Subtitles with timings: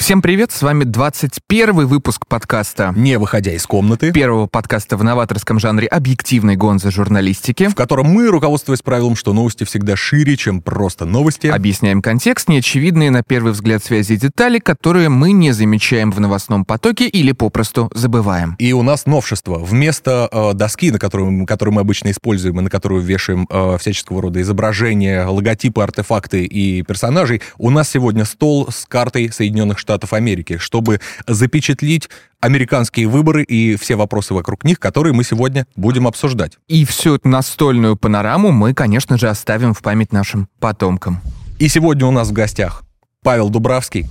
[0.00, 5.60] Всем привет, с вами 21 выпуск подкаста Не выходя из комнаты, первого подкаста в новаторском
[5.60, 7.68] жанре объективной гонзы журналистики.
[7.68, 13.10] в котором мы, руководствуясь правилом, что новости всегда шире, чем просто новости, Объясняем контекст, неочевидные
[13.10, 17.90] на первый взгляд связи и детали, которые мы не замечаем в новостном потоке или попросту
[17.94, 18.56] забываем.
[18.58, 19.58] И у нас новшество.
[19.58, 24.22] Вместо э, доски, на которую, которую мы обычно используем и на которую вешаем э, всяческого
[24.22, 30.58] рода изображения, логотипы, артефакты и персонажей, у нас сегодня стол с картой Соединенных Штатов Америки,
[30.58, 32.08] чтобы запечатлить
[32.40, 36.58] американские выборы и все вопросы вокруг них, которые мы сегодня будем обсуждать.
[36.68, 41.20] И всю эту настольную панораму мы, конечно же, оставим в память нашим потомкам.
[41.58, 42.82] И сегодня у нас в гостях
[43.22, 44.08] Павел Дубравский.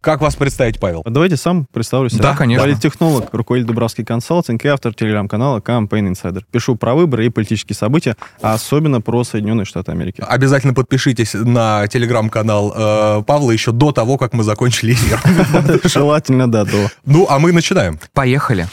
[0.00, 1.02] Как вас представить, Павел?
[1.04, 2.22] Давайте сам представлю себя.
[2.22, 2.64] Да, конечно.
[2.64, 6.42] Политтехнолог, руководитель Дубравский консалтинг и автор телеграм-канала Campaign Insider.
[6.50, 10.22] Пишу про выборы и политические события, а особенно про Соединенные Штаты Америки.
[10.26, 15.20] Обязательно подпишитесь на телеграм-канал э, Павла еще до того, как мы закончили эфир.
[15.84, 16.88] Желательно, да, до.
[17.04, 17.98] Ну, а мы начинаем.
[18.12, 18.68] Поехали.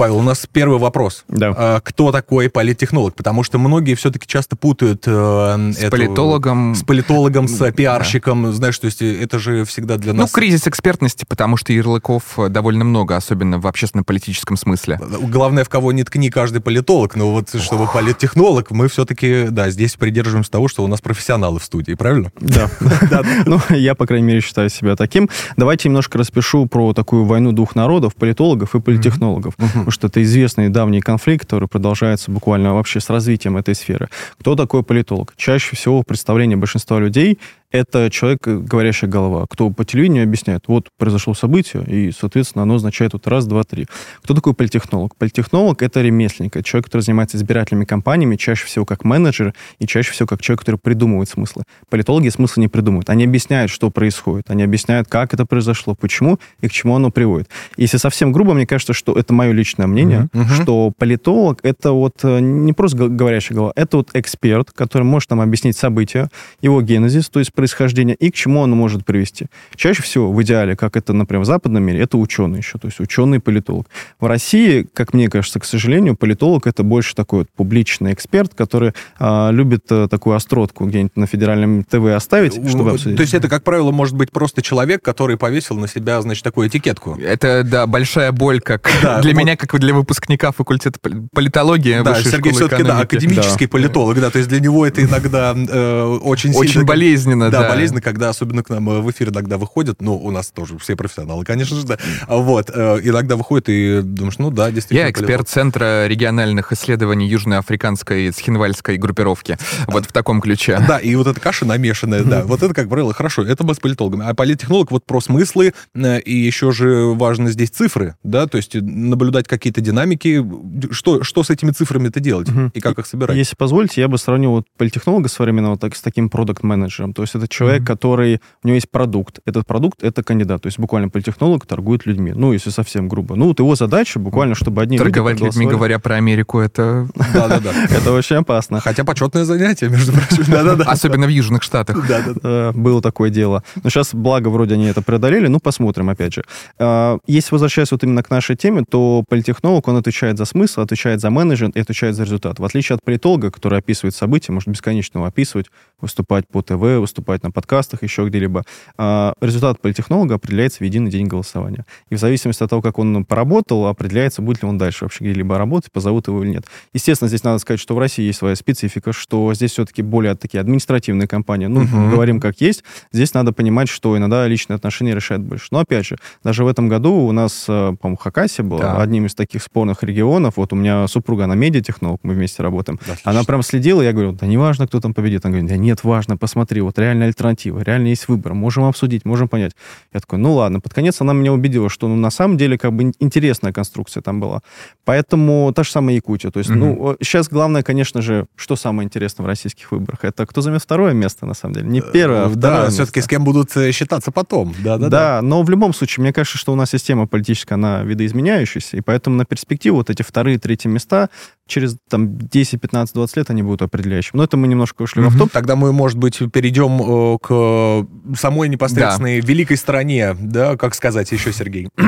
[0.00, 1.24] Павел, у нас первый вопрос.
[1.28, 1.52] Да.
[1.54, 3.14] А, Кто такой политтехнолог?
[3.14, 6.74] Потому что многие все-таки часто путают э, С эту- политологом.
[6.74, 8.50] с политологом, с пиарщиком.
[8.50, 10.32] Знаешь, то есть это же всегда для Ну, нас...
[10.32, 14.98] кризис экспертности, потому что ярлыков э, довольно много, особенно в общественно-политическом смысле.
[15.20, 19.96] Главное, в кого не ткни каждый политолог, но вот чтобы политтехнолог, мы все-таки, да, здесь
[19.96, 22.32] придерживаемся того, что у нас профессионалы в студии, правильно?
[22.40, 22.70] Да.
[23.44, 25.28] Ну, я, по крайней мере, считаю себя таким.
[25.58, 29.52] Давайте немножко распишу про такую войну двух народов, политологов и политтехнологов.
[29.90, 34.08] Потому что это известный давний конфликт, который продолжается буквально вообще с развитием этой сферы.
[34.38, 35.34] Кто такой политолог?
[35.36, 40.88] Чаще всего представление большинства людей это человек, э, говорящая голова, кто по телевидению объясняет, вот
[40.98, 43.86] произошло событие, и, соответственно, оно означает вот раз, два, три.
[44.22, 45.14] Кто такой политтехнолог?
[45.16, 50.12] Политтехнолог— это ремесленник, это человек, который занимается избирательными кампаниями, чаще всего как менеджер и чаще
[50.12, 51.62] всего как человек, который придумывает смыслы.
[51.88, 53.08] Политологи смысла не придумывают.
[53.08, 57.48] Они объясняют, что происходит, они объясняют, как это произошло, почему и к чему оно приводит.
[57.76, 60.28] Если совсем грубо, мне кажется, что это мое личное мнение,
[60.62, 65.40] что политолог— это вот э, не просто говорящая голова, это вот эксперт, который может нам
[65.40, 66.28] объяснить события,
[66.60, 69.48] его генезис, то есть происхождение, и к чему оно может привести.
[69.76, 73.00] Чаще всего, в идеале, как это, например, в западном мире, это ученый еще, то есть
[73.00, 73.86] ученый-политолог.
[74.18, 78.94] В России, как мне кажется, к сожалению, политолог— это больше такой вот публичный эксперт, который
[79.18, 83.16] а, любит а, такую остротку где-нибудь на федеральном ТВ оставить, чтобы обсудить.
[83.16, 86.68] То есть это, как правило, может быть просто человек, который повесил на себя, значит, такую
[86.68, 87.18] этикетку.
[87.22, 89.38] Это, да, большая боль, как Да, для вот.
[89.38, 92.02] меня, как для выпускника факультета пол- политологии.
[92.02, 93.70] Да, Сергей все-таки, да, академический Да.
[93.70, 96.86] политолог, да, то есть для него это иногда э, очень Очень сильно...
[96.86, 97.62] болезненно, да.
[97.62, 100.78] Да, болезненно, когда особенно к нам э, в эфир иногда выходят, ну, у нас тоже
[100.78, 105.06] все профессионалы, конечно же, да, вот, э, иногда выходит и думаешь, ну да, действительно.
[105.06, 109.58] Я эксперт Центра региональных исследований Южноафриканской Схинвальской группировки.
[109.86, 110.80] Вот в таком ключе.
[110.86, 113.78] Да, и вот эта каша намешанная, да, вот это, как правило, хорошо, это мы с
[113.78, 114.24] политологами.
[114.26, 118.74] А политтехнолог вот про смыслы, э, и еще же важно здесь цифры, да, то есть
[118.74, 120.44] наблюдать какие-то динамики,
[120.92, 122.70] что, что с этими цифрами-то делать, Мгм.
[122.74, 123.36] и как их собирать.
[123.36, 127.12] Если позволите, я бы сравнил вот политтехнолога современного так, с таким продукт-менеджером.
[127.12, 127.86] То есть это человек, Мгм.
[127.86, 128.40] который...
[128.62, 129.40] У него есть продукт.
[129.44, 130.62] Этот продукт— это кандидат.
[130.62, 132.32] То есть буквально политтехнолог торгует людьми.
[132.34, 133.34] Ну, если совсем грубо.
[133.36, 135.76] Ну, вот его задача буквально, чтобы одни люди Торговать людьми, проголосовали.
[135.76, 137.72] говоря про Америку, это Да-да-да.
[137.90, 138.80] Это очень опасно.
[138.80, 140.44] Хотя почетное занятие, между прочим.
[140.48, 140.84] Да-да-да.
[140.84, 142.06] особенно в Южных Штатах.
[142.06, 142.40] Да-да-да.
[142.42, 143.62] Э, Было такое дело.
[143.82, 145.46] Но сейчас, благо, вроде они это преодолели.
[145.48, 146.44] Ну, посмотрим, опять же.
[146.78, 151.20] А, Если возвращаясь вот именно к нашей теме, то политтехнолог, он отвечает за смысл, отвечает
[151.20, 152.58] за менеджмент и отвечает за результат.
[152.58, 155.66] В отличие от политолога, который описывает события, может бесконечно описывать,
[156.00, 158.64] выступать по ТВ, выступать на подкастах, еще где-либо,
[158.98, 161.84] а, результат политтехнолога определяется в единый день голосования.
[162.10, 165.56] И в зависимости от того, как он поработал, определяется, будет ли он дальше вообще где-либо
[165.58, 166.64] работать, позовут его или нет.
[166.92, 170.60] Естественно, здесь надо сказать, что в России есть своя специфика, что здесь все-таки более такие
[170.60, 171.66] административные компании.
[171.66, 172.10] Ну, Мгм.
[172.10, 172.84] говорим как есть.
[173.12, 175.66] Здесь надо понимать, что иногда личные отношения решают больше.
[175.70, 179.02] Но, опять же, даже в этом году у нас, э, по-моему, Хакасия была Да.
[179.02, 180.54] одним из таких спорных регионов.
[180.56, 182.98] Вот у меня супруга, она медиатехнолог, мы вместе работаем.
[183.02, 183.30] Отлично.
[183.30, 185.44] Она прям следила, я говорю, да не важно, кто там победит.
[185.44, 189.48] Она говорит, да нет, важно, посмотри, вот реально альтернатива, реально есть выбор, можем обсудить, можем
[189.48, 189.72] понять.
[190.12, 190.80] Я такой, ну ладно.
[190.80, 194.22] Под конец она меня убедила, что ну, на самом деле как бы ин- интересная конструкция
[194.22, 194.60] там была.
[195.04, 196.50] Поэтому та же самая Якутия.
[196.50, 200.60] То есть, ну, сейчас главное, конечно же, что самое интересное в российских выборах, это кто
[200.60, 201.88] займет второе место, на самом деле.
[201.88, 204.74] Не первое, а Э, второе Да, все-таки с кем будут э, считаться потом.
[204.84, 205.08] Да-да-да.
[205.08, 209.00] Да, но в любом случае, мне кажется, что у нас система политическая, она видоизменяющаяся, и
[209.00, 211.28] поэтому на перспективу вот эти вторые, третьи места
[211.70, 214.36] через там 10, 15, 20 лет они будут определяющими.
[214.36, 215.34] Но это мы немножко ушли в Мгм.
[215.34, 215.50] автоп.
[215.52, 218.06] Тогда мы, может быть, перейдем э, к
[218.38, 221.88] самой непосредственной великой стране, да, как сказать еще, Сергей?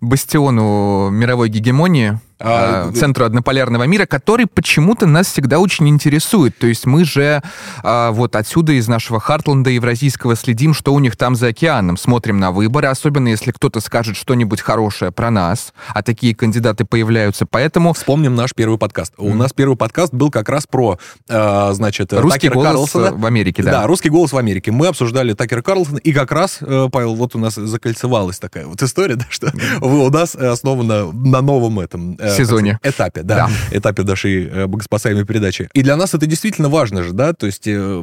[0.00, 6.56] бастиону мировой гегемонии, А, э, центру однополярного мира, который почему-то нас всегда очень интересует.
[6.56, 7.42] То есть мы же
[7.82, 12.38] а, вот отсюда из нашего Хартленда евразийского следим, что у них там за океаном, смотрим
[12.38, 17.44] на выборы, особенно если кто-то скажет что-нибудь хорошее про нас, а такие кандидаты появляются.
[17.44, 19.14] Поэтому Вспомним наш первый подкаст.
[19.18, 20.96] У нас первый подкаст был как раз про,
[21.28, 23.16] э, значит, русский Такера голос Карлсона.
[23.16, 23.72] в Америке, да.
[23.72, 24.70] Да, русский голос в Америке.
[24.70, 28.80] Мы обсуждали Такера Карлсона, и как раз, э, Павел, вот у нас закольцевалась такая вот
[28.80, 29.50] история, да, что
[29.80, 32.78] вы у нас основана на новом этом э, Сезоне.
[32.82, 35.68] этапе, да, этапе нашей э, богоспасаемой передачи.
[35.72, 38.02] И для нас это действительно важно же, да, то есть э,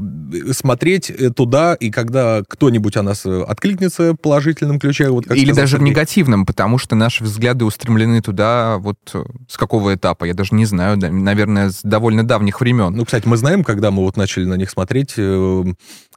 [0.51, 5.55] смотреть э, туда, и когда кто-нибудь о нас э, откликнется положительным ключе, вот Или сказал
[5.55, 5.89] даже в Сергей.
[5.89, 10.65] негативном, потому что наши взгляды устремлены туда вот э, с какого этапа, я даже не
[10.65, 12.93] знаю, да, наверное, с довольно давних времен.
[12.95, 15.63] Ну, кстати, мы знаем, когда мы вот начали на них смотреть, э,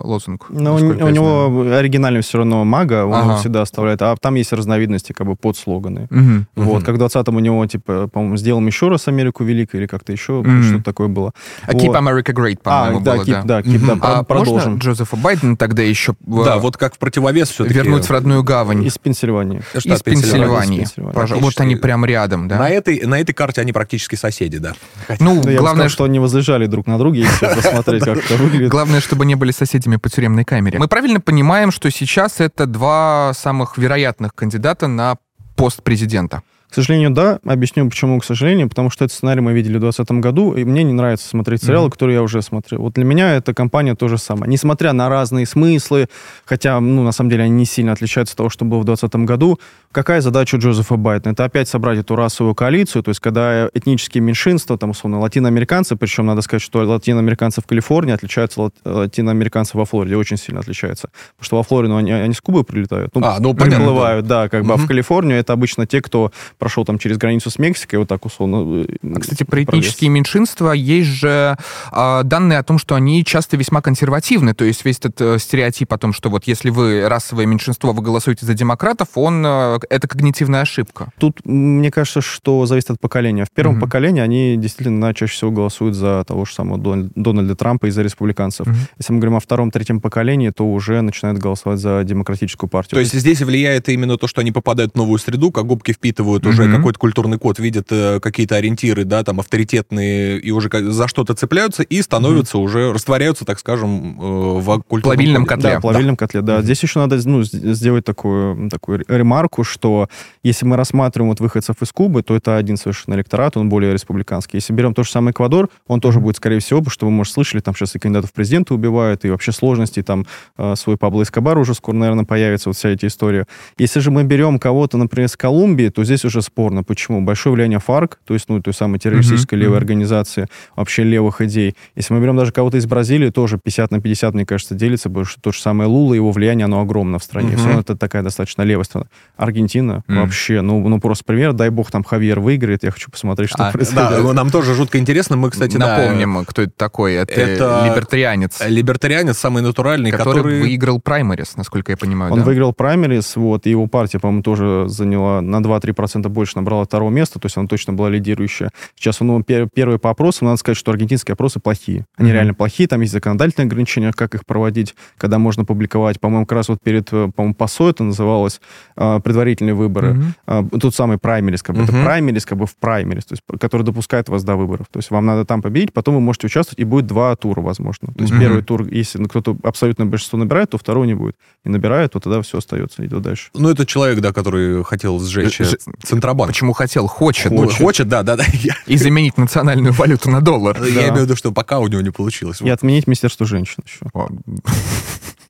[0.01, 0.47] лозунг.
[0.49, 3.25] Но у, него оригинальный все равно мага, он Ага.
[3.25, 4.01] его всегда оставляет.
[4.03, 6.07] А там есть разновидности, как бы под слоганы.
[6.11, 6.47] Мгм.
[6.55, 6.85] Вот, Мгм.
[6.85, 10.35] как в 20-м у него, типа, по-моему, сделаем еще раз Америку великой, или как-то еще,
[10.35, 10.63] Мгм.
[10.63, 11.33] что-то такое было.
[11.67, 11.97] А Keep Вот.
[11.97, 13.87] America Great, по-моему, а, да, было, keep, да, keep, Мгм.
[13.87, 14.79] да, А про- можно продолжим.
[14.79, 17.75] Джозефа Байдена тогда еще э, Да, вот как в противовес все-таки.
[17.77, 18.85] вернуть в родную гавань?
[18.85, 19.63] Из Пенсильвании.
[19.75, 20.83] Из Пенсильвании.
[20.83, 21.15] Из Пенсильвании.
[21.15, 21.45] Пожалуйста.
[21.45, 22.59] Вот они прям рядом, да?
[22.59, 24.75] На этой, на этой карте они практически соседи, да.
[25.19, 28.37] Ну, Ну, бы главное, сказал, что они возлежали друг на друге, если посмотреть, как это
[28.37, 28.71] выглядит.
[28.71, 30.79] Главное, чтобы не были соседями по тюремной камере.
[30.79, 35.17] Мы правильно понимаем, что сейчас это два самых вероятных кандидата на
[35.57, 36.43] пост президента.
[36.73, 37.39] К сожалению, да.
[37.45, 38.67] Объясню, почему, к сожалению.
[38.67, 41.89] Потому что этот сценарий мы видели в 2020 году, и мне не нравится смотреть сериалы,
[41.89, 41.91] mm-hmm.
[41.91, 42.81] которые я уже смотрел.
[42.81, 44.51] Вот для меня эта компания то же самое.
[44.51, 46.09] Несмотря на разные смыслы,
[46.47, 49.29] хотя, ну, на самом деле, они не сильно отличаются от того, что было в 2020
[49.29, 49.61] году,
[49.93, 51.33] какая задача Джозефа Байдена?
[51.33, 56.25] Это опять собрать эту расовую коалицию, то есть когда этнические меньшинства, там, условно, латиноамериканцы, причем
[56.25, 61.11] надо сказать, что латиноамериканцы в Калифорнии отличаются от латиноамериканцев во Флориде, очень сильно отличаются.
[61.37, 63.15] Потому что во Флориду они, они с Кубы прилетают.
[63.15, 63.77] Ну, а, ну понятно.
[63.77, 64.73] Приплывают, да, как бы.
[64.73, 66.33] А в Калифорнию это обычно те, кто
[66.63, 68.85] прошел там через границу с Мексикой, вот так условно.
[68.85, 71.57] Э, а, кстати, про этнические меньшинства есть же
[71.91, 74.55] э, данные о том, что они часто весьма консервативны.
[74.55, 78.01] То есть весь этот э, стереотип о том, что вот если вы расовое меньшинство, вы
[78.01, 81.09] голосуете за демократов, он э, это когнитивная ошибка.
[81.19, 83.45] Тут мне кажется, что зависит от поколения.
[83.45, 83.81] В первом mm-hmm.
[83.81, 88.69] поколении они действительно чаще всего голосуют за того же самого Дональда Трампа и за республиканцев.
[88.69, 88.91] Mm-hmm.
[88.99, 92.93] Если мы говорим о втором-третьем поколении, то уже начинают голосовать за демократическую партию.
[92.93, 96.45] То есть здесь влияет именно то, что они попадают в новую среду, как губки впитывают
[96.45, 96.52] mm-hmm.
[96.53, 101.35] Уже какой-то культурный код, видят э, какие-то ориентиры, да, там авторитетные, и уже за что-то
[101.35, 102.63] цепляются и становятся mm-hmm.
[102.63, 105.75] уже, растворяются, так скажем, э, в культурном плавильном котле.
[105.75, 106.19] Да, плавильном да.
[106.19, 106.59] котле, да.
[106.59, 106.63] Mm-hmm.
[106.63, 110.09] Здесь еще надо ну, сделать такую, такую ремарку, что
[110.43, 114.59] если мы рассматриваем вот выходцев из Кубы, то это один совершенно электорат, он более республиканский.
[114.59, 117.61] Если берем тот же самый Эквадор, он тоже будет, скорее всего, что вы, может, слышали,
[117.61, 120.27] там сейчас и кандидатов в президенты убивают, и вообще сложности, там
[120.59, 123.47] э, свой Пабло Эскобар уже скоро, наверное, появится, вот вся эта история.
[123.79, 126.83] Если же мы берем кого-то, например, с Колумбии, то здесь уже спорно.
[126.83, 127.21] Почему?
[127.23, 129.63] Большое влияние ФАРК, то есть, ну, той самой террористической mm-hmm.
[129.63, 130.47] левой организации,
[130.77, 131.75] вообще левых идей.
[131.97, 135.25] Если мы берем даже кого-то из Бразилии, тоже 50 на 50, мне кажется, делится, потому
[135.25, 137.53] что то же самое Лула, его влияние, оно огромно в стране.
[137.53, 137.57] Mm-hmm.
[137.57, 139.07] Все равно это такая достаточно левая страна.
[139.37, 140.21] Аргентина mm-hmm.
[140.21, 143.73] вообще, ну, ну, просто пример, дай бог там Хавьер выиграет, я хочу посмотреть, что а,
[143.73, 144.25] происходит.
[144.25, 148.61] Да, нам тоже жутко интересно, мы, кстати, напомним, да, кто это такой, это, это либертарианец.
[148.67, 150.37] Либертарианец, самый натуральный, который...
[150.37, 152.33] который выиграл праймерис, насколько я понимаю.
[152.33, 152.45] Он да?
[152.45, 157.39] выиграл праймерис, вот, и его партия, по-моему, тоже заняла на 2-3% больше, набрала второго места,
[157.39, 158.71] то есть она точно была лидирующая.
[158.95, 162.07] Сейчас ну, первый по опросам, надо сказать, что аргентинские опросы плохие.
[162.17, 162.33] Они mm-hmm.
[162.33, 166.21] реально плохие, там есть законодательные ограничения, как их проводить, когда можно публиковать.
[166.21, 168.61] По-моему, как раз вот перед, э, по-моему, ПАСО это называлось,
[168.97, 170.13] э, предварительные выборы.
[170.47, 170.69] Mm-hmm.
[170.75, 171.85] Э, тот самый праймерис, как бы, mm-hmm.
[171.85, 174.87] это праймерис, как бы в праймерис, то есть, который допускает вас до выборов.
[174.91, 178.09] То есть вам надо там победить, потом вы можете участвовать, и будет два тура, возможно.
[178.15, 178.41] То есть mm-hmm.
[178.41, 181.37] первый тур, если кто-то абсолютно большинство набирает, то второго не будет.
[181.65, 183.51] И набирает, то тогда все остается, идет дальше.
[183.55, 185.77] Ну, это человек, да, который хотел сжечь Ж...
[186.13, 186.51] Центробанк.
[186.51, 187.07] Почему хотел?
[187.07, 187.49] Хочет.
[187.49, 188.45] Хочет, хочет да, да, да.
[188.87, 190.77] И заменить национальную валюту на доллар.
[190.83, 192.61] Я имею в виду, что пока у него не получилось.
[192.61, 194.07] И отменить Министерство женщин еще.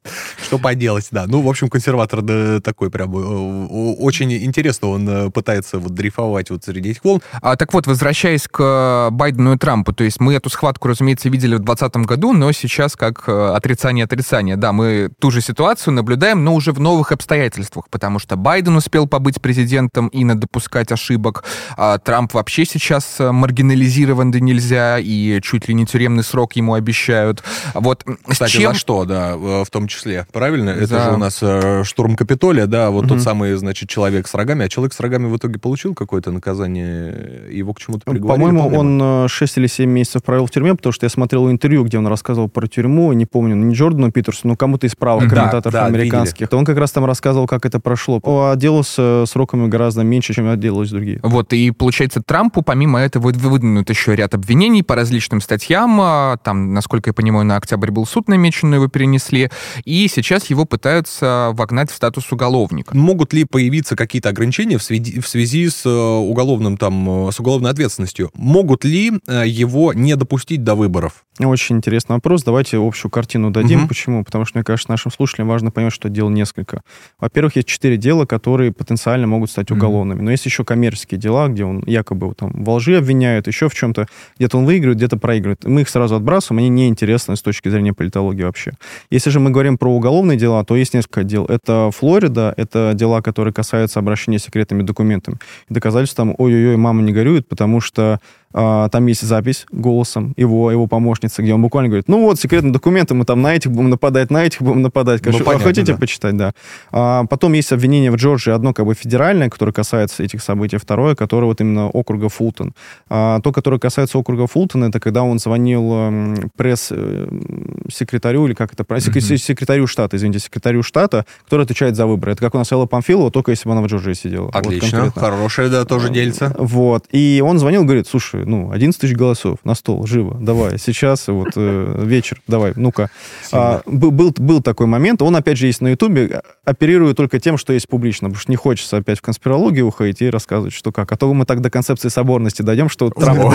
[0.43, 1.27] Что поделать, да.
[1.27, 6.51] Ну, в общем, консерватор да, такой прям э, очень интересно он э, пытается вот дрейфовать
[6.51, 7.23] вот среди этих волн.
[7.41, 11.55] А, так вот, возвращаясь к Байдену и Трампу, то есть мы эту схватку, разумеется, видели
[11.55, 14.57] в 2020 году, но сейчас как э, отрицание-отрицание.
[14.57, 19.07] Да, мы ту же ситуацию наблюдаем, но уже в новых обстоятельствах, потому что Байден успел
[19.07, 21.45] побыть президентом и допускать ошибок,
[21.77, 27.43] а Трамп вообще сейчас маргинализирован да нельзя, и чуть ли не тюремный срок ему обещают.
[27.75, 28.73] Вот Кстати, чем...
[28.73, 30.71] за что, да, в том числе правильно?
[30.71, 33.15] Это же у нас э, штурм Капитолия, да, вот угу.
[33.15, 34.65] тот самый, значит, человек с рогами.
[34.65, 37.49] А человек с рогами в итоге получил какое-то наказание?
[37.51, 38.45] Его к чему-то приговорили?
[38.45, 41.85] По-моему, он 6 э, или 7 месяцев провел в тюрьме, потому что я смотрел интервью,
[41.85, 45.37] где он рассказывал про тюрьму, не помню, не Джордану Питерсу, но кому-то из правых да,
[45.37, 46.41] комментаторов да, американских.
[46.41, 46.59] Видели.
[46.59, 48.21] Он как раз там рассказывал, как это прошло.
[48.51, 51.21] Отделался сроками гораздо меньше, чем отделались другие.
[51.23, 55.99] Вот, и получается, Трампу, помимо этого, выдвинут еще ряд обвинений по различным статьям.
[56.01, 59.51] А, там, насколько я понимаю, на октябрь был суд намеченный, его перенесли.
[59.85, 62.97] И сейчас его пытаются вогнать в статус уголовника.
[62.97, 67.41] Могут ли появиться какие-то ограничения в связи, в связи с э, уголовным там, э, с
[67.41, 68.31] уголовной ответственностью?
[68.35, 71.25] Могут ли э, его не допустить до выборов?
[71.39, 72.45] Очень интересный вопрос.
[72.45, 73.81] Давайте общую картину дадим.
[73.81, 73.89] Угу.
[73.89, 74.25] Почему?
[74.25, 76.83] Потому что, мне кажется, нашим слушателям важно понимать, что дел несколько.
[77.19, 80.21] Во-первых, есть четыре дела, которые потенциально могут стать уголовными.
[80.21, 84.07] Но есть еще коммерческие дела, где он якобы там во лжи обвиняют, еще в чем-то.
[84.37, 85.65] Где-то он выигрывает, где-то проигрывает.
[85.65, 88.73] Мы их сразу отбрасываем, они неинтересны с точки зрения политологии вообще.
[89.11, 91.45] Если же мы говорим про уголовные дела, то есть несколько дел.
[91.47, 95.39] Это Флорида, это дела, которые касаются обращения с секретными документами.
[95.69, 98.21] Доказательства там, ой-ой-ой, мама не горюет, потому что
[98.53, 103.15] там есть запись голосом его, его помощницы, где он буквально говорит, ну вот, секретные документы,
[103.15, 105.21] мы там на этих будем нападать, на этих будем нападать.
[105.21, 105.99] Короче, ну, понятно, хотите да.
[105.99, 106.53] почитать, да.
[106.91, 111.15] А, потом есть обвинение в Джорджии, одно как бы федеральное, которое касается этих событий, второе,
[111.15, 112.75] которое вот именно округа Фултон.
[113.09, 119.11] А, то, которое касается округа Фултон, это когда он звонил пресс-секретарю, или как это правильно,
[119.11, 119.37] mm-hmm.
[119.37, 122.33] секретарю штата, извините, секретарю штата, который отвечает за выборы.
[122.33, 124.51] Это как у нас Элла Памфилова, только если бы она в Джорджии сидела.
[124.53, 126.55] Отлично, вот хорошая, да, тоже дельца.
[126.59, 127.05] Вот.
[127.11, 131.29] И он звонил, говорит, слушай, говорю, ну, 11 тысяч голосов на стол, живо, давай, сейчас,
[131.29, 133.11] вот, э, вечер, давай, ну-ка.
[133.53, 137.73] А, был, был такой момент, он, опять же, есть на Ютубе, оперирую только тем, что
[137.73, 141.11] есть публично, потому что не хочется опять в конспирологию уходить и рассказывать, что как.
[141.13, 143.55] А то мы так до концепции соборности дойдем, что Трамп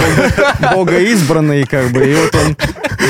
[0.73, 2.55] бога избранный, как бы, и вот он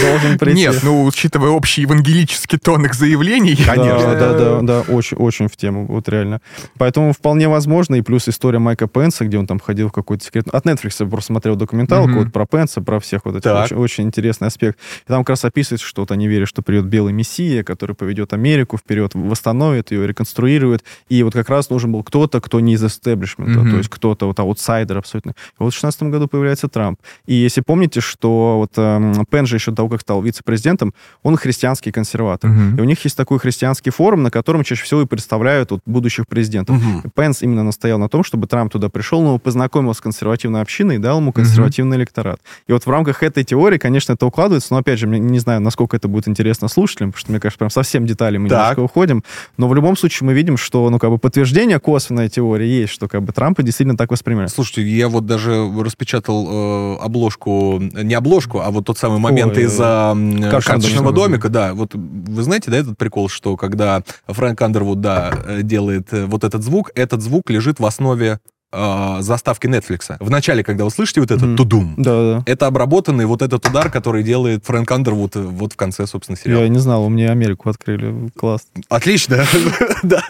[0.02, 0.62] должен прийти.
[0.62, 3.56] Нет, ну, учитывая общий евангелический тон их заявлений.
[3.56, 4.16] Конечно.
[4.16, 6.42] Да, да, да, да, очень, очень в тему, вот реально.
[6.78, 10.48] Поэтому вполне возможно, и плюс история Майка Пенса, где он там ходил в какой-то секрет...
[10.52, 12.24] От Netflix я просто смотрел документалку mm-hmm.
[12.26, 13.52] вот про Пенса, про всех вот этих.
[13.52, 14.78] Очень, очень интересный аспект.
[15.06, 18.34] И там как раз описывается, что вот они верят, что придет белый мессия, который поведет
[18.34, 20.84] Америку вперед, восстановит ее, реконструирует.
[21.10, 23.72] И вот как раз нужен был кто-то, кто не из эстеблишмента, mm-hmm.
[23.72, 25.32] то есть кто-то вот аутсайдер абсолютно.
[25.32, 27.00] И вот в 2016 году появляется Трамп.
[27.26, 31.36] И если помните, что вот э, Пен же еще до того, как стал вице-президентом, он
[31.38, 32.52] христианский консерватор.
[32.52, 32.78] Mm-hmm.
[32.78, 36.28] И у них есть такой христианский форум, на котором чаще всего и представляют вот, будущих
[36.28, 36.76] президентов.
[36.78, 37.12] Mm-hmm.
[37.16, 40.98] Пенс именно настоял на том, чтобы Трамп туда пришел, но познакомил с консервативной общиной и
[40.98, 42.00] дал ему консервативный mm-hmm.
[42.00, 42.40] электорат.
[42.68, 45.62] И вот в рамках этой теории, конечно, это укладывается, но, опять же, мне не знаю,
[45.62, 48.60] насколько это будет интересно слушателям, потому что, мне кажется, прям совсем детали мы так.
[48.60, 49.24] немножко уходим,
[49.58, 53.08] но в любом случае мы видим, что, ну, как бы подтверждение косвенной теории есть, что,
[53.08, 54.52] как бы, Трампа действительно так воспринимают.
[54.52, 59.64] Слушайте, я вот даже распечатал э, обложку, не обложку, а вот тот самый момент Ой,
[59.64, 65.02] из-за э, карточного домика, да, вот вы знаете, да, этот прикол, что когда Фрэнк Андервуд,
[65.02, 68.40] да, э, делает э, вот этот звук, этот звук лежит в основе
[68.78, 70.16] э, заставки Netflix.
[70.20, 72.44] В начале, когда вы слышите вот этот тудум, да, да.
[72.46, 76.64] это обработанный вот этот удар, который делает Фрэнк Андервуд вот в конце, собственно, сериала.
[76.64, 78.30] Я не знал, у меня Америку открыли.
[78.36, 78.62] Класс.
[78.90, 79.44] Отлично.
[80.04, 80.22] да.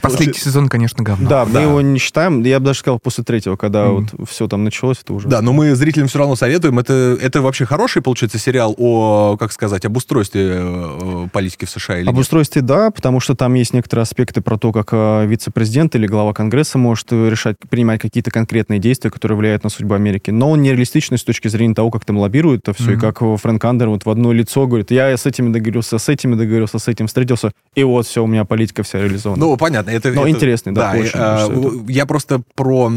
[0.00, 1.28] Последний сезон, конечно, говно.
[1.28, 2.42] Да, мы его не считаем.
[2.42, 5.28] Я бы даже сказал, после третьего, когда вот все там началось, это уже...
[5.28, 6.78] Да, но мы зрителям все равно советуем.
[6.78, 11.98] Это, это вообще хороший, получается, сериал о, как сказать, об устройстве э, политики в США
[11.98, 15.94] или Об устройстве, да, потому что там есть некоторые аспекты про то, как э, вице-президент
[15.96, 20.30] или глава Конгресса может решать, принимать какие-то конкретные действия, которые влияют на судьбу Америки.
[20.30, 22.96] Но он нереалистичный с точки зрения того, как там лоббируют это все, mm-hmm.
[22.96, 26.34] и как Фрэнк Андер вот в одно лицо говорит, я с этими договорился, с этими
[26.34, 29.40] договорился, с этим встретился, и вот все, у меня политика вся реализована.
[29.40, 29.90] Ну, понятно.
[29.90, 31.10] Это, Но это, интересный, да, да очень.
[31.14, 31.48] А,
[31.88, 32.90] я просто про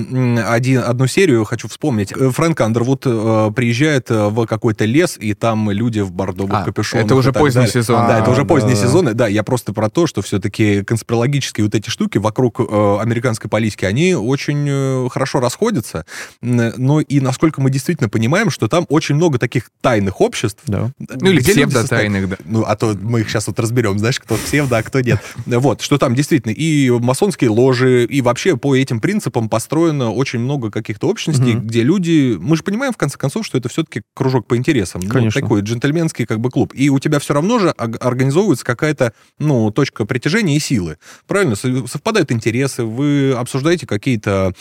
[0.47, 2.13] один, одну серию хочу вспомнить.
[2.13, 7.05] Фрэнк Андервуд э, приезжает э, в какой-то лес, и там люди в бордовых а, капюшонах.
[7.05, 7.71] Это уже поздний далее.
[7.71, 8.01] сезон.
[8.01, 8.81] А, да, это уже да, поздний да.
[8.81, 9.09] сезон.
[9.13, 13.85] Да, я просто про то, что все-таки конспирологические вот эти штуки вокруг э, американской политики,
[13.85, 16.05] они очень э, хорошо расходятся,
[16.41, 20.61] но и насколько мы действительно понимаем, что там очень много таких тайных обществ.
[20.65, 20.91] Да.
[20.99, 22.37] Ну или псевдотайных, да.
[22.45, 25.19] Ну, а то мы их сейчас вот разберем, знаешь, кто псевдо, а кто нет.
[25.45, 30.71] Вот, что там действительно и масонские ложи, и вообще по этим принципам построено очень много
[30.71, 31.65] каких-то общностей, угу.
[31.65, 32.37] где люди...
[32.39, 35.01] Мы же понимаем, в конце концов, что это все-таки кружок по интересам.
[35.03, 35.41] Ну, Конечно.
[35.41, 36.73] Ну, такой джентльменский как бы клуб.
[36.73, 40.97] И у тебя все равно же организовывается какая-то, ну, точка притяжения и силы.
[41.27, 41.55] Правильно?
[41.55, 44.53] Совпадают интересы, вы обсуждаете какие-то э,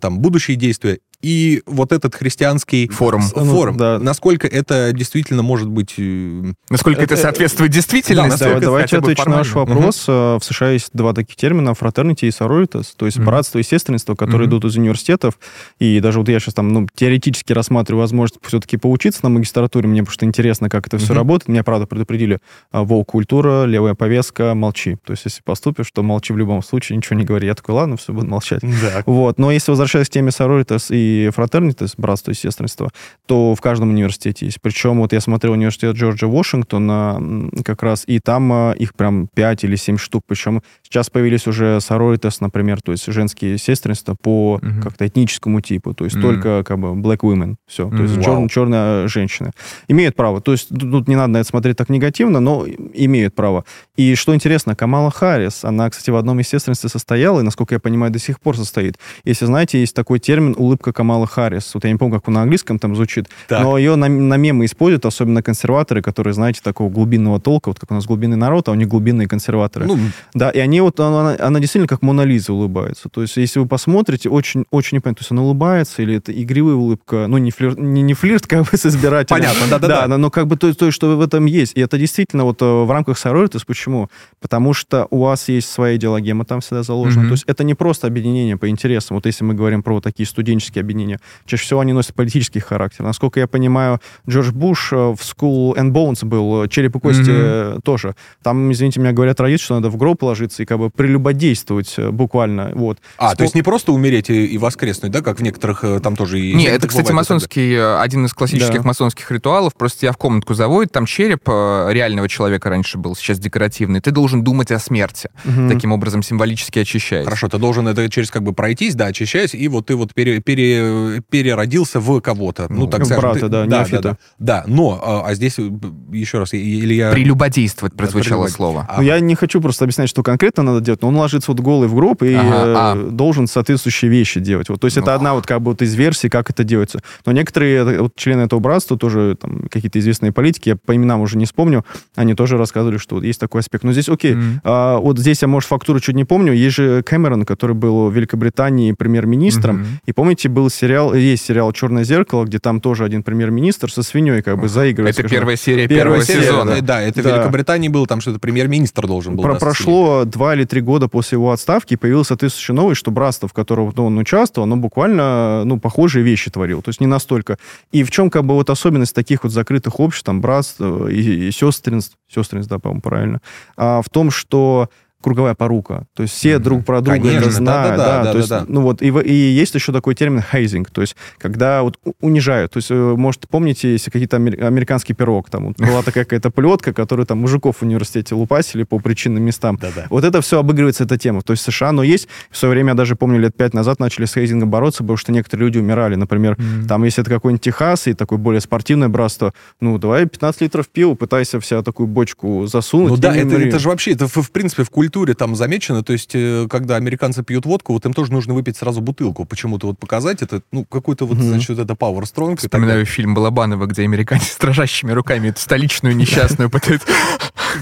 [0.00, 3.98] там будущие действия и вот этот христианский форум, форум ну, да.
[3.98, 5.94] насколько это действительно может быть...
[5.98, 8.38] Э, насколько это, это соответствует действительности?
[8.38, 10.08] Да, давайте отвечу на ваш вопрос.
[10.08, 10.38] Угу.
[10.38, 13.26] В США есть два таких термина, fraternity и sororitas, то есть угу.
[13.26, 14.58] братство и сестринство, которые угу.
[14.58, 15.38] идут из университетов.
[15.78, 20.02] И даже вот я сейчас там ну, теоретически рассматриваю возможность все-таки поучиться на магистратуре, мне
[20.02, 21.14] потому что интересно, как это все угу.
[21.14, 21.48] работает.
[21.48, 24.96] Меня, правда, предупредили, а, воу-культура, левая повестка, молчи.
[25.04, 27.46] То есть если поступишь, то молчи в любом случае, ничего не говори.
[27.46, 28.60] Я такой, ладно, все, буду молчать.
[28.62, 29.02] Да.
[29.06, 29.38] Вот.
[29.38, 32.90] Но если возвращаясь к теме sororitas и и фратернитас, братство и сестринство,
[33.26, 34.60] то в каждом университете есть.
[34.60, 39.64] Причем вот я смотрел университет Джорджа Вашингтона как раз, и там а, их прям 5
[39.64, 40.24] или 7 штук.
[40.26, 44.82] Причем сейчас появились уже сороритас, например, то есть женские сестринства по uh-huh.
[44.82, 46.22] как-то этническому типу, то есть uh-huh.
[46.22, 47.96] только как бы black women, все, uh-huh.
[47.96, 48.24] то есть wow.
[48.24, 49.50] чер, черные женщины.
[49.88, 50.40] Имеют право.
[50.40, 53.64] То есть тут не надо на это смотреть так негативно, но имеют право.
[53.96, 57.80] И что интересно, Камала Харрис, она, кстати, в одном из сестринстве состояла, и, насколько я
[57.80, 58.98] понимаю, до сих пор состоит.
[59.24, 61.74] Если знаете, есть такой термин «улыбка Камала Харрис».
[61.74, 63.62] Вот я не помню, как он на английском там звучит, так.
[63.62, 67.90] но ее на, на мемы используют, особенно консерваторы, которые, знаете, такого глубинного толка, вот как
[67.90, 69.86] у нас глубинный народ, а у них глубинные консерваторы.
[69.86, 69.98] Ну,
[70.34, 73.08] да, и они вот, она, она действительно как Мона Лиза улыбается.
[73.08, 76.74] То есть, если вы посмотрите, очень, очень непонятно, то есть она улыбается, или это игривая
[76.74, 79.40] улыбка, ну, не, флирт, не, не флирт как бы с избирателем.
[79.40, 80.06] Понятно, да-да-да.
[80.06, 81.72] Да, но как бы то, то, что в этом есть.
[81.76, 84.08] И это действительно вот э, в рамках Sororitas, почему?
[84.40, 87.24] Потому что у вас есть своя идеологема там всегда заложена.
[87.24, 87.28] Mm-hmm.
[87.28, 89.16] То есть это не просто объединение по интересам.
[89.16, 93.04] Вот если мы говорим про такие студенческие объединения, чаще всего они носят политический характер.
[93.04, 97.22] Насколько я понимаю, Джордж Буш э, в School and Bones был, э, череп и кости
[97.22, 97.80] mm-hmm.
[97.82, 98.14] тоже.
[98.42, 102.70] Там, извините меня, говорят традиция, что надо в гроб положиться и как бы прелюбодействовать буквально.
[102.74, 102.98] Вот.
[103.18, 103.36] А, Сколько...
[103.36, 106.40] то есть не просто умереть и, и воскреснуть, да, как в некоторых там тоже...
[106.40, 108.88] И не, это, кстати, масонский, один из классических да.
[108.88, 109.74] масонских ритуалов.
[109.74, 114.00] Просто тебя в комнатку заводят, там череп реального человека раньше был, сейчас декоративный.
[114.00, 115.30] Ты должен думать о смерти.
[115.44, 115.68] Угу.
[115.68, 117.24] Таким образом, символически очищаясь.
[117.24, 120.40] Хорошо, ты должен это через как бы пройтись, да, очищаясь, и вот ты вот пере,
[120.40, 122.66] пере пере, переродился в кого-то.
[122.68, 123.20] Ну, Ну, так в скажем.
[123.22, 124.16] брата, Ты- да, да, да, да.
[124.38, 125.70] Да, но, а, а здесь, э,
[126.12, 127.10] еще раз, или я...
[127.12, 128.86] Прелюбодействовать Да, прозвучало прелюбодей- слово.
[128.88, 131.60] А, Ну, я не хочу просто объяснять, что конкретно надо делать, но он ложится вот
[131.60, 133.08] голый в гроб и Ага, э, а.
[133.10, 134.68] должен соответствующие вещи делать.
[134.68, 135.02] Вот, то есть Ну.
[135.02, 137.00] это одна вот как бы вот из версий, как это делается.
[137.24, 141.20] Но некоторые э, вот, члены этого братства, тоже там какие-то известные политики, я по именам
[141.20, 141.84] уже не вспомню,
[142.14, 143.84] они тоже рассказывали, что вот есть такой аспект.
[143.84, 144.60] Но здесь, окей, Мгм.
[144.64, 148.14] а, вот здесь я, может, фактуру чуть не помню, есть же Кэмерон, который был в
[148.14, 149.86] Великобритании премьер-министром, Мгм.
[150.06, 154.42] и помните, был сериал, есть сериал «Черное зеркало», где там тоже один премьер-министр со свиньей
[154.42, 155.14] как бы заигрывает.
[155.14, 155.38] Это скажем.
[155.38, 156.74] первая серия Первая первого серия, сезона.
[156.76, 157.36] Да, да, это в Да.
[157.36, 159.44] Великобритании было, там что-то премьер-министр должен был.
[159.44, 163.48] Про- прошло два или три года после его отставки, и появился соответствующая новость, что братство,
[163.48, 166.82] в котором ну, он участвовал, оно буквально ну, похожие вещи творило.
[166.82, 167.58] То есть не настолько.
[167.92, 171.48] И в чем как бы вот особенность таких вот закрытых обществ, там, братств э, и,
[171.48, 173.40] и сестринств, сестринств, да, по-моему, правильно,
[173.76, 174.88] а, в том, что
[175.26, 176.06] круговая порука.
[176.14, 176.62] То есть все Мгм.
[176.62, 177.96] друг про друга Конечно, это знают.
[177.96, 178.72] да-да-да, да, то есть, да-да-да.
[178.72, 182.70] ну вот, и, и есть еще такой термин хейзинг, то есть когда вот унижают.
[182.72, 186.50] То есть, э, может, помните, если какие-то амер- американский пирог, там вот была такая какая-то
[186.52, 189.76] плетка, которую там мужиков в университете лупасили по причинным местам.
[189.82, 190.06] Да-да.
[190.10, 191.42] Вот это все обыгрывается, эта тема.
[191.42, 194.26] То есть США, но есть, в свое время, я даже помню, лет пять назад начали
[194.26, 196.14] с хейзингом бороться, потому что некоторые люди умирали.
[196.14, 196.86] Например, Мгм.
[196.86, 201.14] там, если это какой-нибудь Техас и такое более спортивное братство, ну, давай 15 литров пива,
[201.14, 203.10] пытайся вся такую бочку засунуть.
[203.10, 206.12] Ну да, это, это же вообще, это в, в принципе в культуре там замечено, то
[206.12, 209.98] есть э, когда американцы пьют водку, вот им тоже нужно выпить сразу бутылку, почему-то вот
[209.98, 211.48] показать это, ну, какой-то вот, Мгм.
[211.48, 212.56] значит, это power strong.
[212.56, 217.06] Вспоминаю фильм Балабанова, где американец с дрожащими руками эту столичную несчастную пытается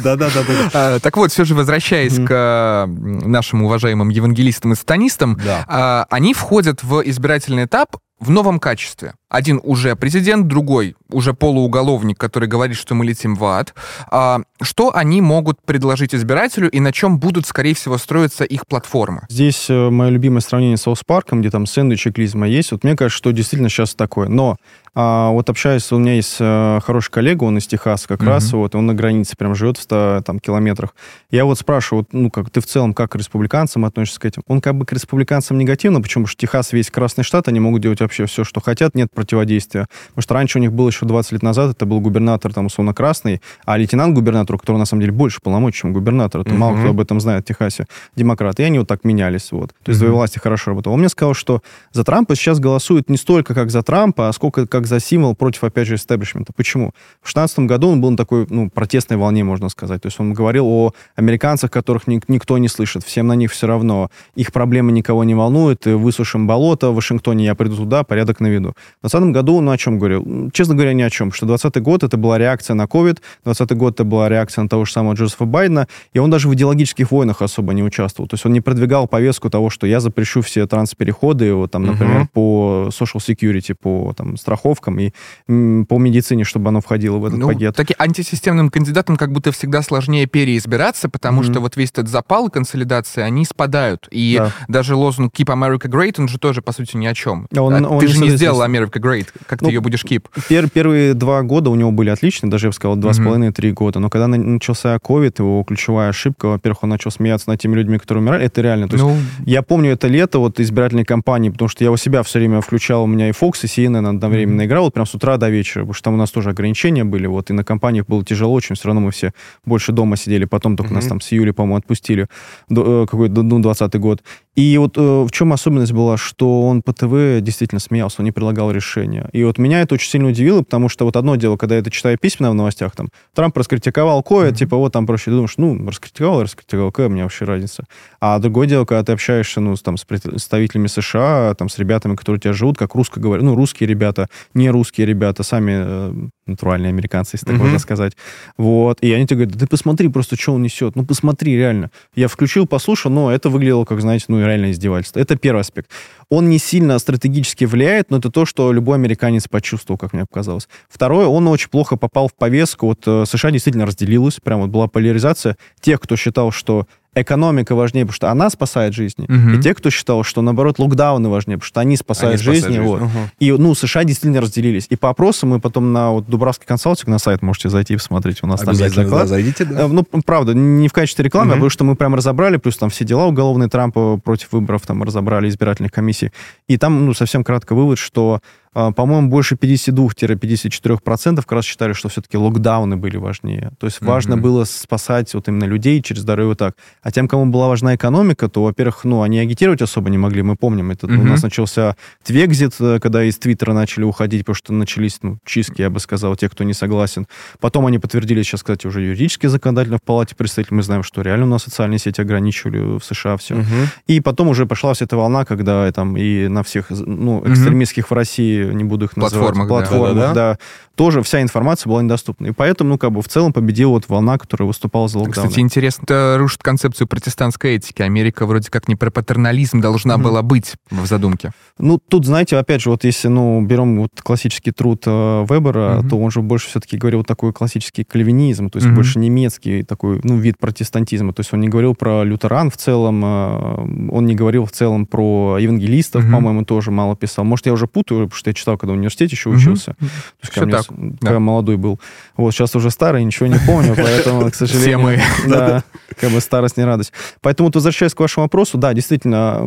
[0.02, 0.70] Да-да-да-да.
[0.72, 6.82] А, Так вот, все же возвращаясь к нашим уважаемым евангелистам и сатанистам, а, они входят
[6.82, 9.14] в избирательный этап в новом качестве.
[9.34, 13.74] Один уже президент, другой уже полууголовник, который говорит, что мы летим в ад.
[14.08, 19.22] А, Что они могут предложить избирателю и на чем будут, скорее всего, строиться их платформы?
[19.28, 22.70] Здесь э, мое любимое сравнение с Соус Парком, где там сэндвич и клизма есть.
[22.70, 24.28] Вот мне кажется, что действительно сейчас такое.
[24.28, 24.56] Но
[24.94, 28.28] а, вот общаюсь, у меня есть э, хороший коллега, он из Техаса как Мгм.
[28.28, 30.94] раз, вот, он на границе прям живет в 100 там, километрах.
[31.32, 34.42] Я вот спрашиваю, ну, как ты в целом, как к республиканцам относишься к этим?
[34.46, 36.24] Он как бы к республиканцам негативно, почему?
[36.24, 39.86] Потому что Техас весь красный штат, они могут делать вообще все, что хотят, нет противодействия.
[40.08, 42.94] Потому что раньше у них было еще 20 лет назад, это был губернатор, там, условно,
[42.94, 46.80] красный, а лейтенант-губернатор, у которого на самом деле больше полномочий, чем губернатор, это мало Мгм.
[46.80, 49.70] кто об этом знает в Техасе, демократы, и они вот так менялись, вот.
[49.82, 50.08] То есть Мгм.
[50.08, 50.92] двоевластие хорошо работало.
[50.94, 54.66] Он мне сказал, что за Трампа сейчас голосуют не столько как за Трампа, а сколько
[54.66, 56.52] как за символ против, опять же, истеблишмента.
[56.54, 56.88] Почему?
[57.22, 60.02] В 2016 году он был на такой, ну, протестной волне, можно сказать.
[60.02, 63.66] То есть он говорил о американцах, которых ник- никто не слышит, всем на них все
[63.66, 64.10] равно.
[64.34, 68.74] Их проблемы никого не волнуют, высушим болото в Вашингтоне, я приду туда, порядок наведу.
[69.02, 70.50] В 2020 году он о чем говорил?
[70.52, 71.32] Честно говоря, ни о чем.
[71.32, 74.84] Что 2020 год это была реакция на COVID, 2020 год это была реакция на того
[74.84, 78.28] же самого Джозефа Байдена, и он даже в идеологических войнах особо не участвовал.
[78.28, 82.18] То есть он не продвигал повестку того, что я запрещу все транспереходы, вот, там, например,
[82.20, 82.28] Мгм.
[82.32, 85.10] по social security, по там, страховкам и
[85.48, 87.76] м, по медицине, чтобы оно входило в этот Ну, пакет.
[87.76, 91.50] таким антисистемным кандидатам как будто всегда сложнее переизбираться, потому Мгм.
[91.52, 94.08] что вот весь этот запал и консолидация, они спадают.
[94.10, 94.50] И Да.
[94.68, 97.46] даже лозунг «Keep America Great», он же тоже, по сути, ни о чем.
[97.56, 98.62] Он- А он ты не же не сделал
[98.94, 99.26] America Great.
[99.46, 100.24] Как Ну, ты ее будешь keep?
[100.48, 103.26] Пер- первые два года у него были отличные, даже я бы сказал, два с Мгм.
[103.26, 103.98] половиной-три года.
[104.00, 107.98] Но когда на- начался ковид, его ключевая ошибка, во-первых, он начал смеяться над теми людьми,
[107.98, 108.88] которые умирали, это реально.
[108.88, 112.22] То есть Ну, Я помню это лето вот избирательной кампании, потому что я у себя
[112.22, 115.36] все время включал, у меня и Fox, и CNN одновременно играл, вот прям с утра
[115.36, 118.24] до вечера, потому что там у нас тоже ограничения были, вот, и на кампаниях было
[118.24, 119.32] тяжело очень, все равно мы все
[119.64, 121.08] больше дома сидели, потом только нас Мгм.
[121.10, 122.26] там с июля, по-моему, отпустили,
[122.68, 124.22] до, э, какой-то, ну, 20 год.
[124.54, 128.32] И вот э, в чем особенность была, что он по ТВ действительно смеялся, он не
[128.32, 129.28] предлагал решения.
[129.32, 131.90] И вот меня это очень сильно удивило, потому что вот одно дело, когда я это
[131.90, 135.84] читаю письменно в новостях, там, Трамп раскритиковал ковид, типа, вот там проще, ты думаешь, ну,
[135.86, 137.84] раскритиковал, раскритиковал, какая мне вообще разница?
[138.20, 142.38] А другое дело, когда ты общаешься, ну, там, с представителями США, там, с ребятами, которые
[142.38, 146.90] у тебя живут, как русско говорят, ну, русские ребята, не русские ребята, сами э, натуральные
[146.90, 148.12] американцы, если так можно сказать.
[148.56, 148.98] Вот.
[149.00, 150.96] И они тебе говорят, да ты посмотри просто, что он несет.
[150.96, 151.90] Ну, посмотри, реально.
[152.14, 155.20] Я включил, послушал, но это выглядело, как, знаете, ну, реально издевательство.
[155.20, 155.90] Это первый аспект.
[156.28, 160.68] Он не сильно стратегически влияет, но это то, что любой американец почувствовал, как мне показалось.
[160.88, 162.86] Второе, он очень плохо попал в повестку.
[162.86, 165.56] Вот э, США действительно разделилась, прям вот была поляризация.
[165.80, 169.58] Тех, кто считал, что экономика важнее, потому что она спасает жизни, Мгм.
[169.58, 172.76] и те, кто считал, что, наоборот, локдауны важнее, потому что они спасают Они спасают жизни.
[172.76, 172.88] жизнь.
[172.88, 173.00] Вот.
[173.02, 173.10] Мгм.
[173.38, 174.86] И, ну, США действительно разделились.
[174.90, 178.42] И по опросам мы потом на вот, Дубравский консалтинг на сайт можете зайти и посмотреть.
[178.42, 179.22] У нас там есть заклад.
[179.22, 179.82] да, зайдите, да.
[179.82, 181.60] Э, Ну, правда, не в качестве рекламы, а Мгм.
[181.60, 185.48] потому что мы прям разобрали, плюс там все дела уголовные Трампа против выборов там разобрали,
[185.48, 186.30] избирательных комиссий.
[186.68, 188.40] И там, ну, совсем кратко вывод, что а,
[188.74, 193.70] по-моему, больше 52-54% как раз считали, что все-таки локдауны были важнее.
[193.78, 194.40] То есть важно mm-hmm.
[194.40, 196.76] было спасать вот именно людей через здоровье вот так.
[197.02, 200.56] А тем, кому была важна экономика, то, во-первых, ну, они агитировать особо не могли, мы
[200.56, 200.90] помним.
[200.90, 201.20] Это mm-hmm.
[201.20, 205.80] у нас начался твекзит, э, когда из Твиттера начали уходить, потому что начались, ну, чистки,
[205.80, 207.26] я бы сказал, те, кто не согласен.
[207.60, 210.76] Потом они подтвердили сейчас, кстати, уже юридически законодательно в палате представителей.
[210.76, 213.54] Мы знаем, что реально у нас социальные сети ограничивали в США все.
[213.54, 213.86] Mm-hmm.
[214.08, 218.08] И потом уже пошла вся эта волна, когда там и на всех, ну, экстремистских mm-hmm.
[218.08, 220.58] в России, не буду их называть, платформах, платформах да, да, да,
[220.94, 222.48] тоже вся информация была недоступна.
[222.48, 225.48] И поэтому, ну, как бы в целом победила вот волна, которая выступала за локдаун.
[225.48, 228.02] Кстати, интересно, это рушит концепцию протестантской этики.
[228.02, 230.22] Америка вроде как не про патернализм должна mm-hmm.
[230.22, 231.50] была быть в задумке.
[231.78, 236.08] Ну, тут, знаете, опять же, вот если, ну, берем вот классический труд э, Вебера, mm-hmm.
[236.08, 238.94] то он же больше все-таки говорил вот такой классический кальвинизм, то есть mm-hmm.
[238.94, 241.32] больше немецкий такой, ну, вид протестантизма.
[241.32, 245.06] То есть он не говорил про лютеран в целом, э, он не говорил в целом
[245.06, 246.32] про евангелистов, mm-hmm.
[246.32, 247.44] по-моему, тоже мало писал.
[247.44, 249.92] Может, я уже путаю, потому что я читал, когда в университете еще учился.
[249.92, 249.98] Mm-hmm.
[249.98, 250.06] То
[250.42, 250.86] есть, Все так.
[250.86, 251.40] Когда да.
[251.40, 252.00] молодой был.
[252.36, 254.84] Вот, сейчас уже старый, ничего не помню, поэтому, к сожалению...
[254.84, 255.20] Все мы.
[255.46, 255.84] Да,
[256.18, 257.12] как бы старость не радость.
[257.40, 259.60] Поэтому, вот, возвращаясь к вашему вопросу, да, действительно,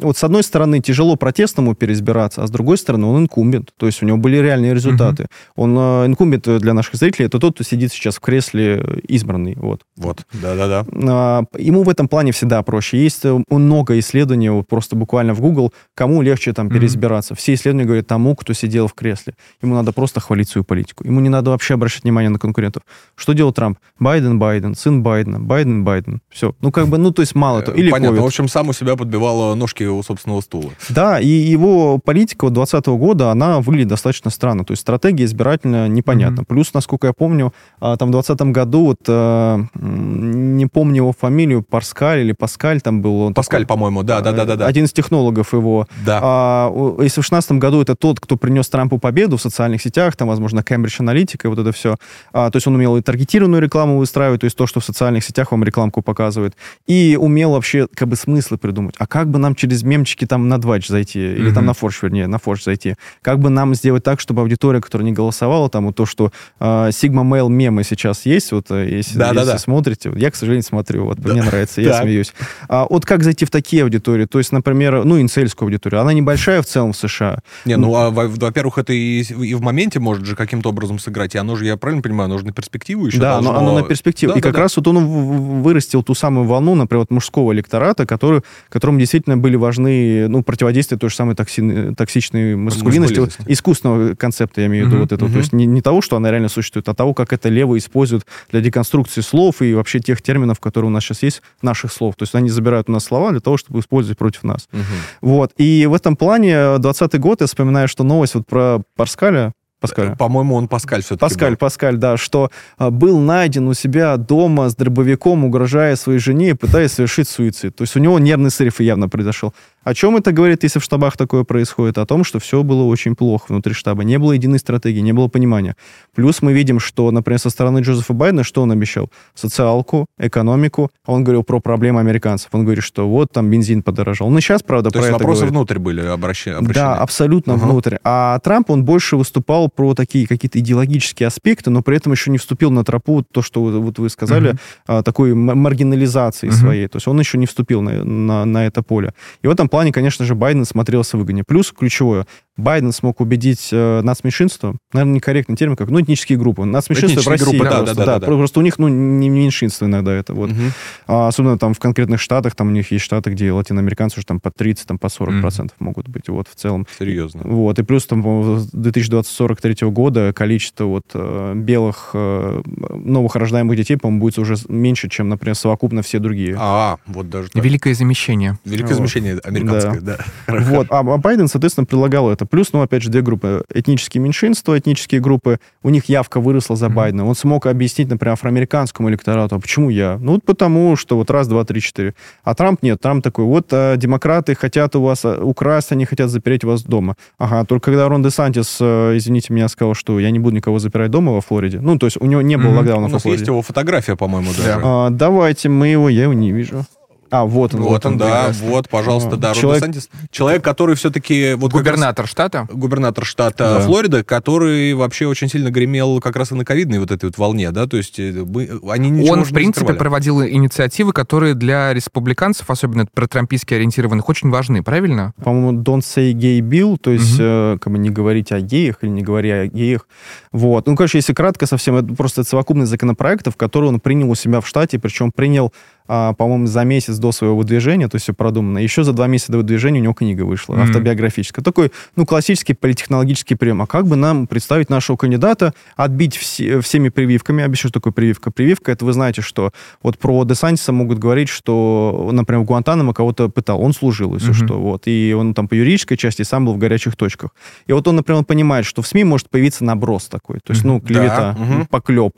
[0.00, 4.02] вот с одной стороны тяжело протестному переизбираться, а с другой стороны он инкумбент, то есть
[4.02, 5.26] у него были реальные результаты.
[5.54, 9.54] Он э, инкумбент для наших зрителей, это тот, кто сидит сейчас в кресле избранный.
[9.56, 9.82] Вот.
[9.96, 10.84] Вот, да-да-да.
[11.08, 13.02] А, ему в этом плане всегда проще.
[13.02, 17.34] Есть э, много исследований, вот просто буквально в Google, кому легче там переизбираться.
[17.34, 19.34] Все исследования говорят тому, кто сидел в кресле.
[19.62, 21.04] Ему надо просто хвалить свою политику.
[21.04, 22.82] Ему не надо вообще обращать внимание на конкурентов.
[23.14, 23.78] Что делал Трамп?
[23.98, 26.20] Байден, Байден, сын Байдена, Байден, Байден.
[26.30, 26.54] Все.
[26.60, 27.62] Ну, как бы, ну, то есть мало.
[27.74, 28.16] Или Понятно.
[28.16, 28.20] COVID.
[28.20, 30.70] В общем, сам у себя подбивал ножки у собственного стула.
[30.88, 34.64] Да, и его политика 2020 года, она выглядит достаточно странно.
[34.64, 36.42] То есть стратегия избирательная непонятна.
[36.42, 36.46] Mm-hmm.
[36.46, 41.62] Плюс, насколько я помню, а, там в 2020 году, вот, а, не помню его фамилию,
[41.62, 43.20] Парскаль или Паскаль там был.
[43.22, 44.66] Он Паскаль, такой, по-моему, да, да, да, да, да.
[44.66, 45.86] Один из технологов его.
[46.04, 46.20] Да.
[46.22, 46.68] А,
[47.02, 50.62] если в 2016 году это тот, кто принес Трампу победу в социальных сетях, там, возможно,
[50.62, 51.96] Кембридж Аналитика и вот это все.
[52.32, 55.24] А, то есть он умел и таргетированную рекламу выстраивать, то есть то, что в социальных
[55.24, 56.56] сетях вам рекламку показывает,
[56.86, 58.94] и умел вообще как бы смыслы придумать.
[58.98, 61.54] А как бы нам через мемчики там на Двач зайти, или mm-hmm.
[61.54, 62.94] там на Форш, вернее, на Форш зайти?
[63.22, 66.90] Как бы нам сделать так, чтобы аудитория, которая не голосовала, там вот то, что а,
[66.90, 69.58] Sigma Mail мемы сейчас есть, вот э, если, да, если да, да.
[69.58, 71.32] смотрите, я, к сожалению, смотрю, вот да.
[71.32, 72.32] мне нравится, я смеюсь.
[72.68, 74.26] А, вот как зайти в такие аудитории?
[74.26, 77.40] То есть, например, ну, инцельскую аудиторию, она небольшая в целом в США.
[77.64, 81.34] Не, ну, ну а, во-первых, это и, и в моменте может же каким-то образом сыграть,
[81.34, 83.50] и оно же, я правильно понимаю, оно же на перспективу еще Да, должно...
[83.50, 84.32] оно, оно на перспективу.
[84.32, 84.62] Да, и да, как да.
[84.62, 89.56] раз вот он вырастил ту самую волну, например, вот мужского электората, который, которым действительно были
[89.56, 91.94] важны, ну, противодействие той же самой токси...
[91.94, 95.28] токсичной маскулинности, вот, искусственного концепта, я имею в виду, угу, вот этого.
[95.28, 95.32] Угу.
[95.34, 98.26] То есть не, не того, что она реально существует, а того, как это лево используют
[98.50, 102.16] для деконструкции слов и вообще тех терминов, которые у нас сейчас есть, наших слов.
[102.16, 104.68] То есть они забирают у нас слова для того, чтобы использовать против нас.
[104.72, 104.82] Угу.
[105.20, 105.52] Вот.
[105.58, 109.52] И в этом плане 20 год, я вспоминаю, что новость вот про Парскаля,
[109.82, 110.16] Паскаль.
[110.16, 111.56] По-моему, он Паскаль все-таки Паскаль, был.
[111.56, 116.92] Паскаль, да, что а, был найден у себя дома с дробовиком, угрожая своей жене пытаясь
[116.92, 117.74] совершить суицид.
[117.74, 119.52] То есть у него нервный срыв явно произошел.
[119.84, 121.98] О чем это говорит, если в штабах такое происходит?
[121.98, 124.04] О том, что все было очень плохо внутри штаба.
[124.04, 125.76] Не было единой стратегии, не было понимания.
[126.14, 129.10] Плюс мы видим, что, например, со стороны Джозефа Байдена, что он обещал?
[129.34, 130.90] Социалку, экономику.
[131.06, 132.50] Он говорил про проблемы американцев.
[132.52, 134.28] Он говорит, что вот там бензин подорожал.
[134.28, 135.54] Он и сейчас, правда, То про есть это вопросы говорит.
[135.54, 136.68] внутрь были обращены?
[136.72, 137.66] Да, абсолютно угу.
[137.66, 137.96] внутрь.
[138.04, 142.38] А Трамп, он больше выступал про такие какие-то идеологические аспекты, но при этом еще не
[142.38, 145.02] вступил на тропу, то, что вот вы сказали, угу.
[145.02, 146.56] такой маргинализации угу.
[146.56, 146.86] своей.
[146.86, 149.12] То есть он еще не вступил на, на, на это поле.
[149.42, 151.44] И в этом плане, конечно же, Байден смотрелся выгоднее.
[151.48, 152.26] Плюс ключевое,
[152.58, 156.66] Байден смог убедить э, нацменьшинство, наверное, некорректный термин, как, ну, этнические группы.
[156.66, 159.30] Нацменьшинство в России группы, да, просто, да, да, да, да, просто у них, ну, не
[159.30, 160.50] меньшинство иногда это вот.
[160.50, 160.60] Угу.
[161.06, 164.40] А, особенно там в конкретных штатах, там у них есть штаты, где латиноамериканцы уже там
[164.40, 165.40] по 30, там по 40 угу.
[165.40, 166.86] процентов могут быть, вот, в целом.
[166.98, 167.40] Серьезно.
[167.42, 173.96] Вот, и плюс там с 2043 года количество вот э, белых э, новых рождаемых детей,
[173.96, 176.56] по-моему, будет уже меньше, чем, например, совокупно все другие.
[176.58, 177.64] А, вот даже так.
[177.64, 178.58] Великое замещение.
[178.66, 178.96] Великое вот.
[178.96, 180.18] замещение американское, да.
[180.46, 180.60] да.
[180.60, 182.46] Вот, а, а Байден, соответственно, предлагал это.
[182.46, 183.64] Плюс, ну, опять же, две группы.
[183.72, 187.26] Этнические меньшинства, этнические группы, у них явка выросла за Байдена.
[187.26, 190.18] Он смог объяснить, например, афроамериканскому электорату, а почему я?
[190.20, 192.14] Ну, вот потому, что вот раз, два, три, четыре.
[192.44, 193.00] А Трамп нет.
[193.00, 197.16] Трамп такой, вот а, демократы хотят у вас а, украсть, они хотят запереть вас дома.
[197.38, 200.78] Ага, только когда Рон де Сантис, а, извините меня, сказал, что я не буду никого
[200.78, 201.80] запирать дома во Флориде.
[201.80, 202.76] Ну, то есть у него не было mm-hmm.
[202.76, 203.40] локдауна у нас Флориде.
[203.40, 204.80] есть его фотография, по-моему, даже.
[204.82, 206.84] А, давайте, мы его, я его не вижу.
[207.32, 207.80] А, вот он.
[207.80, 208.68] Вот он, да, прекрасно.
[208.68, 210.10] вот, пожалуйста, А, да, Рон человек- Десантис.
[210.30, 211.54] Человек, который все-таки...
[211.54, 212.68] Вот Губернатор штата?
[212.70, 213.80] губернатор штата Да.
[213.80, 217.70] Флорида, который вообще очень сильно гремел как раз и на ковидной вот этой вот волне,
[217.70, 222.68] да, то есть э, мы- они ничего Он, в принципе, проводил инициативы, которые для республиканцев,
[222.68, 225.32] особенно протрампийски ориентированных, очень важны, правильно?
[225.42, 227.42] по-моему, Don't Say Gay Bill, то есть, Мгм.
[227.42, 230.06] э, как бы не говорить о геях или не говоря о геях.
[230.52, 230.86] Вот.
[230.86, 234.66] Ну, короче, если кратко совсем, это просто совокупность законопроектов, которые он принял у себя в
[234.68, 235.72] штате, причем принял,
[236.06, 238.78] по-моему, за месяц до своего выдвижения, то есть все продумано.
[238.78, 240.82] Еще за два месяца до выдвижения у него книга вышла, Мгм.
[240.84, 241.62] автобиографическая.
[241.64, 243.82] Такой, ну, классический политтехнологический прием.
[243.82, 247.62] А как бы нам представить нашего кандидата, отбить все- всеми прививками?
[247.64, 248.50] Объясню, что такое прививка.
[248.50, 253.48] Прививка, это вы знаете, что вот про Десантиса могут говорить, что, например, в Гуантанамо кого-то
[253.48, 254.54] пытал, он служил, если Мгм.
[254.66, 257.50] что, вот, и он там по юридической части сам был в горячих точках.
[257.86, 261.00] И вот он, например, понимает, что в СМИ может появиться наброс такой, то есть, ну,
[261.00, 261.86] клевета, Да, мгм.
[261.86, 262.32] поклеп.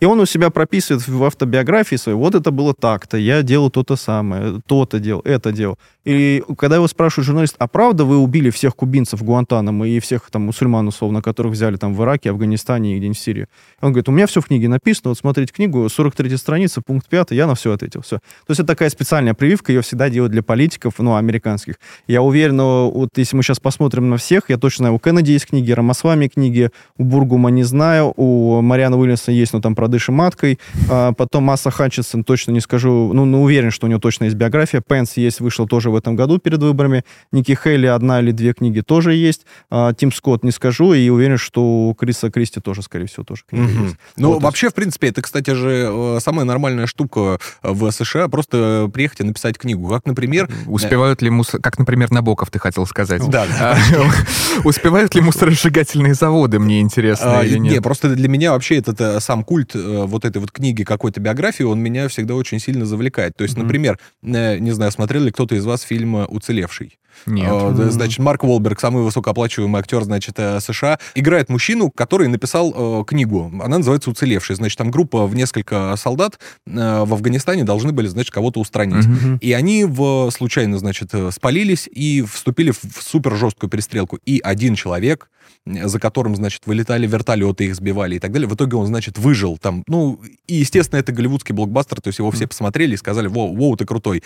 [0.00, 3.96] И он у себя прописывает в автобиографии своей, вот это было так-то, я делал то-то
[3.96, 5.78] самое, то-то делал, это делал.
[6.06, 10.30] И когда его спрашивают журналист, а правда вы убили всех кубинцев в Гуантанамо и всех
[10.30, 13.46] там мусульман, условно, которых взяли там в Ираке, Афганистане и где-нибудь в Сирии?
[13.82, 17.32] Он говорит, у меня все в книге написано, вот смотрите книгу, 43 страница, пункт 5,
[17.32, 18.16] я на все ответил, все.
[18.16, 21.74] То есть это такая специальная прививка, ее всегда делают для политиков, ну, американских.
[22.06, 25.46] Я уверен, вот если мы сейчас посмотрим на всех, я точно знаю, у Кеннеди есть
[25.46, 30.12] книги, Рамасвами книги, у Бургума не знаю, у Мариана Уильямса есть, но там про дыши
[30.12, 34.24] маткой, а, потом Масса Хатчинсон, точно не скажу, ну, ну, уверен, что у него точно
[34.24, 38.30] есть биография, Пенс есть, вышел тоже в этом году перед выборами, Ники Хейли одна или
[38.32, 42.60] две книги тоже есть, а, Тим Скотт не скажу, и уверен, что у Криса Кристи
[42.60, 43.84] тоже, скорее всего, тоже книга Мгм.
[43.84, 43.96] есть.
[44.16, 48.28] Ну, Вот, вообще, в принципе, это, кстати же, э, самая нормальная штука э, в США,
[48.28, 49.88] просто приехать и написать книгу.
[49.88, 50.48] Как, например...
[50.66, 51.60] Успевают ли мусор...
[51.60, 53.22] Как, например, Набоков, ты хотел сказать.
[53.28, 53.76] Да, да.
[53.96, 54.10] А,
[54.64, 57.82] Успевают ли мусоросжигательные заводы, мне интересно, А, или не, нет?
[57.82, 61.62] просто для меня вообще этот э, сам культ э, вот этой вот книги какой-то биографии,
[61.62, 63.36] он меня всегда очень сильно завлекает.
[63.36, 63.66] То есть, Мгм.
[63.66, 66.98] например, э, не знаю, смотрел ли кто-то из вас фильм э, «Уцелевший»?
[67.26, 67.76] Нет.
[67.76, 73.04] Да, Значит, Марк Уолберг, самый высокооплачиваемый актер, значит, э, США, играет мужчину, который написал э,
[73.04, 73.52] книгу.
[73.62, 74.56] Она называется «Уцелевший».
[74.56, 76.70] Значит, там группа в несколько солдат э,
[77.04, 79.06] в Афганистане должны были, значит, кого-то устранить.
[79.06, 79.36] Мгм.
[79.38, 84.18] И они в, случайно, значит, э, спалились и вступили в, в супер жесткую перестрелку.
[84.24, 85.30] И один человек,
[85.66, 89.18] э, за которым, значит, вылетали вертолеты, их сбивали и так далее, в итоге он, значит,
[89.18, 89.84] выжил там.
[89.86, 93.76] Ну, и, естественно, это голливудский блокбастер, то есть его все посмотрели и сказали, воу, воу,
[93.76, 94.22] ты крутой.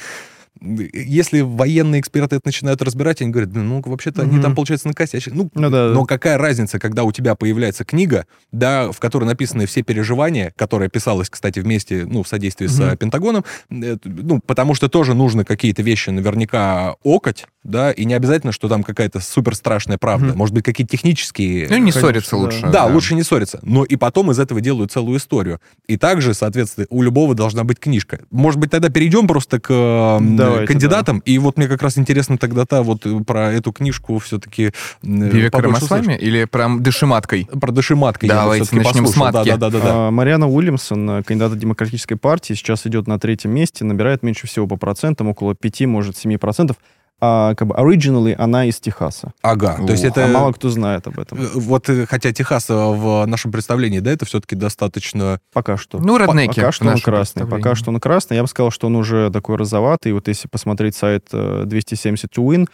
[0.60, 4.42] Если военные эксперты это начинают разбирать, они говорят, ну, вообще-то они Мгм.
[4.42, 5.34] там, получается, накосячили.
[5.34, 5.94] Ну, Ну да, да.
[5.94, 10.88] но какая разница, когда у тебя появляется книга, да, в которой написаны все переживания, которая
[10.88, 12.88] писалась, кстати, вместе, ну, в содействии с Мгм.
[12.88, 18.14] э, Пентагоном, э, ну, потому что тоже нужно какие-то вещи наверняка окать, да, и не
[18.14, 20.28] обязательно, что там какая-то супер страшная правда.
[20.28, 20.38] Мгм.
[20.38, 21.66] Может быть, какие-то технические...
[21.68, 22.36] Ну, не Конечно, ссориться да.
[22.36, 22.66] лучше.
[22.72, 23.58] Да, лучше не ссориться.
[23.62, 25.60] Но и потом из этого делают целую историю.
[25.88, 28.20] И также, соответственно, у любого должна быть книжка.
[28.30, 31.18] Может быть, тогда перейдем просто к э, Давайте, кандидатам.
[31.20, 34.72] И вот мне как раз интересно тогда-то вот э, про эту книжку все-таки...
[35.02, 37.46] Вивека Рамасвами или прям дышиматкой?
[37.46, 39.50] Про дышиматка Давайте начнем с матки.
[39.50, 39.80] Да, да, да, да.
[39.84, 44.46] А, Мариана Уильямсон, э, кандидат от Демократической партии, сейчас идет на третьем месте, набирает меньше
[44.46, 46.76] всего по процентам, около 5, может, 7 процентов.
[47.20, 49.32] А, как бы, originally она из Техаса.
[49.40, 50.24] Ага, то есть это...
[50.26, 51.38] А мало кто знает об этом.
[51.40, 55.38] э, Вот, э, хотя Техас э, в нашем представлении, да, это все-таки достаточно...
[55.52, 55.98] Пока что.
[56.00, 57.46] Ну, реднеки Пока что он красный.
[57.46, 58.36] Пока что он красный.
[58.36, 60.12] Я бы сказал, что он уже такой розоватый.
[60.12, 62.68] Вот если посмотреть сайт э, 270 to Win,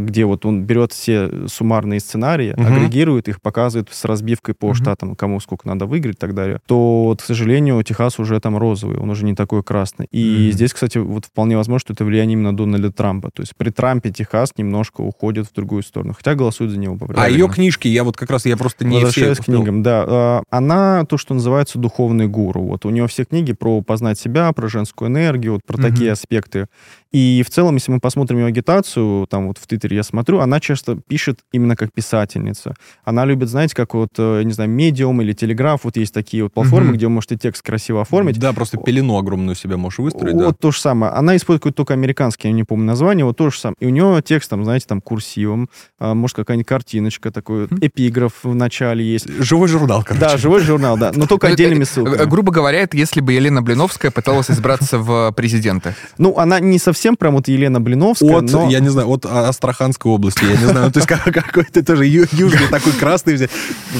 [0.00, 2.66] где вот он берет все суммарные сценарии, Мгм.
[2.66, 4.74] агрегирует их, показывает с разбивкой по Мгм.
[4.74, 8.56] штатам, кому сколько надо выиграть и так далее, то, вот, к сожалению, Техас уже там
[8.58, 10.08] розовый, он уже не такой красный.
[10.10, 10.52] И Мгм.
[10.52, 13.30] здесь, кстати, вот вполне возможно, что это влияние именно Дональда Трампа.
[13.32, 16.96] То есть при Трампе Техас немножко уходит в другую сторону, хотя голосуют за него.
[16.96, 19.06] по А ее книжки, я вот как раз, я просто не все...
[19.06, 20.04] Возвращаясь к книгам, да.
[20.06, 22.62] А, Она то, что называется духовный гуру.
[22.62, 25.90] Вот у нее все книги про познать себя, про женскую энергию, вот про Мгм.
[25.90, 26.66] такие аспекты.
[27.16, 30.60] И в целом, если мы посмотрим ее агитацию, там вот в Твиттере я смотрю, она
[30.60, 32.74] часто пишет именно как писательница.
[33.06, 36.52] Она любит, знаете, как вот, э, не знаю, Медиум или Телеграф, вот есть такие вот
[36.52, 36.96] платформы, Мгм.
[36.96, 38.38] где вы можете текст красиво оформить.
[38.38, 40.52] Да, просто пелену огромную себя можешь выстроить, Вот да.
[40.52, 41.10] то же самое.
[41.12, 43.76] Она использует только американский, я не помню название, вот то же самое.
[43.80, 48.54] И у нее текст, там, знаете, там курсивом, а, может, какая-нибудь картиночка, такой эпиграф в
[48.54, 49.26] начале есть.
[49.42, 50.20] Живой журнал, короче.
[50.20, 52.28] Да, живой журнал, да, но только Ну, отдельными э, ссылками.
[52.28, 55.94] Грубо говоря, это если бы Елена Блиновская пыталась избраться в президенты.
[56.18, 58.68] Ну, она не совсем совсем прям вот Елена Блиновская, От, но...
[58.68, 62.66] я не знаю, от Астраханской области, я не знаю, то есть как- какой-то тоже южный
[62.68, 63.50] такой красный, взять.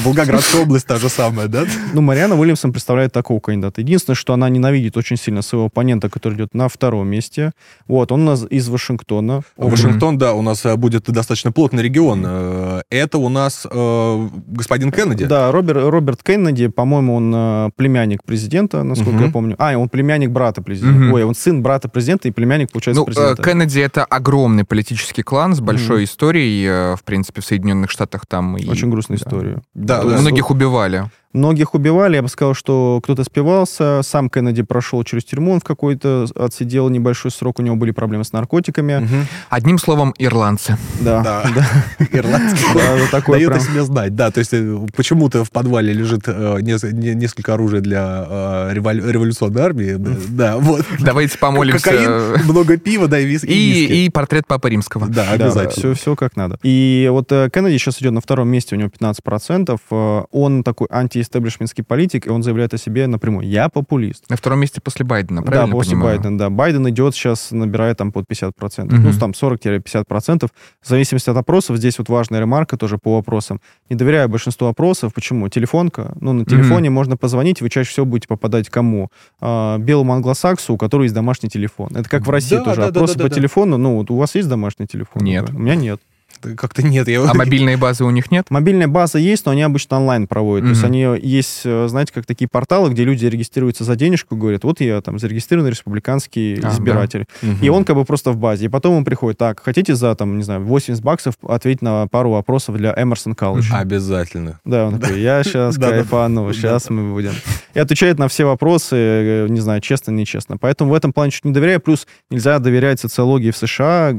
[0.03, 1.65] Волгоградская область та же самая, да?
[1.93, 3.81] Ну, Мариана Уильямсон представляет такого кандидата.
[3.81, 7.53] Единственное, что она ненавидит очень сильно своего оппонента, который идет на втором месте.
[7.87, 9.43] Вот, он у нас из Вашингтона.
[9.57, 12.25] Вашингтон, да, у нас э, будет достаточно плотный регион.
[12.27, 15.27] Э, Это у нас э, господин Кеннеди.
[15.27, 19.55] Да, Роберт, Роберт Кеннеди, по-моему, он племянник президента, насколько я помню.
[19.59, 21.15] А, он племянник брата президента.
[21.15, 23.43] Ой, он сын брата президента и племянник, получается, Ну, э, президента.
[23.43, 28.57] Кеннеди это огромный политический клан с большой историей, э, в принципе, в Соединенных Штатах там
[28.57, 29.25] и Очень грустная да.
[29.25, 29.63] история.
[29.75, 30.19] Да, да.
[30.19, 31.11] многих убивали.
[31.33, 35.65] Многих убивали, я бы сказал, что кто-то спивался, сам Кеннеди прошел через тюрьму, он в
[35.65, 39.01] какой-то отсидел небольшой срок, у него были проблемы с наркотиками.
[39.01, 39.27] Мгм.
[39.51, 40.79] Одним словом, ирландцы.
[41.01, 41.43] Да, Да.
[41.55, 42.65] да, Ирландский.
[42.75, 43.61] да, вот такое Дает прям.
[43.61, 47.53] о себе знать, да, то есть э, почему-то в подвале лежит э, нес- не- несколько
[47.55, 49.97] оружия для э, револю- революционной армии,
[50.29, 50.87] да, вот.
[51.01, 51.85] Давайте помолимся.
[51.85, 53.93] Кокаин, много пива, да, и вис- и виски.
[53.93, 55.07] И, и портрет Папы Римского.
[55.07, 55.71] Да, Да, обязательно.
[55.73, 56.59] все, все как надо.
[56.63, 59.79] И вот э, Кеннеди сейчас идет на втором месте, у него 15%.
[59.91, 60.87] Э, Он такой
[61.27, 63.47] антиэстеблишментский политик, и он заявляет о себе напрямую.
[63.47, 64.29] Я популист.
[64.31, 66.17] На втором месте после Байдена, Да, правильно после понимаю?
[66.17, 66.51] Байдена, да.
[66.51, 68.85] Байден идет сейчас, набирает там под 50%.
[68.85, 69.03] Мгм.
[69.03, 70.49] Ну, там 40-50%.
[70.81, 73.61] В зависимости от опросов, здесь вот важная ремарка тоже по вопросам.
[73.91, 75.13] Не доверяю большинству опросов.
[75.15, 75.49] Почему?
[75.49, 76.13] Телефонка.
[76.21, 79.09] Ну, на телефоне можно позвонить, вы чаще всего будете попадать кому?
[79.41, 81.89] А, белому англосаксу, у которого есть домашний телефон.
[81.95, 82.77] Это как в России Да, тоже.
[82.77, 83.35] да, да, Опросы да, по да.
[83.35, 83.77] телефону.
[83.77, 85.23] Ну, вот у вас есть домашний телефон?
[85.23, 85.51] Нет.
[85.51, 86.01] У меня нет.
[86.41, 87.23] Как-то нет, я...
[87.23, 88.47] А мобильные базы у них нет?
[88.51, 90.67] Мобильная база есть, но они обычно онлайн проводят.
[90.67, 94.65] То есть они есть, э, знаете, как такие порталы, где люди регистрируются за денежку, говорят,
[94.65, 97.27] вот я там зарегистрированный республиканский А, избиратель.
[97.43, 97.59] Мгм.
[97.63, 98.67] И он как бы просто в базе.
[98.67, 102.31] И потом он приходит, так, хотите за, там, не знаю, 80 баксов ответить на пару
[102.31, 103.73] вопросов для Эмерсон Колледж?
[103.73, 104.61] Обязательно.
[104.65, 106.53] Да, он такой, я сейчас Да, да, кайфану, да.
[106.53, 107.33] сейчас мы будем.
[107.75, 110.57] И отвечает на все вопросы, э, не знаю, честно, нечестно.
[110.59, 111.81] Поэтому в этом плане чуть не доверяю.
[111.81, 114.15] Плюс нельзя доверять социологии в США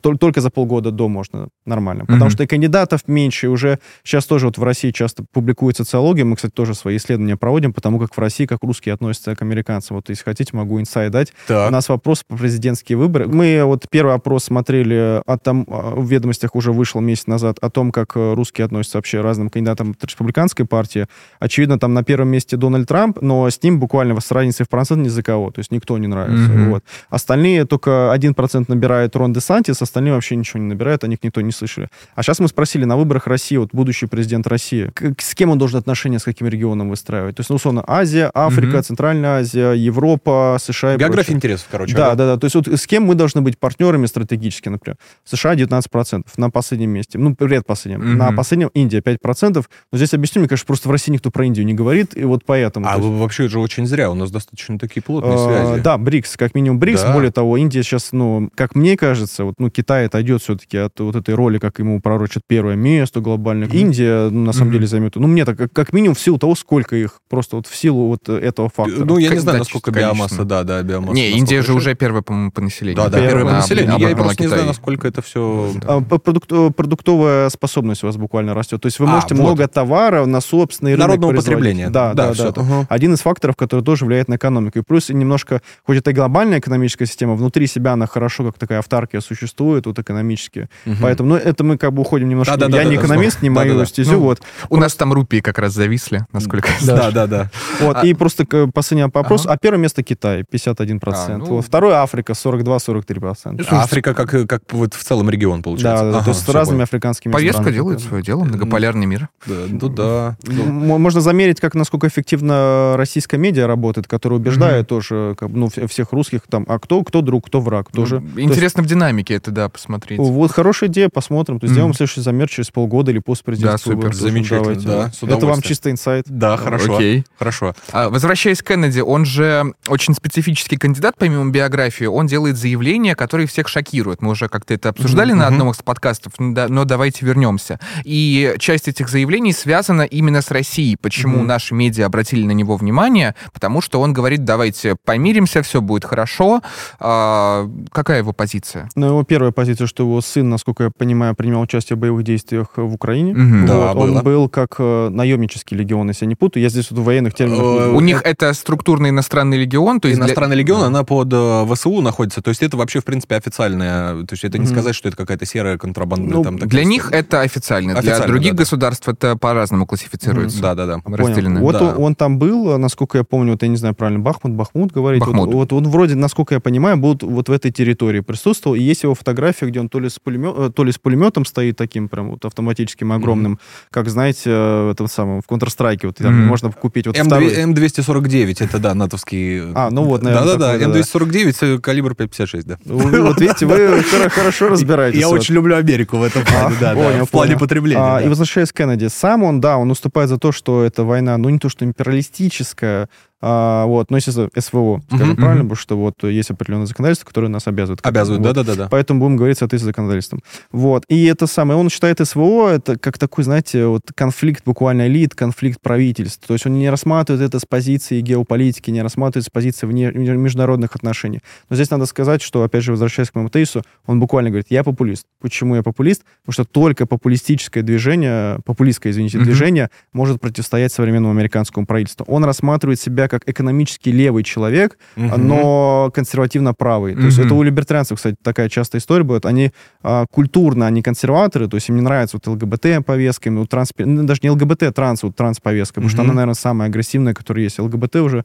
[0.00, 2.02] только за полгода до можно нормально.
[2.04, 2.30] Потому Мгм.
[2.30, 3.46] что и кандидатов меньше.
[3.46, 6.24] и Уже сейчас тоже вот в России часто публикует социология.
[6.24, 9.96] Мы, кстати, тоже свои исследования проводим, потому как в России, как русские относятся к американцам.
[9.96, 11.32] Вот если хотите, могу инсайд дать.
[11.46, 11.70] У Так.
[11.72, 13.26] нас вопрос по президентские выборы.
[13.26, 18.12] Мы вот первый опрос смотрели, а, в ведомостях уже вышел месяц назад, о том, как
[18.14, 21.06] русские относятся вообще разным кандидатам от республиканской партии.
[21.40, 25.02] Очевидно, там на первом месте Дональд Трамп, но с ним буквально с разницей в процент
[25.02, 25.50] ни за кого.
[25.50, 26.50] То есть никто не нравится.
[26.52, 26.70] Мгм.
[26.70, 26.84] Вот.
[27.10, 31.40] Остальные только 1% набирает Рон Де Сантис, остальные вообще ничего не набирают, о них никто
[31.40, 31.88] не слышали.
[32.14, 35.78] А сейчас мы спросили на выборах России, вот будущий президент России, с кем он должен
[35.78, 37.36] отношения с каким регионом выстраивать?
[37.36, 38.82] То есть, ну, условно, Азия, Африка, Мгм.
[38.82, 41.36] Центральная Азия, Европа, США и География прочее.
[41.36, 41.94] интересов, короче.
[41.96, 42.36] Да, да, да.
[42.38, 44.96] То есть вот с кем мы должны быть партнерами стратегически, например?
[45.24, 47.18] США 19% на последнем месте.
[47.18, 48.00] Ну, предпоследнем.
[48.00, 48.18] Мгм.
[48.18, 49.64] На последнем Индия 5%.
[49.92, 52.44] Но здесь объясню, мне кажется, просто в России никто про Индию не говорит, и вот
[52.44, 52.86] поэтому.
[52.88, 55.82] А есть, вообще же очень зря, у нас достаточно такие плотные э, связи.
[55.82, 57.02] Да, БРИКС, как минимум БРИКС.
[57.02, 57.12] Да.
[57.12, 61.15] Более того, Индия сейчас, ну, как мне кажется, вот, ну, Китай отойдет все-таки от вот
[61.16, 63.68] этой роли, как ему пророчат первое место глобальное.
[63.68, 64.72] Индия, ну, на самом Мгм.
[64.74, 67.66] деле, займет, ну, мне так, как, как минимум в силу того, сколько их, просто вот
[67.66, 69.04] в силу вот этого фактора.
[69.04, 71.14] Ну, я не Как знаю, дать насколько чисто биомасса, да, да, биомасса.
[71.14, 72.96] Не, Индия же уже первая, по-моему, по населению.
[72.96, 73.98] Да, да, Первая первое по на- населению.
[73.98, 75.72] на- Я просто не знаю, насколько это все...
[75.86, 78.80] А, по- продукт- э, продуктовая способность у вас буквально растет.
[78.80, 79.42] То есть вы А, можете вот.
[79.42, 81.90] много товара на собственный рынок Народного потребления.
[81.90, 82.48] Да, да, да.
[82.48, 82.86] Это Ага.
[82.88, 84.78] Один из факторов, который тоже влияет на экономику.
[84.78, 88.78] И плюс немножко, хоть это и глобальная экономическая система, внутри себя она хорошо, как такая
[88.78, 90.68] автаркия существует, вот экономически.
[90.84, 90.96] Мгм.
[91.08, 92.56] Поэтому, ну, это мы как бы уходим немножко.
[92.56, 93.86] Да-да-да, я не да, экономист, не да, мою да, да.
[93.86, 94.40] стезю, Ну, вот.
[94.70, 96.98] У нас там рупии как раз зависли, насколько я знаю.
[97.00, 97.50] Да, да, да.
[97.80, 99.44] Вот, А- и просто последний вопрос.
[99.46, 99.54] Ага.
[99.54, 101.34] А первое место Китай, 51%.
[101.34, 101.44] А, ну.
[101.56, 103.66] Вот, второе Африка, 42-43%.
[103.70, 106.04] А Африка как, как вот в целом регион, Да, получается.
[106.04, 106.84] да, да, Ага, то есть с разными понял.
[106.84, 107.74] африканскими Повестка странами.
[107.74, 109.28] делает свое дело, многополярный мир.
[109.46, 110.36] Да, Ну да.
[110.46, 115.66] Ну, М- Можно замерить, как насколько эффективно российская медиа работает, которая убеждает тоже как, ну,
[115.66, 118.20] вс- всех русских там, а кто, кто друг, кто враг, тоже.
[118.20, 120.18] Ну, Интересно в динамике это, да, посмотреть.
[120.18, 121.60] Вот хорошая идея, посмотрим.
[121.60, 121.74] То есть Мгм.
[121.74, 124.86] сделаем следующий замер через полгода или после президентского Да, супер, замечательно, давайте.
[124.88, 126.24] да, с Это вам чисто инсайт.
[126.28, 126.96] Да, хорошо.
[126.96, 127.24] Окей.
[127.38, 127.74] Хорошо.
[127.92, 132.04] А, Возвращаясь к Кеннеди, он же очень специфический кандидат, помимо биографии.
[132.06, 134.22] Он делает заявления, которые всех шокируют.
[134.22, 137.78] Мы уже как-то это обсуждали Мгм, на одном из подкастов, но давайте вернемся.
[138.04, 140.96] И часть этих заявлений связана именно с Россией.
[140.96, 141.46] Почему Мгм.
[141.46, 143.34] наши медиа обратили на него внимание?
[143.52, 146.62] Потому что он говорит, давайте помиримся, все будет хорошо.
[147.00, 148.88] А, какая его позиция?
[148.94, 152.68] Но его первая позиция, что его сын, насколько я понимаю, принимал участие в боевых действиях
[152.76, 153.32] в Украине.
[153.34, 153.60] Мгм.
[153.62, 154.22] Вот, Да, он было.
[154.22, 156.62] был как э, наемнический легион, если я не путаю.
[156.62, 157.60] Я здесь вот в военных терминах...
[157.60, 157.90] Э.
[157.92, 162.00] У них это структурный иностранный легион, то есть для- Иностранный легион, она под э, ВСУ
[162.00, 162.42] находится.
[162.42, 164.24] То есть это вообще, в принципе, официальная.
[164.24, 166.34] То есть это не сказать, что это какая-то серая контрабанда.
[166.34, 168.62] Ну, там, для них это официально, для Официально, других да, да.
[168.62, 170.60] государств это по-разному классифицируется.
[170.62, 170.98] Да, да, да.
[170.98, 171.16] Понял.
[171.18, 171.60] разделены.
[171.60, 171.94] Вот Да.
[171.96, 175.20] он, он там был, насколько я помню, вот я не знаю правильно, Бахмут, Бахмут говорить.
[175.20, 175.46] Бахмут.
[175.46, 178.76] Вот, вот он вроде, насколько я понимаю, был вот в этой территории присутствовал.
[178.76, 181.76] И есть его фотография, где он то ли с, э, то ли с пулеметом стоит
[181.76, 183.58] таким прям вот автоматическим, огромным,
[183.90, 186.46] как, знаете, э, в этом самом, в Counter-Strike, вот там Мгм.
[186.46, 187.54] можно купить вот М2- второй.
[187.64, 189.72] М249, это, да, натовский...
[189.74, 191.00] А, ну вот, наверное, Да-да-да, такой, да-да.
[191.00, 192.78] М249, э, калибр 556, да.
[192.84, 195.18] Вот видите, вы хоро- хорошо разбираетесь.
[195.18, 198.00] Я очень люблю Америку в этом плане, А, да, в плане потребления.
[198.00, 198.20] А.
[198.20, 201.48] И возвращаясь к Кеннеди, сам он, да, он уступает за то, что эта война, ну,
[201.48, 203.08] не то, что империалистическая,
[203.42, 205.36] а, вот, но, естественно, СВО, скажем Мгм.
[205.36, 208.00] правильно, потому что вот есть определенное законодательство, которое нас обязывает.
[208.00, 208.10] этому.
[208.10, 208.54] Обязывают, Вот.
[208.54, 208.88] да-да-да.
[208.90, 210.40] Поэтому будем говорить в соответствии с законодательством.
[210.72, 211.04] Вот.
[211.08, 215.80] И это самое, он считает СВО, это как такой, знаете, вот конфликт буквально элит, конфликт
[215.80, 216.46] правительств.
[216.46, 220.94] То есть он не рассматривает это с позиции геополитики, не рассматривает с позиции вне, международных
[220.96, 221.40] отношений.
[221.68, 224.82] Но здесь надо сказать, что, опять же, возвращаясь к моему тезису, он буквально говорит, я
[224.82, 225.26] популист.
[225.40, 226.24] Почему я популист?
[226.42, 229.44] Потому что только популистическое движение, популистское, извините, Мгм.
[229.46, 232.24] движение может противостоять современному американскому правительству.
[232.28, 235.46] Он рассматривает себя как экономически левый человек, Мгм.
[235.48, 237.14] но консервативно правый.
[237.14, 237.46] То есть Мгм.
[237.46, 239.46] это у либертарианцев, кстати, такая частая история будет.
[239.46, 239.70] Они
[240.02, 244.50] а, культурно, они консерваторы, то есть им не нравится вот ЛГБТ-повестка, ну, транс, даже не
[244.50, 247.78] ЛГБТ, а транс, вот транс-повестка, потому что она, наверное, самая агрессивная, которая есть.
[247.78, 248.44] ЛГБТ уже,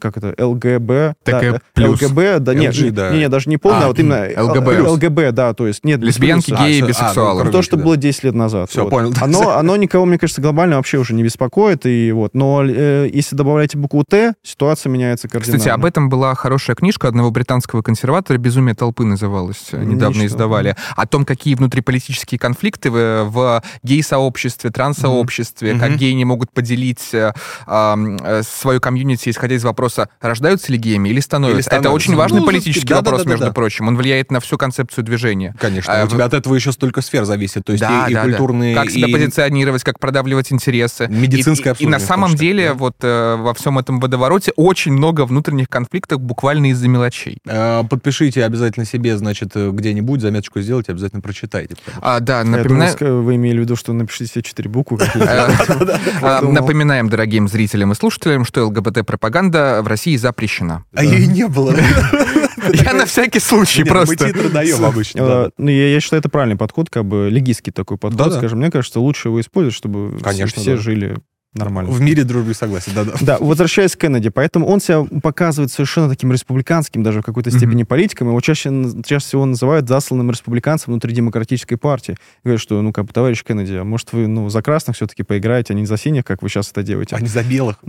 [0.00, 2.02] как это, ЛГБ, да, плюс.
[2.02, 3.10] ЛГБ, да, нет, LG, не, да.
[3.10, 4.88] не, не, даже не полная, А, а вот именно ЛГБ.
[4.88, 6.64] ЛГБ, да, то есть нет Лесбиянки, плюса.
[6.64, 7.44] геи, А, а, бисексуалы.
[7.44, 7.84] ну, То, что да.
[7.84, 8.70] было 10 лет назад.
[8.74, 8.90] Вот.
[8.90, 9.12] понял.
[9.20, 11.86] Оно, оно никого, мне кажется, глобально вообще уже не беспокоит.
[11.86, 12.34] И вот.
[12.34, 15.58] Но э, если добавляете букву Т, ситуация меняется кардинально.
[15.58, 20.26] Кстати, об этом была хорошая книжка одного британского консерватора «Безумие толпы» называлась, э, Не недавно
[20.26, 27.12] издавали, о том, какие внутриполитические конфликты в, в гей-сообществе, транс-сообществе, как геи не могут поделить
[27.12, 27.32] э,
[27.66, 31.56] э, свою комьюнити, исходя из вопроса, рождаются ли геями или становятся.
[31.56, 31.88] Или становятся.
[31.88, 33.52] Это очень важный Ну, политический да, да, вопрос, да, да, между да.
[33.52, 33.88] прочим.
[33.88, 35.54] Он влияет на всю концепцию движения.
[35.58, 37.64] Конечно, А, у тебя от этого еще столько сфер зависит.
[37.64, 38.28] То есть Да, и, и да, да.
[38.28, 41.06] культурные, Как себя и позиционировать, как продавливать интересы.
[41.08, 42.74] медицинское И- и, и, на самом точно, деле да.
[42.74, 47.38] вот э, во всем этом водовороте очень много внутренних конфликтов буквально из-за мелочей.
[47.46, 51.76] Э, Подпишите обязательно себе, значит, э, где-нибудь, заметочку сделайте, обязательно прочитайте.
[52.00, 53.22] А, да, думал, напоминаю...
[53.22, 54.98] вы имели в виду, что напишите все четыре буквы.
[55.14, 55.48] Э,
[56.22, 56.40] а.
[56.42, 60.84] Напоминаем дорогим зрителям и слушателям, что ЛГБТ-пропаганда в России запрещена.
[60.94, 61.74] А ее и не было.
[62.72, 64.26] Я на всякий случай Нет, Мы просто.
[64.26, 65.26] титры даем обычно.
[65.26, 65.50] Да.
[65.56, 68.58] Ну, я, считаю, это правильный подход, как бы легистский такой подход, скажем.
[68.58, 71.16] Мне кажется, лучше его использовать, чтобы все- жили
[71.54, 71.90] нормально.
[71.90, 73.12] В мире дружбы и согласия, да-да.
[73.20, 77.82] Да, возвращаясь к Кеннеди, поэтому он себя показывает совершенно таким республиканским, даже в какой-то степени
[77.82, 78.28] политиком.
[78.28, 78.70] Его чаще,
[79.04, 82.16] чаще всего называют засланным республиканцем внутри демократической партии.
[82.44, 85.74] Говорят, что, ну, как бы, товарищ Кеннеди, а может вы, ну, за красных все-таки поиграете,
[85.74, 87.16] а не за синих, как вы сейчас это делаете.
[87.16, 87.76] А не за белых.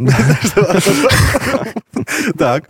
[2.38, 2.66] Так.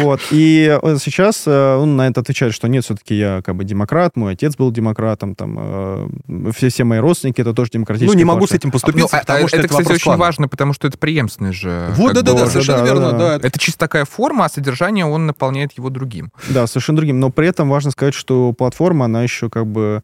[0.00, 0.20] Вот.
[0.30, 4.16] И э, сейчас э, он на это отвечает, что нет, все-таки я как бы демократ,
[4.16, 8.46] мой отец был демократом, там э, все, мои родственники это тоже демократические Ну, не могу
[8.46, 10.26] с этим Ну, поступиться, а- потому а что это, кстати, очень клана.
[10.28, 11.88] важно, потому что это преемственность же.
[11.96, 12.14] Вот, бы.
[12.14, 13.46] да-да-да, бы, совершенно да, верно, да, да.
[13.46, 16.32] Это чисто такая форма, а содержание он наполняет его другим.
[16.48, 17.20] Да, совершенно другим.
[17.20, 20.02] Но при этом важно сказать, что платформа, она еще как бы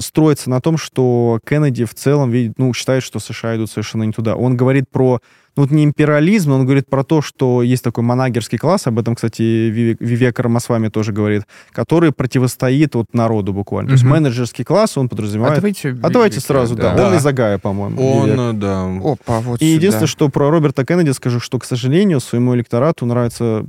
[0.00, 4.12] строится на том, что Кеннеди в целом видит, ну, считает, что США идут совершенно не
[4.12, 4.36] туда.
[4.36, 5.20] Он говорит про,
[5.58, 9.14] вот не империализм, но он говорит про то, что есть такой манагерский класс, об этом,
[9.14, 13.88] кстати, Вивек, Вивек Рамасвами тоже говорит, который противостоит вот народу буквально.
[13.88, 15.56] То есть менеджерский класс, он подразумевает...
[15.56, 16.94] давайте, А давайте Вивека, сразу, да.
[16.94, 17.08] да.
[17.08, 17.96] Он из Агая, по-моему.
[18.24, 18.38] Вивек.
[18.38, 18.84] Он, э, да.
[18.84, 19.76] Опа, вот И сюда.
[19.76, 23.64] единственное, что про Роберта Кеннеди скажу, что, к сожалению, своему электорату нравится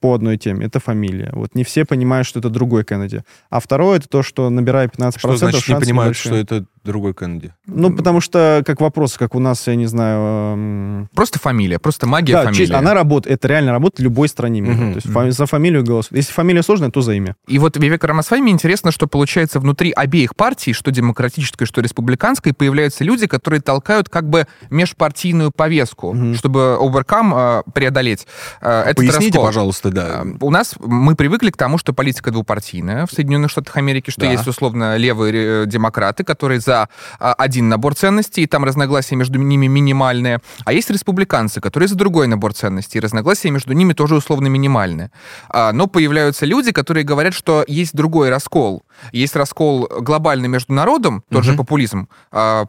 [0.00, 0.66] по одной теме.
[0.66, 1.30] Это фамилия.
[1.32, 3.22] Вот не все понимают, что это другой Кеннеди.
[3.50, 6.44] А второе, это то, что набирая 15%, Что значит не понимают, небольшие.
[6.44, 7.52] что это другой Кеннеди?
[7.66, 10.54] Ну, потому что, как вопрос, как у нас, я не знаю...
[10.54, 12.72] эм, Просто фамилия, просто магия Да, фамилии.
[12.72, 14.74] она работает, это реально работает в любой стране мира.
[14.74, 16.16] Мгм, То есть фа- за фамилию голосуют.
[16.16, 17.36] Если фамилия сложная, то за имя.
[17.46, 23.04] И вот Вивека Рамасвами интересно, что получается внутри обеих партий, что демократической, что республиканской, появляются
[23.04, 26.34] люди, которые толкают как бы межпартийную повестку, Мгм.
[26.34, 28.26] чтобы overcome э, преодолеть
[28.60, 29.44] э, этот Поясните, раскол.
[29.46, 30.22] пожалуйста, да.
[30.24, 34.22] Э, У нас мы привыкли к тому, что политика двупартийная в Соединенных Штатах Америки, что
[34.22, 34.30] Да.
[34.30, 36.88] есть условно левые э, демократы, которые за
[37.18, 41.94] а, один набор ценностей, и там разногласия между ними минимальные, а есть республиканцы, которые за
[41.96, 45.10] другой набор ценностей, и разногласия между ними тоже условно минимальные.
[45.48, 48.82] А, Но появляются люди, которые говорят, что есть другой раскол.
[49.12, 51.58] Есть раскол глобальный между народом, тот же Мгм.
[51.58, 52.66] популизм, а,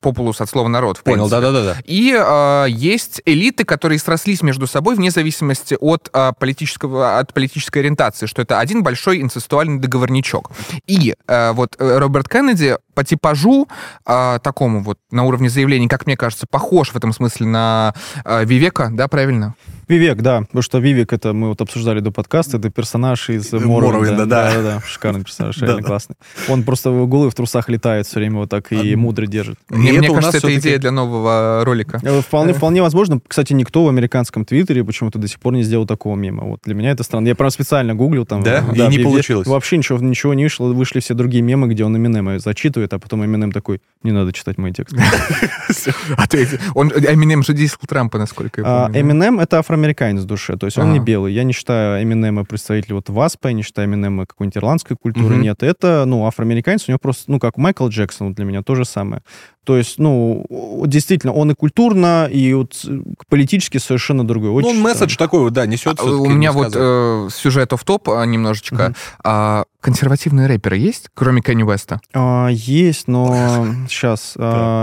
[0.00, 0.98] популус от слова народ.
[0.98, 1.76] в Понял, да-да-да.
[1.84, 7.78] И э, есть элиты, которые срослись между собой вне зависимости от, э, политического, от политической
[7.80, 10.50] ориентации, что это один большой инцестуальный договорничок.
[10.86, 13.68] И э, вот Роберт Кеннеди по типажу
[14.06, 17.94] э, такому вот на уровне заявлений, как мне кажется, похож в этом смысле на
[18.24, 19.54] э, Вивека, да, правильно?
[19.90, 23.68] Вивек, да, потому что Вивек, это мы вот обсуждали до подкаста, это персонаж из Моровинда.
[23.86, 24.54] Моровинда, да.
[24.54, 25.88] да, да, шикарный персонаж, Да, реально да.
[25.88, 26.16] классный.
[26.48, 29.58] Он просто в голы в трусах летает все время вот так и А, мудро держит.
[29.68, 32.00] Мне, кажется, это идея для нового ролика.
[32.02, 33.20] Э, Вполне, вполне возможно.
[33.26, 36.44] Кстати, никто в американском твиттере почему-то до сих пор не сделал такого мема.
[36.44, 37.26] Вот для меня это странно.
[37.28, 38.42] Я прям специально гуглил там.
[38.42, 38.64] Да?
[38.72, 39.46] э, И не получилось?
[39.46, 40.68] Вообще ничего, ничего не вышло.
[40.72, 44.56] Вышли все другие мемы, где он Эминема зачитывает, а потом Эминем такой, не надо читать
[44.58, 45.00] мои тексты.
[46.16, 48.92] А Эминем же дисел Трампа, насколько я А, помню.
[48.94, 49.00] да?
[49.00, 51.04] Эминем— это афроамериканец в душе, то есть он не Ага.
[51.06, 51.32] белый.
[51.32, 55.42] Я не считаю Эминема представителем вот ВАСПа, я не считаю Эминема какой-нибудь ирландской культуры, Мгм.
[55.42, 55.62] нет.
[55.62, 59.22] Это, ну, афроамериканец, у него просто, ну, как Майкл Джексон для меня то же самое.
[59.70, 60.44] То есть, ну,
[60.88, 62.88] действительно, он и культурно, и вот с-
[63.28, 64.48] политически совершенно другой.
[64.50, 64.94] Ну, Очень он странно.
[64.94, 66.00] месседж такой вот, да, несет.
[66.00, 68.74] А, У меня вот э, сюжет в топ немножечко.
[68.86, 68.94] Мгм.
[69.22, 72.00] А, консервативные рэперы есть, кроме Кенни Уэста?
[72.12, 74.34] А, есть, но сейчас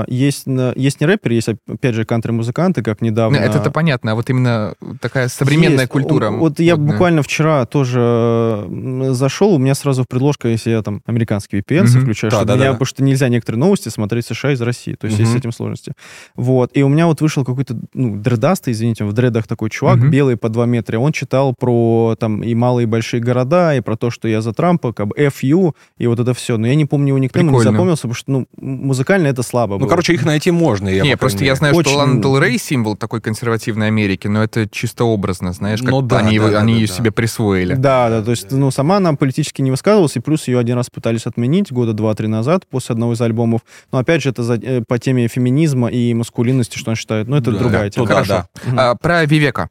[0.07, 3.37] есть, на- есть не рэперы, есть опять же кантри-музыканты, как недавно.
[3.37, 5.91] Ну, Это-то понятно, а вот именно такая современная Есть.
[5.91, 6.29] культура.
[6.29, 6.93] О, Вот я модная.
[6.93, 8.65] буквально вчера тоже
[9.11, 12.01] зашел, у меня сразу в предложка, если я там американский VPN Мгм.
[12.03, 12.71] включаю, Да, что да, меня, да.
[12.71, 15.51] потому что нельзя некоторые новости смотреть в США из России, то есть есть с этим
[15.51, 15.93] сложности.
[16.35, 20.09] Вот, и у меня вот вышел какой-то, ну, дредастый, извините, в дредах такой чувак, Мгм.
[20.11, 23.95] белый по 2 метра, он читал про там и малые, и большие города, и про
[23.97, 26.57] то, что я за Трампа, как бы FU, и вот это все.
[26.57, 29.79] Но я не помню его никнейм, не запомнился, потому что, ну, музыкально это слабо Ну,
[29.81, 29.89] было.
[29.89, 30.87] короче, их найти можно.
[30.89, 31.57] Я, Не, просто крайней я мере.
[31.59, 35.81] знаю, Очень- что Лана Дел Рей символ такой консервативной Америки, но это чисто образно, знаешь,
[35.81, 36.93] как Ну да, они, да, его- да, они да, ее да.
[36.93, 37.73] себе присвоили.
[37.75, 40.89] Да, да, то есть, ну, сама она политически не высказывалась, и плюс ее один раз
[40.89, 43.61] пытались отменить года два-три назад после одного из альбомов.
[43.91, 44.56] Но опять же, это за-
[44.87, 47.27] по теме феминизма и маскулинности, что он считает.
[47.27, 48.05] Ну, это Да, другая тема.
[48.07, 48.33] туда, Хорошо.
[48.55, 48.69] да.
[48.69, 48.79] Мгм.
[48.79, 49.69] А, про Вивека.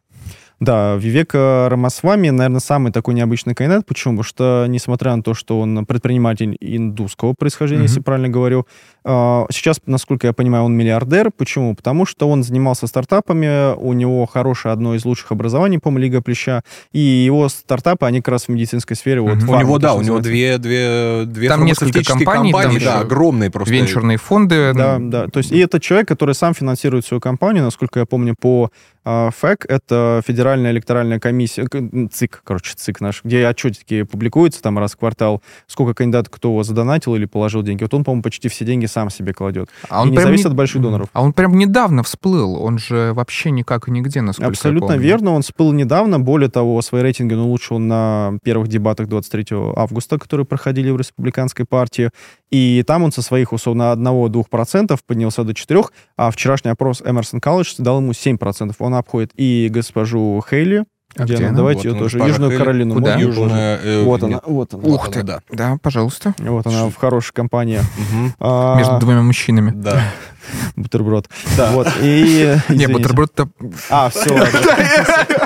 [0.59, 3.85] Да, Вивека Рамасвами, наверное, самый такой необычный кандидат.
[3.85, 4.15] Почему?
[4.15, 7.89] Потому что, несмотря на то, что он предприниматель индусского происхождения, Мгм.
[7.89, 8.67] если правильно говорю,
[9.05, 11.31] а, сейчас, насколько я понимаю, он миллиардер.
[11.31, 11.75] Почему?
[11.75, 16.63] Потому что он занимался стартапами, у него хорошее одно из лучших образований, по-моему, Лига Плюща,
[16.93, 19.21] и его стартапы, они как раз в медицинской сфере.
[19.21, 19.51] Вот, Мгм.
[19.51, 23.51] У него, да, у него две, две, две Там несколько фармацевтические компаний, там да, огромные
[23.51, 23.75] просто.
[23.75, 24.73] Венчурные фонды.
[24.75, 25.29] Да, да.
[25.29, 28.71] То есть и это человек, который сам финансирует свою компанию, насколько я помню, по
[29.07, 31.67] ФЭК, это Федеральная электоральная комиссия,
[32.11, 37.15] ЦИК, короче, ЦИК наш, где отчетики публикуются там раз в квартал, сколько кандидатов кто задонатил
[37.15, 37.85] или положил деньги.
[37.85, 39.69] Вот он, по-моему, почти все деньги сам себе кладет.
[39.89, 41.09] А И не зависит не- от больших доноров.
[41.13, 42.61] А он прям недавно всплыл.
[42.63, 46.19] Он же вообще никак и нигде, насколько Абсолютно верно, он всплыл недавно.
[46.19, 49.47] Более того, свои рейтинги он улучшил на первых дебатах 23
[49.77, 52.11] августа, которые проходили в республиканской партии.
[52.51, 55.87] И там он со своих, условно, 1-2% поднялся до 4%,
[56.17, 58.73] а вчерашний опрос Эмерсон Колледж дал ему 7%.
[58.79, 60.85] Он обходит и госпожу Хейли,
[61.17, 61.49] А где где она?
[61.49, 61.57] она?
[61.59, 62.19] Давайте Вот ее тоже.
[62.19, 62.63] Южную Хейли.
[62.63, 62.95] Каролину.
[62.95, 63.17] Куда?
[63.17, 63.79] Южная...
[63.83, 64.31] э, Вот нет.
[64.31, 64.83] она, вот она.
[64.85, 65.21] Ух Вот ты.
[65.21, 65.41] она, да.
[65.51, 66.35] Да, пожалуйста.
[66.39, 67.81] Вот она в хорошей компании.
[68.39, 69.73] А, Между двумя мужчинами.
[69.75, 70.03] Да.
[70.77, 71.29] Бутерброд.
[71.57, 71.73] Да.
[71.73, 72.57] Вот, и...
[72.69, 73.49] Не, бутерброд-то...
[73.91, 74.31] А, все.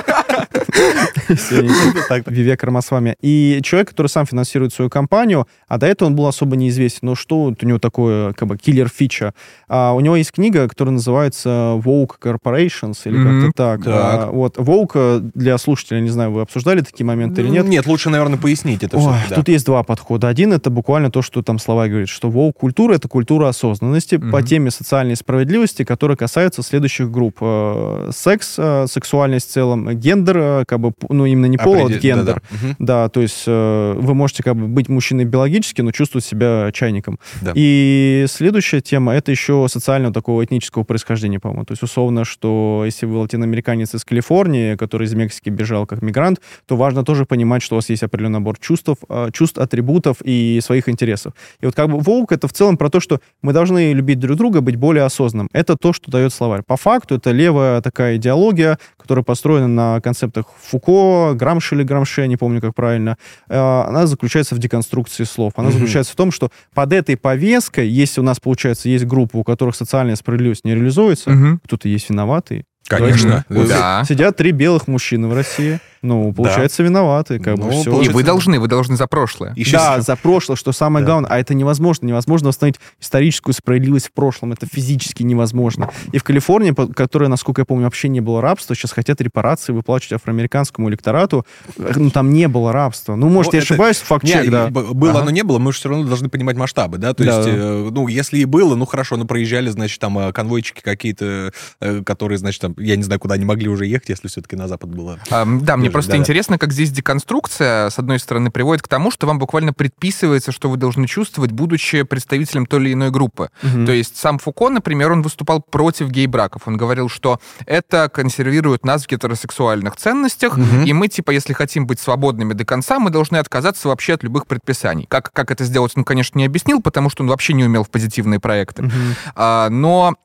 [2.27, 3.15] Вивек Рамасвами.
[3.21, 6.99] И человек, который сам финансирует свою компанию, а до этого он был особо неизвестен.
[7.07, 9.33] Ну, что у него такое, как бы, киллер-фича?
[9.67, 13.81] А, у него есть книга, которая называется Vogue Corporations, или как-то так.
[13.85, 17.65] А, вот, Vogue, для слушателей, не знаю, вы обсуждали такие моменты или нет?
[17.65, 18.97] Нет, лучше, наверное, пояснить это
[19.29, 19.35] да.
[19.35, 20.27] Тут есть два подхода.
[20.27, 24.71] Один это буквально то, что там слова говорит, что воу-культура это культура осознанности по теме
[24.71, 27.37] социальной справедливости, которая касается следующих групп.
[27.41, 31.89] Э, Секс, э, сексуальность в целом, гендер, э, как бы, ну, именно не пол, а
[31.89, 32.25] гендер.
[32.25, 32.41] да-да.
[32.49, 32.75] Мгм.
[32.79, 37.19] Да, то есть э, вы можете как бы быть мужчиной биологически, но чувствовать себя чайником.
[37.41, 37.53] Да.
[37.55, 41.65] И следующая тема это еще социального такого этнического происхождения, по-моему.
[41.65, 46.41] То есть условно, что если вы латиноамериканец из Калифорнии, который из Мексики бежал как мигрант,
[46.65, 50.59] то важно тоже понимать, что у вас есть определенный набор чувств, э, чувств, атрибутов и
[50.63, 51.33] своих интересов.
[51.59, 54.37] И вот как бы Волк это в целом про то, что мы должны любить друг
[54.37, 55.49] друга, быть более осознанным.
[55.53, 56.61] Это то, что дает словарь.
[56.65, 62.37] По факту это левая такая идеология, которая построена на концептах Фуко, Грамши или Грамше, не
[62.37, 63.17] помню, как правильно.
[63.49, 65.53] Э, Она заключается в деконструкции слов.
[65.55, 69.43] Она заключается в том, что под этой повесткой, если у нас, получается, есть группа, у
[69.43, 71.31] которых социальная справедливость не реализуется,
[71.65, 72.65] кто-то есть виноватый.
[72.87, 73.45] Конечно.
[73.49, 74.03] Да.
[74.07, 75.79] Сидят три белых мужчины в России.
[76.01, 77.39] Ну, получается, виноваты.
[77.39, 77.81] Как бы, Ну, всё.
[77.81, 79.53] И получается- вы должны, вы должны за прошлое.
[79.55, 81.11] Еще да, за прошлое, что самое Да.
[81.11, 81.29] главное.
[81.31, 82.05] А это невозможно.
[82.07, 84.51] Невозможно восстановить историческую справедливость в прошлом.
[84.53, 85.89] Это физически невозможно.
[86.11, 90.13] И в Калифорнии, которая, насколько я помню, вообще не было рабства, сейчас хотят репарации выплачивать
[90.13, 91.45] афроамериканскому электорату.
[91.77, 93.15] Ну, там не было рабства.
[93.15, 94.69] Ну, может, Ну, я это- ошибаюсь, факт-чек, Не, да.
[94.69, 95.21] Было Ага.
[95.21, 97.37] оно, не было, мы же все равно должны понимать масштабы, да, то Да.
[97.37, 101.51] есть, э, ну, если и было, ну, хорошо, ну, проезжали, значит, там э, конвойчики какие-то,
[101.79, 104.67] э, которые, значит, там, я не знаю, куда они могли уже ехать, если все-таки на
[104.67, 105.19] запад было.
[105.29, 106.21] А, да, мне просто да-да.
[106.21, 110.69] интересно, как здесь деконструкция, с одной стороны, приводит к тому, что вам буквально предписывается, что
[110.69, 113.49] вы должны чувствовать, будучи представителем той или иной группы.
[113.61, 113.85] Мгм.
[113.85, 116.63] То есть сам Фуко, например, он выступал против гей-браков.
[116.65, 120.83] Он говорил, что это консервирует нас в гетеросексуальных ценностях, Мгм.
[120.83, 124.47] и мы, типа, если хотим быть свободными до конца, мы должны отказаться вообще от любых
[124.47, 125.05] предписаний.
[125.09, 127.89] Как, как это сделать, он, конечно, не объяснил, потому что он вообще не умел в
[127.89, 128.83] позитивные проекты.
[128.83, 128.91] Мгм.
[129.35, 130.15] А, но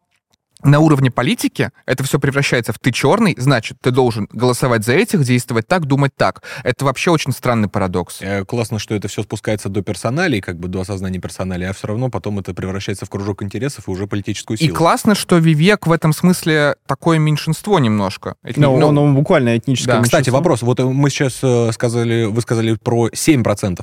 [0.67, 5.23] на уровне политики это все превращается в ты черный, значит, ты должен голосовать за этих,
[5.25, 6.43] действовать так, думать так.
[6.65, 8.19] Это вообще очень странный парадокс.
[8.21, 11.87] Э, Классно, что это все спускается до персоналей, как бы до осознания персоналей, а все
[11.89, 14.77] равно потом это превращается в кружок интересов и уже политическую И силу.
[14.77, 18.35] классно, что Вивек в этом смысле такое меньшинство немножко.
[18.43, 20.03] Это не- Ну, ну, он, он буквально этническое Да.
[20.03, 20.39] Кстати, меньшинство.
[20.39, 20.63] вопрос.
[20.63, 23.81] Вот э, мы сейчас э, сказали, вы сказали про 7%.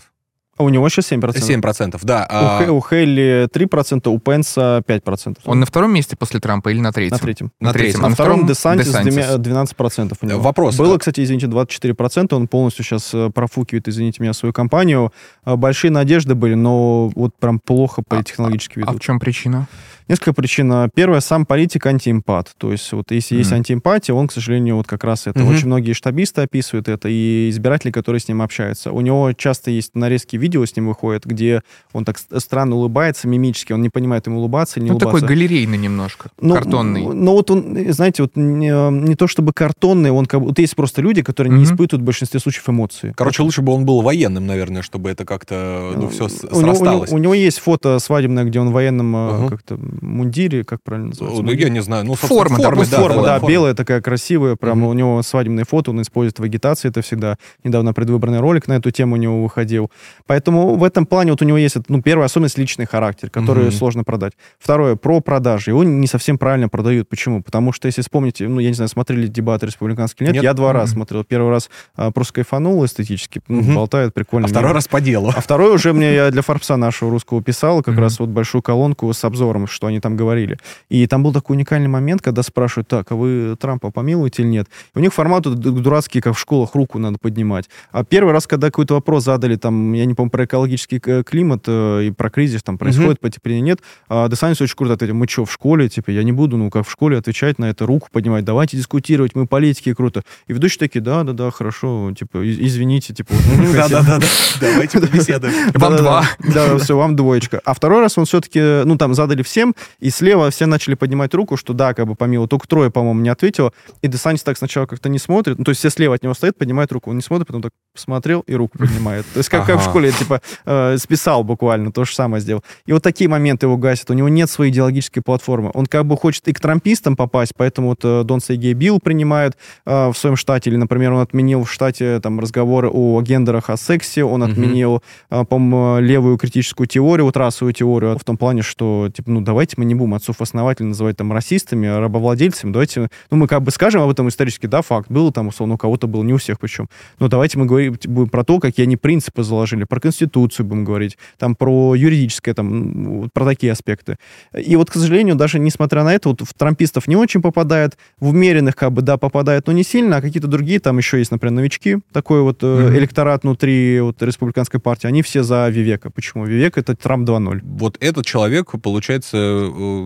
[0.55, 1.33] А у него сейчас 7%.
[1.33, 2.27] 7%, да.
[2.29, 5.37] У, а- Хэ- у Хейли 3%, у Пенса 5%.
[5.45, 7.15] он на втором месте после Трампа или на третьем?
[7.15, 7.51] на третьем.
[7.59, 8.05] На третьем.
[8.05, 9.15] А на втором Десантис Десантис.
[9.15, 10.39] 12% у него.
[10.41, 10.75] Вопрос.
[10.77, 12.33] Было, кстати, извините, 24%.
[12.35, 15.11] Он полностью сейчас э, профукивает, извините меня, свою компанию.
[15.45, 19.01] Э, Большие надежды были, но вот прям плохо политтехнологически А в ведут.
[19.01, 19.67] чем причина?
[20.07, 20.71] Несколько причин.
[20.71, 22.51] А, Первое, сам политик антиэмпат.
[22.57, 23.57] То есть вот если есть Мгм.
[23.57, 25.39] антиэмпатия, он, к сожалению, вот как раз это.
[25.39, 25.49] Мгм.
[25.49, 28.91] Очень многие штабисты описывают это, и избиратели, которые с ним общаются.
[28.91, 31.61] У него часто есть нарезки видео с ним выходят, где
[31.93, 35.35] он так странно улыбается, мимически, он не понимает, ему улыбаться или не Ну, такой улыбаться.
[35.35, 37.01] галерейный немножко, Ну, картонный.
[37.05, 38.69] Ну, вот он, э, знаете, вот не,
[39.07, 40.47] не то чтобы картонный, он как бы...
[40.47, 41.73] Вот есть просто люди, которые не Мгм.
[41.73, 43.13] испытывают в большинстве случаев эмоции.
[43.15, 46.61] Короче, лучше бы он был военным, наверное, чтобы это как-то, ну, все у него, у,
[46.61, 47.11] него, срасталось.
[47.11, 49.49] у него есть фото свадебное, где он в военном э, Ага.
[49.49, 51.41] как-то мундире, как правильно называется?
[51.43, 52.05] Ну, я не знаю.
[52.05, 53.49] Ну, Форма, формы, такой да, форма, да, форма.
[53.51, 54.87] белая такая красивая, прям Мгм.
[54.87, 57.37] у него свадебные фото, он использует в агитации это всегда.
[57.63, 59.91] Недавно предвыборный ролик на эту тему у него выходил.
[60.27, 63.71] Поэтому в этом плане вот у него есть, ну, первая особенность личный характер, который Мгм.
[63.73, 64.33] сложно продать.
[64.59, 65.71] Второе, про продажи.
[65.71, 67.09] Его не совсем правильно продают.
[67.09, 67.41] Почему?
[67.43, 70.43] Потому что, если вспомните, ну, я не знаю, смотрели дебаты республиканские или нет, Нет.
[70.43, 70.97] я два раза Мгм.
[71.01, 71.23] смотрел.
[71.23, 73.75] Первый раз а, просто кайфанул эстетически, ну, Мгм.
[73.75, 74.47] болтает прикольно.
[74.47, 75.31] А второй раз по делу.
[75.35, 78.03] А второй уже мне я для Форбса нашего русского писал, как Мгм.
[78.03, 80.57] раз вот большую колонку с обзором, что они там говорили.
[80.89, 84.67] И там был такой уникальный момент, когда спрашивают, так, а вы Трампа помилуете или нет?
[84.95, 87.69] И у них формат дурацкий, как в школах, руку надо поднимать.
[87.91, 91.63] А первый раз, когда какой-то вопрос задали, там, я не помню, про экологический к- климат
[91.67, 93.79] э, и про кризис, там, происходит потепление, нет,
[94.09, 95.89] а Десантис очень круто ответил, мы что, в школе?
[95.89, 99.35] Типа, я не буду, ну, как в школе отвечать на это, руку поднимать, давайте дискутировать,
[99.35, 100.23] мы политики, круто.
[100.47, 103.97] И ведущие такие, да-да-да, хорошо, типа, из- извините, типа, вот мы хотим».
[103.97, 104.25] Да-да-да.
[104.61, 105.53] Давайте побеседуем.
[105.73, 106.25] Вам два.
[106.53, 107.61] Да, все, вам двоечка.
[107.65, 111.57] А второй раз он все-таки, ну, там задали всем, и слева все начали поднимать руку,
[111.57, 112.47] что да, как бы помилуй.
[112.47, 113.73] Только трое, по-моему, не ответило.
[114.01, 115.57] И Десантис так сначала как-то не смотрит.
[115.57, 117.09] Ну, то есть все слева от него стоят, поднимают руку.
[117.09, 119.25] Он не смотрит, потом так посмотрел и руку поднимает.
[119.33, 119.89] То есть как, как в Ага.
[119.89, 122.63] школе, типа, э, списал буквально, то же самое сделал.
[122.85, 124.09] И вот такие моменты его гасят.
[124.09, 125.71] У него нет своей идеологической платформы.
[125.73, 129.57] Он как бы хочет и к трампистам попасть, поэтому вот э, Дон Сейгей Билл принимает
[129.85, 133.77] э, в своем штате, или, например, он отменил в штате там разговоры о гендерах, о
[133.77, 139.09] сексе, он отменил, э, по-моему, левую критическую теорию, вот расовую теорию, в том плане, что,
[139.13, 143.61] типа, ну, давайте мы не будем отцов-основателей называть там расистами, рабовладельцами, давайте, ну, мы как
[143.63, 146.37] бы скажем об этом исторически, да, факт, было там, условно, у кого-то было, не у
[146.37, 146.89] всех причем,
[147.19, 150.83] но давайте мы говорим типа, будем про то, какие они принципы заложили, про Конституцию будем
[150.83, 154.17] говорить, там, про юридическое, там, про такие аспекты.
[154.53, 158.27] И вот, к сожалению, даже несмотря на это, вот в трампистов не очень попадает, в
[158.29, 161.53] умеренных, как бы, да, попадает, но не сильно, а какие-то другие, там еще есть, например,
[161.53, 162.97] новички, такой вот Мгм.
[162.97, 166.09] электорат внутри вот, республиканской партии, они все за Вивека.
[166.09, 166.45] Почему?
[166.45, 167.61] Вивек— это Трамп 2.0.
[167.63, 169.52] Вот этот человек, получается,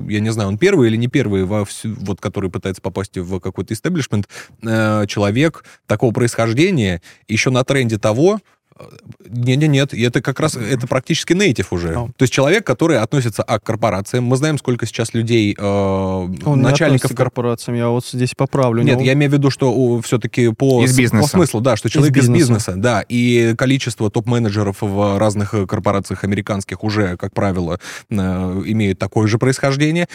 [0.09, 3.39] я не знаю, он первый или не первый, во всю- вот, который пытается попасть в
[3.39, 4.27] какой-то истеблишмент,
[4.63, 8.39] э, человек такого происхождения, еще на тренде того,
[8.79, 8.83] э,
[9.29, 11.91] нет, нет, нет, это как раз, это практически нейтив уже.
[11.91, 12.07] Ну.
[12.15, 14.25] То есть человек, который относится а, к корпорациям.
[14.25, 18.33] Мы знаем, сколько сейчас людей, э, Он не начальников относится к корпорациям, я вот здесь
[18.35, 18.83] поправлю.
[18.83, 21.23] Нет, него- я имею в виду, что все-таки по, Из бизнеса.
[21.23, 22.71] по смыслу, да, что человек из бизнеса.
[22.71, 22.73] бизнеса.
[22.75, 29.27] да, и количество топ-менеджеров в разных э, корпорациях американских уже, как правило, э, имеют такое
[29.27, 30.07] же происхождение.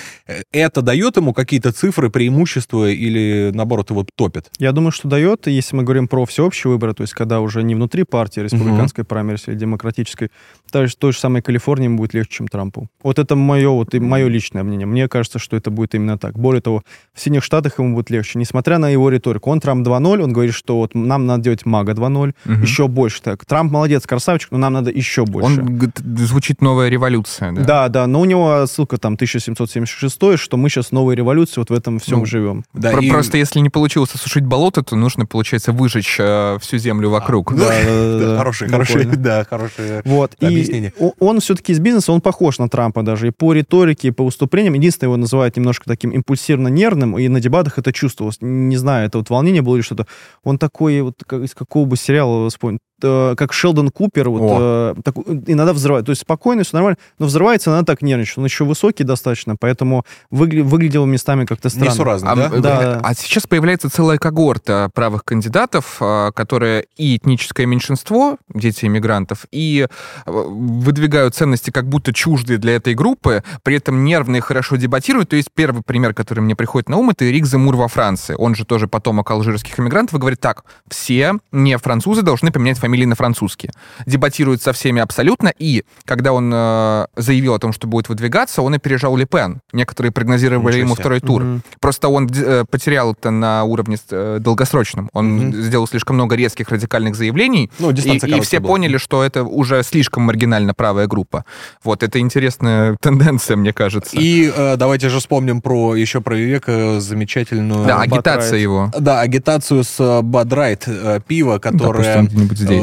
[0.52, 4.50] Это дает ему какие-то цифры, преимущества или, наоборот, его топит?
[4.58, 7.74] Я думаю, что дает, если мы говорим про всеобщие выборы, то есть когда уже не
[7.74, 10.30] внутри партии республиканской праймерис или демократической,
[10.72, 12.88] той, той же самой Калифорнии ему будет легче, чем Трампу.
[13.02, 14.86] Вот это мое, вот, и мое личное мнение.
[14.86, 16.38] Мне кажется, что это будет именно так.
[16.38, 16.82] Более того,
[17.14, 18.38] в Синих Штатах ему будет легче.
[18.38, 19.50] Несмотря на его риторику.
[19.50, 22.62] Он Трамп 2.0, он говорит, что вот нам надо делать мага 2.0, угу.
[22.62, 23.22] еще больше.
[23.22, 23.44] Так.
[23.44, 25.60] Трамп молодец, красавчик, но нам надо еще больше.
[25.60, 27.64] Он звучит новая революция, да?
[27.64, 31.74] Да, да, но у него ссылка там 1776, что мы сейчас новой революции вот в
[31.74, 32.64] этом всем ну, живем.
[32.72, 33.10] Да, Про- и...
[33.10, 37.52] Просто если не получилось осушить болото, то нужно, получается, выжечь э, всю землю вокруг.
[37.52, 40.36] А, да, да, да, хороший, хороший, да, хорошее вот.
[40.62, 40.92] Объяснение.
[41.18, 44.74] Он все-таки из бизнеса, он похож на Трампа даже и по риторике, и по выступлениям.
[44.74, 48.38] Единственное, его называют немножко таким импульсивно-нервным, и на дебатах это чувствовалось.
[48.40, 50.06] Не знаю, это вот волнение было или что-то.
[50.44, 54.94] Он такой, вот как, из какого бы сериала вспомнить, э, как Шелдон Купер, вот, э,
[55.02, 56.06] так, иногда взрывает.
[56.06, 58.38] То есть спокойно, все нормально, но взрывается она так нервничает.
[58.38, 61.90] Он еще высокий достаточно, поэтому выгля- выглядел местами как-то странно.
[61.90, 62.48] Несуразно, а, да?
[62.48, 63.00] да?
[63.02, 69.86] А сейчас появляется целая когорта правых кандидатов, э, которые и этническое меньшинство, дети иммигрантов, и
[70.26, 75.30] э, выдвигают ценности как будто чуждые для этой группы, при этом нервно и хорошо дебатируют.
[75.30, 78.34] То есть первый пример, который мне приходит на ум, это Эрик Земур во Франции.
[78.38, 83.06] Он же тоже потомок алжирских иммигрантов и говорит так, все не французы должны поменять фамилии
[83.06, 83.72] на французские.
[84.04, 88.74] Дебатирует со всеми абсолютно, и когда он э, заявил о том, что будет выдвигаться, он
[88.74, 89.60] опережал Ле Пен.
[89.72, 91.42] Некоторые прогнозировали ему второй тур.
[91.42, 91.60] Угу.
[91.80, 95.08] Просто он э, потерял это на уровне э, долгосрочном.
[95.14, 95.56] Он угу.
[95.56, 98.74] сделал слишком много резких радикальных заявлений, ну, и, и все была.
[98.74, 101.46] поняли, что это уже слишком маргинально правая группа.
[101.82, 104.14] Вот, это интересная тенденция, мне кажется.
[104.18, 107.86] И э, давайте же вспомним про еще про Вивека замечательную...
[107.86, 108.90] Да, агитация его.
[108.98, 112.81] Да, агитацию с Бадрайт э, пиво, которое да, здесь.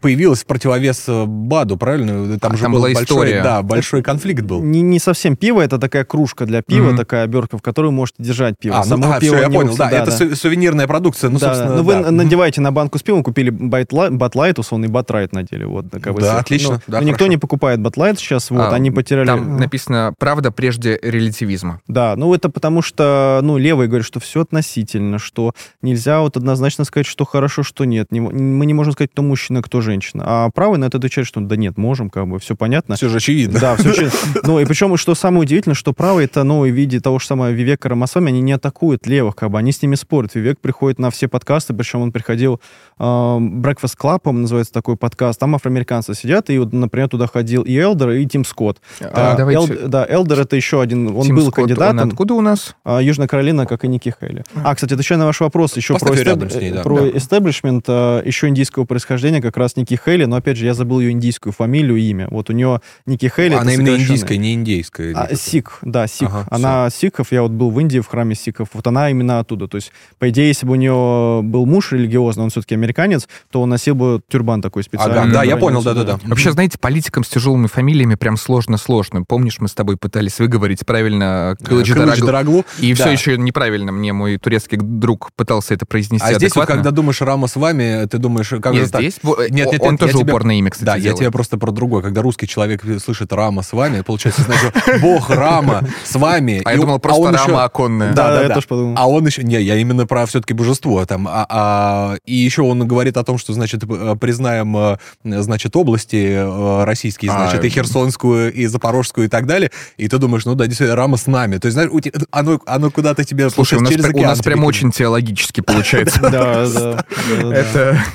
[0.00, 2.38] Появилось в противовес э, БАДу, правильно?
[2.38, 3.42] Там а, же там был была большой, история.
[3.42, 4.62] Да, большой конфликт был.
[4.62, 6.96] Не, не совсем пиво, это такая кружка для пива, mm-hmm.
[6.96, 8.76] такая обертка, в которой вы можете держать пиво.
[8.76, 10.36] А, ну, Само а, пиво все, я понял, да, да, это да.
[10.36, 12.10] сувенирная продукция, ну, да, собственно, Ну, вы да.
[12.10, 15.90] надеваете на банку с пивом, купили Батлайт, условно, и Батрайт надели, вот.
[15.90, 16.80] Такая да, отлично.
[16.86, 19.26] Ну, да, никто не покупает Батлайт сейчас, вот, а, они потеряли...
[19.26, 21.80] Там написано «правда прежде релятивизма».
[21.88, 25.52] Да, ну, это потому что, ну, левые говорят, что все относительно, что
[25.82, 28.10] нельзя вот однозначно сказать, что хорошо, что нет.
[28.10, 30.24] Не, мы не можем сказать, кто мужчина, кто женщина.
[30.26, 32.96] А правый на это отвечает, что да нет, можем, как бы, все понятно.
[32.96, 33.60] Все же очевидно.
[33.60, 34.18] Да, все очевидно.
[34.42, 37.50] Ну, и причем, что самое удивительное, что правые это, ну, в виде того же самого
[37.50, 40.34] Вивека Рамасвами, они не атакуют левых, как бы, они с ними спорят.
[40.34, 42.60] Вивек приходит на все подкасты, причем он приходил
[42.98, 47.76] э, Breakfast Club, называется такой подкаст, там афроамериканцы сидят, и вот, например, туда ходил и
[47.76, 48.80] Элдер, и Тим Скотт.
[49.00, 49.74] А, давайте...
[49.74, 51.98] Эл, да, Элдер это еще один, он Тим был Скотт, кандидатом.
[51.98, 52.76] Он откуда у нас?
[52.84, 54.44] А, Южная Каролина, как и Ники Хейли.
[54.54, 56.60] А, кстати, отвечая на ваш вопрос, еще Поставь про, эстеб...
[56.60, 56.82] ней, да.
[56.82, 57.18] про да.
[57.18, 61.12] эстеблишмент, а, еще индийского происхождения, как раз Ники Хейли, но, опять же, я забыл ее
[61.12, 62.28] индийскую фамилию и имя.
[62.30, 63.54] Вот у нее Ники Хейли...
[63.54, 65.14] Она именно индийская, не индейская.
[65.14, 66.28] А, сик, да, сик.
[66.28, 67.00] Ага, она все.
[67.00, 69.66] сиков, я вот был в Индии в храме сиков, вот она именно оттуда.
[69.68, 73.62] То есть, по идее, если бы у нее был муж религиозный, он все-таки американец, то
[73.62, 75.20] он носил бы тюрбан такой специальный.
[75.20, 76.18] Ага, да, я понял, да-да-да.
[76.24, 79.22] Вообще, знаете, политикам с тяжелыми фамилиями прям сложно-сложно.
[79.22, 82.64] Помнишь, мы с тобой пытались выговорить правильно Кылыч Дораглу?
[82.78, 83.04] И да.
[83.04, 87.20] все еще неправильно мне мой турецкий друг пытался это произнести А здесь, вот, когда думаешь
[87.20, 89.00] Рама с вами, ты думаешь, как нет, же так?
[89.00, 89.18] здесь...
[89.22, 90.24] Нет, нет, он нет, тоже тебе...
[90.24, 91.18] упорное имя, кстати, Да, делает.
[91.18, 92.02] я тебе просто про другое.
[92.02, 96.62] Когда русский человек слышит Рама с вами, получается, значит, бог Рама с вами.
[96.64, 98.12] А я думал, просто Рама оконная.
[98.12, 98.94] Да, да, я тоже подумал.
[98.96, 99.44] А он еще...
[99.44, 101.28] Не, я именно про все-таки божество там.
[101.28, 103.82] А, а, и еще он говорит о том, что, значит,
[104.20, 109.70] признаем, э, значит, области э, российские, а, значит, и Херсонскую, и Запорожскую, и так далее.
[109.96, 111.58] И ты думаешь, ну да, действительно, Рама с нами.
[111.58, 111.90] То есть, знаешь,
[112.30, 113.48] оно, оно куда-то тебе...
[113.50, 116.20] Слушай, у нас, у нас прям очень теологически получается.
[116.20, 117.04] Да, да.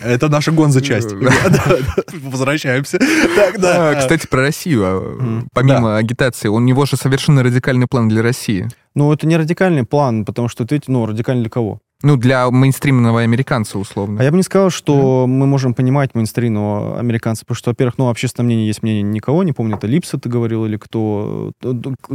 [0.03, 1.13] Это наша гонза часть.
[2.13, 2.99] Возвращаемся.
[3.63, 5.47] А, кстати, про Россию.
[5.53, 8.67] Помимо агитации, у него же совершенно радикальный план для России.
[8.95, 11.79] Ну, это не радикальный план, потому что ты, ну, радикальный для кого?
[12.03, 14.19] Ну, для мейнстримного американца, условно.
[14.21, 15.27] А я бы не сказал, что mm.
[15.27, 19.53] мы можем понимать мейнстримного американца, потому что, во-первых, ну, общественное мнение есть мнение никого, не
[19.53, 21.51] помню, это Липса ты говорил, или кто,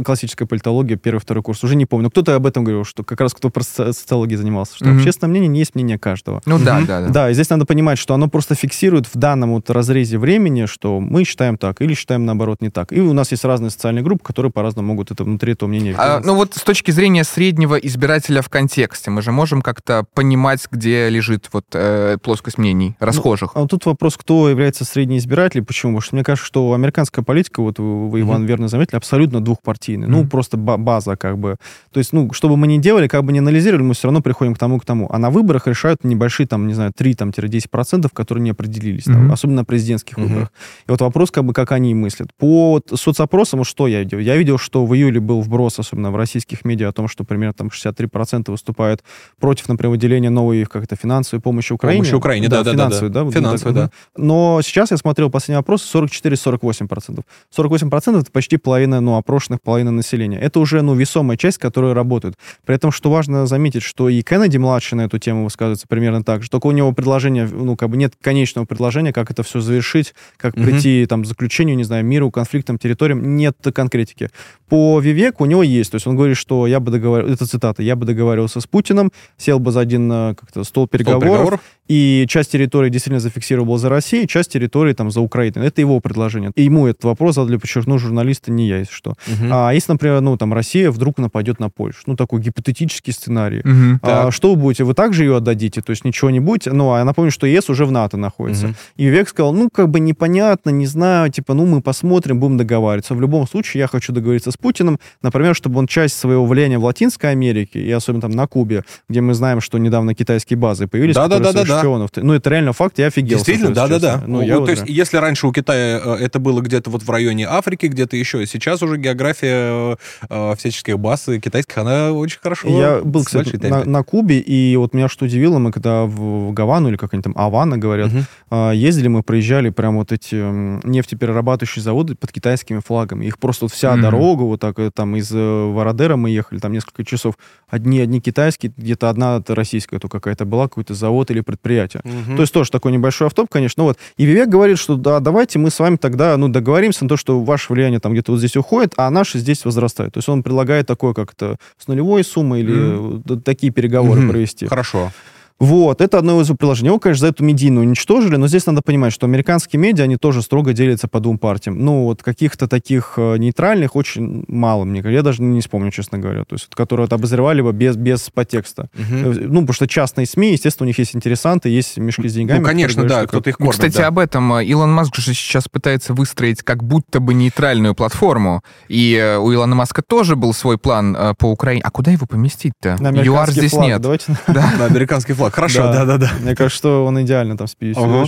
[0.03, 2.09] классическая политология, первый, второй курс, уже не помню.
[2.09, 4.97] Кто-то об этом говорил, что как раз кто про социологией занимался, что mm-hmm.
[4.97, 6.41] общественное мнение не есть мнение каждого.
[6.45, 6.63] Ну, mm-hmm.
[6.63, 7.09] да, да, да.
[7.09, 10.99] Да, и здесь надо понимать, что оно просто фиксирует в данном вот разрезе времени, что
[10.99, 12.91] мы считаем так, или считаем, наоборот, не так.
[12.91, 16.21] И у нас есть разные социальные группы, которые по-разному могут это внутри этого мнения а,
[16.23, 20.67] Ну, вот с точки зрения среднего избирателя в контексте, мы же можем как как-то понимать,
[20.71, 23.53] где лежит вот э, плоскость мнений расхожих.
[23.53, 25.91] Ну, а тут вопрос, кто является средней избирателем, почему?
[25.91, 28.47] Потому что мне кажется, что американская политика, вот вы, Иван, mm-hmm.
[28.47, 30.07] верно заметили, абсолютно двухпартийная.
[30.07, 30.11] Mm-hmm.
[30.11, 31.57] Ну, просто база как бы.
[31.91, 34.21] То есть, ну, что бы мы ни делали, как бы ни анализировали, мы все равно
[34.21, 35.07] приходим к тому, к тому.
[35.11, 39.13] А на выборах решают небольшие, там, не знаю, 3-10%, которые не определились, mm-hmm.
[39.13, 40.27] там, особенно на президентских mm-hmm.
[40.27, 40.51] выборах.
[40.87, 42.33] И вот вопрос, как бы, как они мыслят.
[42.35, 44.17] По соцопросам, что я видел?
[44.17, 47.53] Я видел, что в июле был вброс, особенно в российских медиа, о том, что примерно
[47.53, 49.03] там 63% выступают
[49.39, 51.99] против против, например, выделения новой как-то финансовой помощи Украине.
[51.99, 52.71] Помощи Украине, да, да, да.
[52.71, 53.23] Финансовой, да.
[53.23, 53.89] да, финансовой, да.
[54.15, 57.21] Но сейчас я смотрел последний опрос, 44-48%.
[57.55, 60.39] 48% это почти половина, ну, опрошенных, половина населения.
[60.39, 62.35] Это уже, ну, весомая часть, которая работает.
[62.65, 66.43] При этом, что важно заметить, что и Кеннеди младший на эту тему высказывается примерно так
[66.43, 70.13] же, только у него предложение, ну, как бы нет конечного предложения, как это все завершить,
[70.37, 70.63] как угу.
[70.63, 74.29] прийти, там, к заключению, не знаю, миру, конфликтам, территориям, нет конкретики.
[74.69, 77.83] По Вивеку у него есть, то есть он говорит, что я бы договаривался, это цитата,
[77.83, 81.61] я бы договаривался с Путиным, сел бы за один э, как-то стол переговоров, стол переговоров,
[81.87, 85.67] и часть территории действительно зафиксировал за Россией, часть территории там за Украиной.
[85.67, 86.51] Это его предложение.
[86.55, 89.11] И ему этот вопрос задали, подчеркну, журналисты, не я, если что.
[89.11, 89.47] Угу.
[89.51, 93.99] А если, например, ну, там, Россия вдруг нападет на Польшу, ну, такой гипотетический сценарий, угу,
[94.01, 94.83] а, что вы будете?
[94.83, 95.81] Вы также ее отдадите?
[95.81, 96.71] То есть ничего не будете?
[96.73, 98.67] Ну, а я напомню, что ЕС уже в НАТО находится.
[98.67, 98.75] Угу.
[98.97, 103.15] И Век сказал, ну, как бы непонятно, не знаю, типа, ну, мы посмотрим, будем договариваться.
[103.15, 106.83] В любом случае, я хочу договориться с Путиным, например, чтобы он часть своего влияния в
[106.83, 111.15] Латинской Америке, и особенно там на Кубе, где мы знаем, что недавно китайские базы появились,
[111.15, 112.09] да, да, да, да, шпионов.
[112.15, 113.37] Ну, это реально факт, я офигел.
[113.37, 114.23] Действительно, да-да-да.
[114.25, 117.47] Ну, ну, то есть, если раньше у Китая э, это было где-то вот в районе
[117.47, 119.95] Африки, где-то еще, сейчас уже география э,
[120.29, 124.93] э всяческих баз китайских, она очень хорошо Я был, кстати, на, на Кубе, и вот
[124.93, 128.71] меня что удивило, мы когда в Гавану, или как они там, Авана говорят, угу.
[128.71, 133.25] ездили, мы проезжали прям вот эти нефтеперерабатывающие заводы под китайскими флагами.
[133.25, 134.01] Их просто вот вся угу.
[134.01, 137.35] дорога, вот так, там из Вородера мы ехали, там несколько часов,
[137.67, 142.01] одни, одни китайские, где-то одна российская то какая-то была, какой-то завод или предприятие.
[142.03, 142.35] Угу.
[142.35, 143.83] То есть тоже такой небольшой автоп, конечно.
[143.83, 143.97] Вот.
[144.17, 147.39] И Вивек говорит, что да, давайте мы с вами тогда ну, договоримся на то, что
[147.41, 150.13] ваше влияние там где-то вот здесь уходит, а наше здесь возрастает.
[150.13, 153.41] То есть он предлагает такое как-то с нулевой суммой или mm.
[153.41, 154.29] такие переговоры mm.
[154.29, 154.67] провести.
[154.67, 155.11] Хорошо.
[155.59, 156.89] Вот, это одно из приложений.
[156.89, 160.43] Его, конечно, за эту медийную уничтожили, но здесь надо понимать, что американские медиа, они тоже
[160.43, 161.83] строго делятся по двум партиям.
[161.83, 165.15] Ну, вот каких-то таких э, нейтральных очень мало, мне кажется.
[165.15, 166.43] Я даже не вспомню, честно говоря.
[166.43, 168.89] То есть, которые вот, обозревали бы без, без подтекста.
[168.93, 169.33] Угу.
[169.41, 172.59] Ну, потому что частные СМИ, естественно, у них есть интересанты, есть мешки с деньгами.
[172.59, 173.73] Ну, конечно, да, кто-то их кормит.
[173.73, 174.07] Кстати, да.
[174.07, 178.61] об этом э, Илон Маск же сейчас пытается выстроить как будто бы нейтральную платформу.
[178.89, 181.81] И у Илона Маска тоже был свой план по Украине.
[181.83, 182.97] А куда его поместить-то?
[182.99, 184.01] ЮАР здесь флаг, нет.
[184.01, 184.37] Давайте.
[184.47, 185.46] Да, на американский флаг.
[185.51, 186.31] Хорошо, да-да-да.
[186.41, 188.25] Мне кажется, что он идеально там с 50 ага.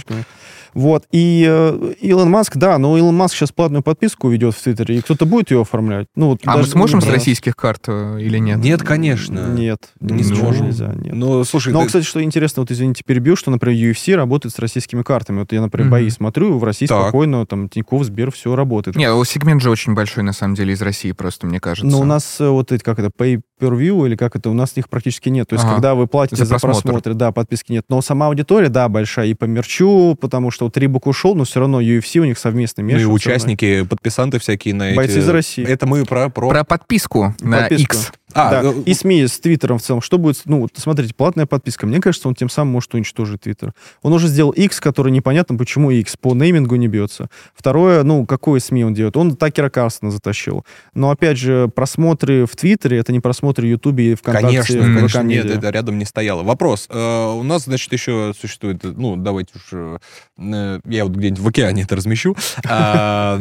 [0.74, 1.05] Вот.
[1.11, 5.01] И э, Илон Маск, да, но Илон Маск сейчас платную подписку ведет в Твиттере, и
[5.01, 6.07] кто-то будет ее оформлять.
[6.15, 8.59] Ну, вот а даже, мы сможем ну, с российских карт э, или нет?
[8.59, 9.47] Нет, конечно.
[9.49, 10.67] Нет, не ну, сможем.
[10.67, 11.13] Нельзя, нет.
[11.13, 11.88] Но, слушай, но, ты...
[11.88, 15.39] кстати, что интересно, вот извините, перебью, что, например, UFC работает с российскими картами.
[15.39, 15.91] Вот я, например, mm-hmm.
[15.91, 17.01] бои смотрю, в России так.
[17.01, 18.95] спокойно, там, Тинькофф, Сбер, все работает.
[18.95, 21.89] Не, сегмент же очень большой, на самом деле, из России просто, мне кажется.
[21.89, 24.53] Но у нас э, вот эти, как это, pay per view, или как это, у
[24.53, 25.47] нас их практически нет.
[25.47, 25.76] То есть, ага.
[25.76, 26.82] когда вы платите за, за просмотр.
[26.82, 27.86] просмотр, да, подписки нет.
[27.89, 31.60] Но сама аудитория, да, большая, и по мерчу, потому что вот Рибок ушел, но все
[31.60, 33.03] равно UFC у них совместный мерч.
[33.03, 35.20] Ну и участники, подписанты всякие на Бойцы эти...
[35.20, 35.66] из России.
[35.66, 36.30] Это мы про...
[36.30, 37.95] Про, про подписку на подписку.
[37.95, 38.12] X.
[38.34, 38.69] А, да.
[38.69, 40.01] э, и СМИ с Твиттером в целом.
[40.01, 40.41] Что будет?
[40.45, 41.88] Ну, вот смотрите, платная подписка.
[41.88, 43.73] Мне кажется, он тем самым может уничтожить Твиттер.
[44.01, 47.30] Он уже сделал X, который непонятно, почему X по неймингу не бьется.
[47.55, 49.17] Второе, ну, какое СМИ он делает?
[49.17, 50.65] Он Такера Карсона затащил.
[50.93, 54.47] Но, опять же, просмотры в Твиттере, это не просмотры в Ютубе и ВКонтакте.
[54.47, 56.43] Конечно, конечно нет, это рядом не стояло.
[56.43, 56.88] Вопрос.
[56.89, 59.99] Э, у нас, значит, еще существует, ну, давайте уж,
[60.38, 62.36] э, я вот где-нибудь в океане это размещу.
[62.65, 63.38] А,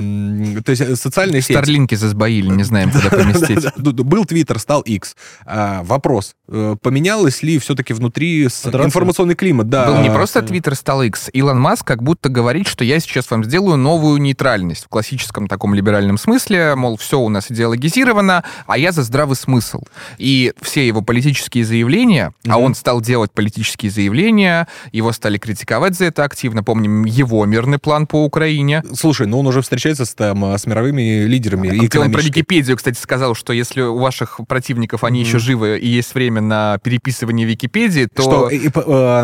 [0.64, 1.52] то есть социальные сети...
[1.52, 3.76] Старлинки засбоили, не знаем, куда поместить.
[3.76, 5.16] Был Твиттер, стал X.
[5.44, 6.34] А, вопрос.
[6.48, 9.68] Э, поменялось ли все-таки внутри информационный климат?
[9.68, 9.86] Да.
[9.86, 11.30] Был не просто Твиттер стал X.
[11.32, 15.74] Илон Маск как будто говорит, что я сейчас вам сделаю новую нейтральность в классическом таком
[15.74, 19.82] либеральном смысле, мол, все у нас идеологизировано, а я за здравый смысл.
[20.16, 22.52] И все его политические заявления, mm-hmm.
[22.52, 26.62] а он стал делать политические заявления, его стали критиковать за это активно.
[26.62, 28.82] Помним его мирный план по Украине.
[28.94, 31.68] Слушай, ну он уже встречается с, там, с мировыми лидерами.
[31.68, 35.24] А, он про Википедию, кстати, сказал, что если у ваших противников они mm-hmm.
[35.24, 38.70] еще живы и есть время на переписывание Википедии, то что, и, э,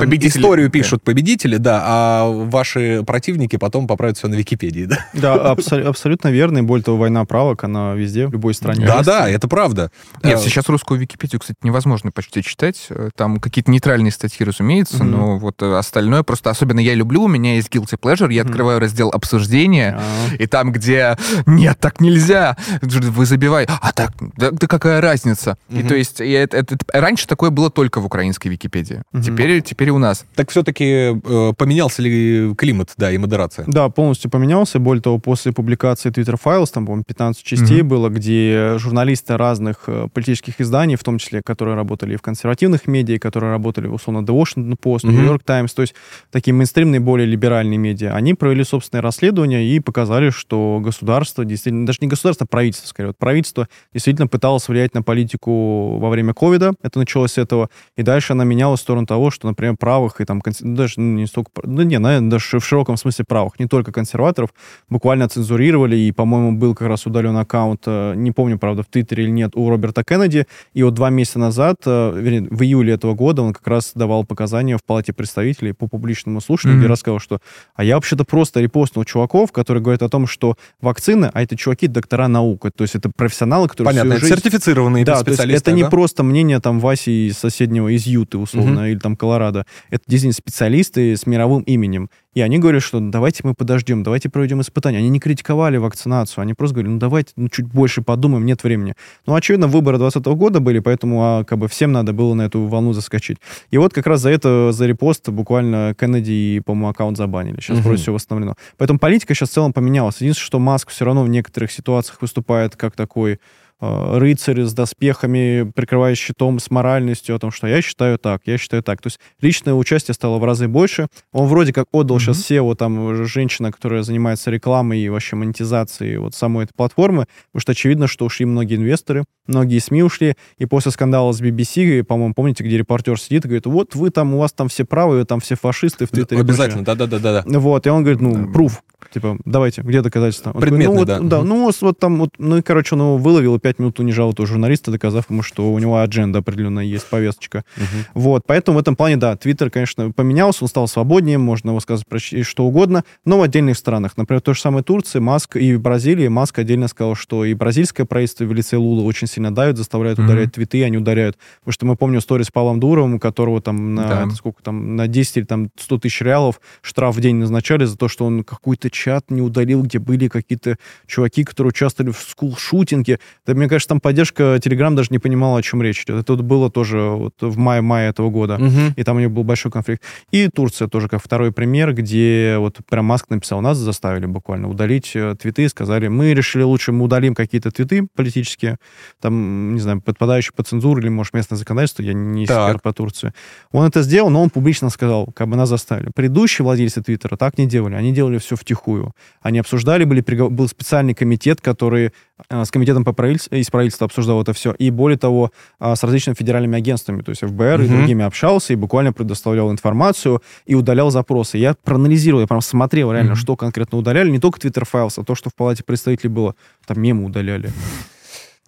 [0.00, 0.40] победители...
[0.40, 5.06] историю пишут победители, да, а ваши противники потом поправят все на Википедии, да?
[5.12, 6.58] Да, абсо- абсолютно верно.
[6.58, 8.86] И более того, война правок, она везде, в любой стране.
[8.86, 9.90] Да, да, это правда.
[10.22, 12.88] Нет, сейчас русскую Википедию, кстати, невозможно почти читать.
[13.16, 15.04] Там какие-то нейтральные статьи, разумеется, mm-hmm.
[15.04, 16.50] но вот остальное просто...
[16.50, 18.46] Особенно я люблю, у меня есть guilty pleasure, я mm-hmm.
[18.46, 20.36] открываю раздел обсуждения, uh-huh.
[20.36, 21.16] и там, где
[21.46, 25.33] нет, так нельзя, вы забиваете, а так, да, да какая разница?
[25.42, 25.80] Mm-hmm.
[25.80, 29.02] И то есть и это, это, раньше такое было только в украинской Википедии.
[29.12, 29.22] Mm-hmm.
[29.22, 30.24] Теперь, теперь у нас.
[30.34, 33.64] Так все-таки э, поменялся ли климат, да, и модерация?
[33.66, 34.78] Да, полностью поменялся.
[34.78, 37.82] Более того, после публикации Twitter Files, там, по-моему, 15 частей mm-hmm.
[37.82, 43.18] было, где журналисты разных э, политических изданий, в том числе, которые работали в консервативных медиа,
[43.18, 45.14] которые работали, условно, The Washington Post.
[45.14, 45.94] New York Times, то есть
[46.30, 51.98] такие мейнстримные, более либеральные медиа, они провели собственное расследование и показали, что государство действительно, даже
[52.00, 56.34] не государство, а правительство, скорее, вот правительство действительно пыталось влиять на политику политику во время
[56.34, 60.20] ковида, это началось с этого, и дальше она меняла в сторону того, что, например, правых
[60.20, 63.58] и там, ну, даже ну, не столько, ну, не, наверное, даже в широком смысле правых,
[63.58, 64.50] не только консерваторов,
[64.88, 69.24] буквально цензурировали, и, по-моему, был как раз удален аккаунт, э, не помню, правда, в Твиттере
[69.24, 73.14] или нет, у Роберта Кеннеди, и вот два месяца назад, э, вернее, в июле этого
[73.14, 76.80] года он как раз давал показания в Палате представителей по публичному слушанию, mm-hmm.
[76.80, 77.38] где рассказал, что
[77.74, 81.86] а я вообще-то просто репостнул чуваков, которые говорят о том, что вакцины, а это чуваки
[81.86, 84.34] доктора наук, то есть это профессионалы, которые Понятно, всю жизнь...
[84.34, 85.46] сертифицированные да, специалисты.
[85.46, 85.76] То есть это да?
[85.76, 88.90] не просто мнение там Васи из соседнего, из Юты, условно, mm-hmm.
[88.90, 89.66] или там Колорадо.
[89.90, 92.08] Это действительно специалисты с мировым именем.
[92.34, 94.98] И они говорят, что давайте мы подождем, давайте проведем испытания.
[94.98, 98.94] Они не критиковали вакцинацию, они просто говорили, ну давайте ну, чуть больше подумаем, нет времени.
[99.26, 102.66] Ну, очевидно, выборы 2020 года были, поэтому а, как бы всем надо было на эту
[102.66, 103.38] волну заскочить.
[103.70, 107.60] И вот как раз за это, за репост буквально Кеннеди и, по-моему, аккаунт забанили.
[107.60, 107.84] Сейчас угу.
[107.88, 108.54] вроде все восстановлено.
[108.78, 110.16] Поэтому политика сейчас в целом поменялась.
[110.20, 113.38] Единственное, что Маск все равно в некоторых ситуациях выступает как такой
[113.80, 118.56] Э, рыцарь с доспехами, прикрываясь щитом, с моральностью, о том, что я считаю так, я
[118.56, 119.02] считаю так.
[119.02, 121.08] То есть личное участие стало в разы больше.
[121.32, 122.20] Он вроде как отдал mm-hmm.
[122.20, 127.60] сейчас SEO, там, женщина, которая занимается рекламой и вообще монетизацией вот самой этой платформы, потому
[127.60, 132.34] что очевидно, что ушли многие инвесторы, многие СМИ ушли, и после скандала с BBC, по-моему,
[132.34, 135.40] помните, где репортер сидит и говорит, вот вы там, у вас там все правые, там
[135.40, 136.40] все фашисты в Твиттере.
[136.40, 137.44] Обязательно, да-да-да.
[137.46, 138.82] Вот, и он говорит, ну, пруф,
[139.12, 140.50] Типа, давайте, где доказательства?
[140.52, 141.18] Он такой, ну, да.
[141.18, 144.00] Вот, да, ну, вот там, вот, ну и, короче, он его выловил и пять минут
[144.00, 147.64] унижал этого журналиста, доказав ему, что у него адженда определенная есть, повесточка.
[147.76, 148.20] Угу.
[148.22, 152.18] Вот, поэтому в этом плане, да, Твиттер, конечно, поменялся, он стал свободнее, можно высказывать про
[152.18, 154.16] что угодно, но в отдельных странах.
[154.16, 156.28] Например, то же самое Турция, Маск и в Бразилии.
[156.28, 160.52] Маск отдельно сказал, что и бразильское правительство в лице Лула очень сильно давит, заставляют ударять
[160.52, 161.36] твиты, они ударяют.
[161.60, 164.30] Потому что мы помним историю с Павлом Дуровым, у которого там на, да.
[164.30, 168.08] сколько там, на 10 или там 100 тысяч реалов штраф в день назначали за то,
[168.08, 170.76] что он какой-то чат не ударил, где были какие-то
[171.06, 173.18] чуваки, которые участвовали в скул-шутинге.
[173.46, 176.16] Да, мне кажется, там поддержка Telegram даже не понимала, о чем речь идет.
[176.22, 178.54] Это было тоже вот в мае-мае этого года.
[178.54, 178.94] Угу.
[178.96, 180.02] И там у них был большой конфликт.
[180.30, 185.12] И Турция тоже как второй пример, где вот прям Маск написал, нас заставили буквально удалить
[185.14, 188.78] э, твиты, сказали, мы решили лучше мы удалим какие-то твиты политические,
[189.24, 193.32] там, не знаю, подпадающие под цензуру или, может, местное законодательство, я не эксперт по Турции.
[193.72, 196.10] Он это сделал, но он публично сказал, как бы нас заставили.
[196.14, 199.12] Предыдущие владельцы Твиттера так не делали, они делали все втихую.
[199.40, 202.12] Они обсуждали, были, был специальный комитет, который
[202.50, 204.72] э, с комитетом по правительству, из правительства обсуждал это все.
[204.72, 207.82] И более того, э, с различными федеральными агентствами, то есть ФБР угу.
[207.84, 211.56] и другими общался, и буквально предоставлял информацию и удалял запросы.
[211.56, 213.38] Я проанализировал, я прям смотрел реально, угу.
[213.38, 214.28] что конкретно удаляли.
[214.28, 216.54] Не только Twitter Files, а то, что в Палате представителей было.
[216.86, 217.72] Там мемы удаляли.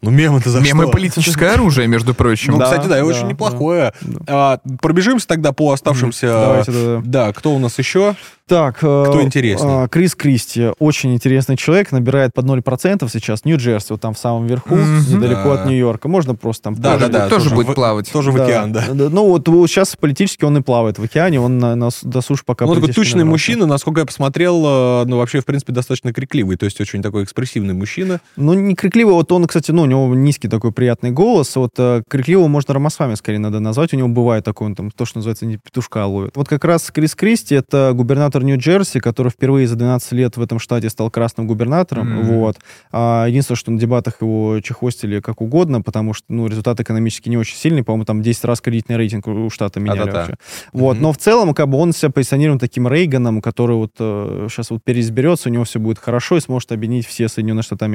[0.02, 0.92] Ну, мемы-то за Мемы что?
[0.92, 2.52] политическое оружие, между прочим.
[2.52, 3.94] Ну, да, кстати, да, и да, очень неплохое.
[4.02, 4.20] Да.
[4.28, 6.28] А, пробежимся тогда по оставшимся...
[6.28, 7.02] Давайте, да, да.
[7.04, 8.14] Да, кто у нас еще?
[8.46, 9.86] Так, кто э, интересный?
[9.86, 14.46] Э, Крис Кристи, очень интересный человек, набирает под 0% сейчас, Нью-Джерси, вот там в самом
[14.46, 15.14] верху, mm-hmm.
[15.14, 15.62] недалеко да.
[15.62, 16.06] от Нью-Йорка.
[16.06, 16.74] Можно просто там...
[16.76, 18.12] Да, да, да, тоже, тоже будет в, плавать.
[18.12, 18.84] Тоже в океан, да.
[18.88, 19.08] да.
[19.10, 22.44] Ну, вот, вот сейчас политически он и плавает в океане, он на, на, до суши
[22.46, 22.66] пока...
[22.66, 26.66] Ну, такой тучный мужчина, насколько я посмотрел, э, ну, вообще, в принципе, достаточно крикливый, то
[26.66, 28.20] есть очень такой экспрессивный мужчина.
[28.36, 31.72] Ну, не крикливый, вот он, кстати, ну, у него низкий такой приятный голос, вот
[32.08, 35.46] крикливого можно Рамасвами, скорее, надо назвать, у него бывает такой, он там, то, что называется,
[35.46, 36.36] не петушка ловит.
[36.36, 40.58] Вот как раз Крис Кристи, это губернатор Нью-Джерси, который впервые за 12 лет в этом
[40.58, 42.08] штате стал красным губернатором.
[42.08, 42.36] Mm-hmm.
[42.36, 42.58] Вот.
[42.92, 47.36] А, единственное, что на дебатах его чехвостили как угодно, потому что ну, результат экономически не
[47.36, 47.82] очень сильный.
[47.82, 50.18] По-моему, там 10 раз кредитный рейтинг у штата меняли А-да-да.
[50.18, 50.36] вообще.
[50.72, 50.96] Вот.
[50.96, 51.00] Mm-hmm.
[51.00, 54.82] Но в целом, как бы он себя позиционирует таким Рейганом, который вот э, сейчас вот
[54.82, 57.86] переизберется, у него все будет хорошо и сможет объединить все Соединенные Штаты.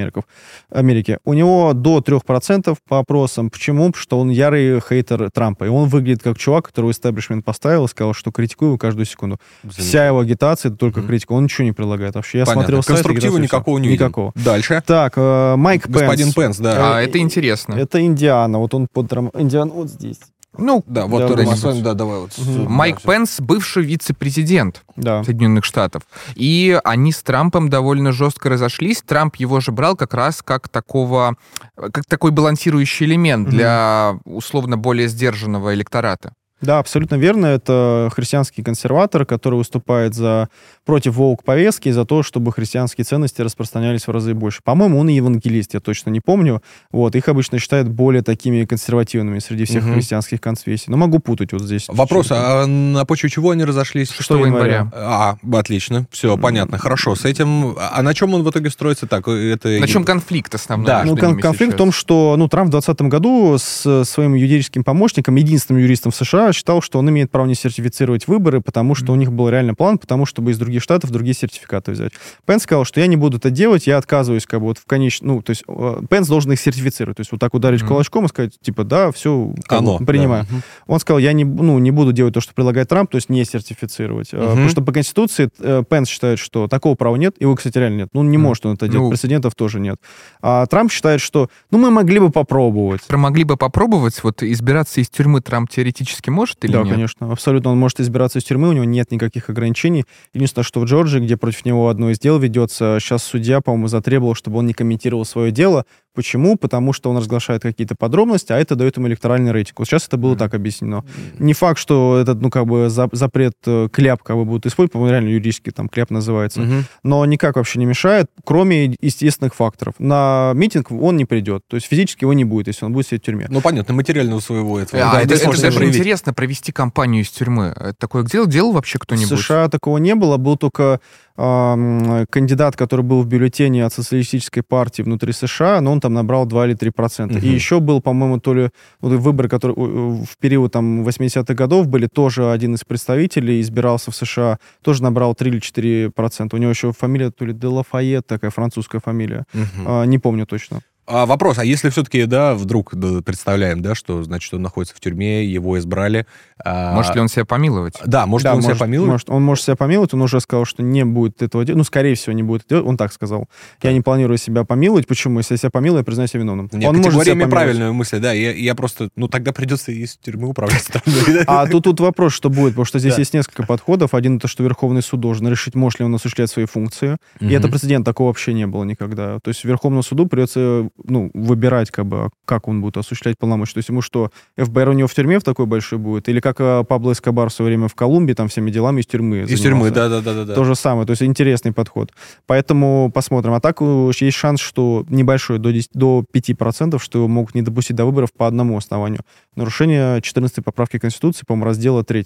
[0.70, 1.18] Америки.
[1.26, 3.50] У него до 3% по опросам.
[3.50, 3.88] Почему?
[3.88, 5.66] Потому что он ярый хейтер Трампа.
[5.66, 9.40] И он выглядит как чувак, которого истеблишмент поставил и сказал, что критикую его каждую секунду.
[9.64, 9.88] Замечательно.
[9.88, 11.08] Вся его агитация это только mm-hmm.
[11.08, 11.32] критика.
[11.34, 12.40] Он ничего не предлагает вообще.
[12.40, 12.64] Я Понятно.
[12.64, 14.06] смотрел сайт, Конструктива никакого не видим.
[14.06, 14.32] Никакого.
[14.36, 14.82] Дальше.
[14.86, 16.36] Так, э, Майк Господин Пенс.
[16.36, 16.98] Пенс, да.
[16.98, 17.74] А, это интересно.
[17.74, 18.60] Это Индиана.
[18.60, 19.12] Вот он под...
[19.14, 20.20] Индиана вот здесь.
[20.58, 22.38] Ну, да, вот да, Рамасан, да, давай вот.
[22.38, 22.70] Угу.
[22.70, 25.24] Майк да, Пенс, бывший вице-президент да.
[25.24, 26.04] Соединенных Штатов.
[26.36, 29.02] И они с Трампом довольно жестко разошлись.
[29.02, 31.36] Трамп его же брал как раз как такого,
[31.76, 33.56] как такой балансирующий элемент угу.
[33.56, 36.34] для условно более сдержанного электората.
[36.62, 37.48] Да, абсолютно верно.
[37.48, 40.50] Это христианский консерватор, который выступает за
[40.86, 44.62] против волк повестки за то, чтобы христианские ценности распространялись в разы больше.
[44.64, 46.62] По-моему, он и евангелист, я точно не помню.
[46.92, 49.94] Вот, их обычно считают более такими консервативными среди всех угу.
[49.94, 50.86] христианских конфессий.
[50.90, 51.86] Но могу путать вот здесь.
[51.88, 54.12] Вопрос, а на почве чего они разошлись?
[54.12, 54.48] 6 января.
[54.48, 54.92] января.
[54.94, 57.16] А, отлично, все, понятно, хорошо.
[57.16, 59.28] С этим, а на чем он в итоге строится так?
[59.28, 59.70] Это...
[59.70, 60.88] На чем конфликт основной?
[60.88, 61.76] Да, ну кон- конфликт сейчас?
[61.76, 66.16] в том, что ну, Трамп в 2020 году с своим юридическим помощником, единственным юристом в
[66.16, 69.74] США, Считал, что он имеет право не сертифицировать выборы, потому что у них был реально
[69.74, 72.14] план, потому чтобы из других штатов другие сертификаты взять.
[72.46, 75.36] Пенс сказал, что я не буду это делать, я отказываюсь как бы вот в конечном...
[75.36, 77.18] Ну, то есть э, Пенс должен их сертифицировать.
[77.18, 77.88] То есть вот так ударить mm-hmm.
[77.88, 80.46] кулачком и сказать, типа, да, все, Оно, принимаю.
[80.50, 80.58] Да.
[80.88, 83.44] Он сказал, я не, ну, не буду делать то, что предлагает Трамп, то есть не
[83.46, 84.34] сертифицировать.
[84.34, 84.50] Mm-hmm.
[84.50, 88.10] Потому что по Конституции э, Пенс считает, что такого права нет, его, кстати, реально нет.
[88.14, 88.40] Ну, не mm-hmm.
[88.40, 89.98] может он это делать, ну, прецедентов тоже нет.
[90.42, 93.04] А Трамп считает, что, ну, мы могли бы попробовать.
[93.04, 96.88] Про могли бы попробовать, вот избираться из тюрьмы Трамп теоретически может или да, нет?
[96.88, 97.72] Да, конечно, абсолютно.
[97.72, 100.06] Он может избираться из тюрьмы, у него нет никаких ограничений.
[100.34, 104.36] Единственное, что в Джорджии, где против него одно из дел ведется, сейчас судья, по-моему, затребовал,
[104.36, 106.58] чтобы он не комментировал свое дело, Почему?
[106.58, 109.80] Потому что он разглашает какие-то подробности, а это дает ему электоральный рейтинг.
[109.80, 110.40] Вот сейчас это было mm-hmm.
[110.40, 111.06] так объяснено.
[111.40, 115.12] Не факт, что этот, ну, как бы, запрет э, кляп как бы будут использовать, по-моему,
[115.14, 116.84] реально юридически там кляп называется, mm-hmm.
[117.04, 119.96] но никак вообще не мешает, кроме естественных факторов.
[120.00, 123.22] На митинг он не придет, то есть физически его не будет, если он будет сидеть
[123.22, 123.48] в тюрьме.
[123.50, 125.02] Ну, понятно, материального своего этого.
[125.02, 125.98] А, да, это, это, это даже проявить.
[125.98, 127.74] интересно, провести кампанию из тюрьмы.
[127.76, 129.32] Это такое делал, делал вообще кто-нибудь?
[129.32, 131.00] В США такого не было, был только
[131.36, 136.68] кандидат, который был в бюллетене от социалистической партии внутри США, но он там набрал 2
[136.68, 137.38] или 3 процента.
[137.38, 137.46] Угу.
[137.46, 142.52] И еще был, по-моему, то ли выборы, которые в период там 80-х годов были, тоже
[142.52, 146.56] один из представителей избирался в США, тоже набрал 3 или 4 процента.
[146.56, 149.46] У него еще фамилия то ли Делафайет, такая французская фамилия.
[149.54, 149.86] Угу.
[149.88, 150.82] А, не помню точно.
[151.12, 155.00] А вопрос, а если все-таки, да, вдруг да, представляем, да, что, значит, он находится в
[155.02, 156.26] тюрьме, его избрали...
[156.64, 156.94] А...
[156.94, 157.96] Может ли он себя помиловать?
[158.06, 159.12] Да, может да, ли он может, себя помиловать?
[159.12, 162.16] Может, он может себя помиловать, он уже сказал, что не будет этого делать, ну, скорее
[162.16, 163.50] всего, не будет делать, он так сказал.
[163.82, 163.90] Да.
[163.90, 165.40] Я не планирую себя помиловать, почему?
[165.40, 166.70] Если я себя помилую, я признаюсь себя виновным.
[166.72, 170.48] Нет, он может себя правильную мысль, да, я, я просто, ну, тогда придется из тюрьмы
[170.48, 171.44] управлять страной.
[171.46, 174.14] А тут, тут вопрос, что будет, потому что здесь есть несколько подходов.
[174.14, 177.18] Один, это что Верховный суд должен решить, может ли он осуществлять свои функции.
[177.42, 179.40] И это прецедент, такого вообще не было никогда.
[179.40, 183.74] То есть Верховному суду придется, ну, выбирать как бы, как он будет осуществлять полномочия.
[183.74, 186.30] То есть ему что, ФБР у него в тюрьме в такой большой будет?
[186.30, 189.42] Или как э, Пабло Эскобар в свое время в Колумбии, там всеми делами из тюрьмы
[189.42, 190.54] Из тюрьмы, да-да-да.
[190.54, 192.12] То же самое, то есть интересный подход.
[192.46, 193.54] Поэтому посмотрим.
[193.54, 197.96] А так есть шанс, что небольшой, до, 10, до 5%, что его могут не допустить
[197.96, 199.22] до выборов по одному основанию.
[199.56, 202.22] Нарушение 14 поправки Конституции, по-моему, раздела 3.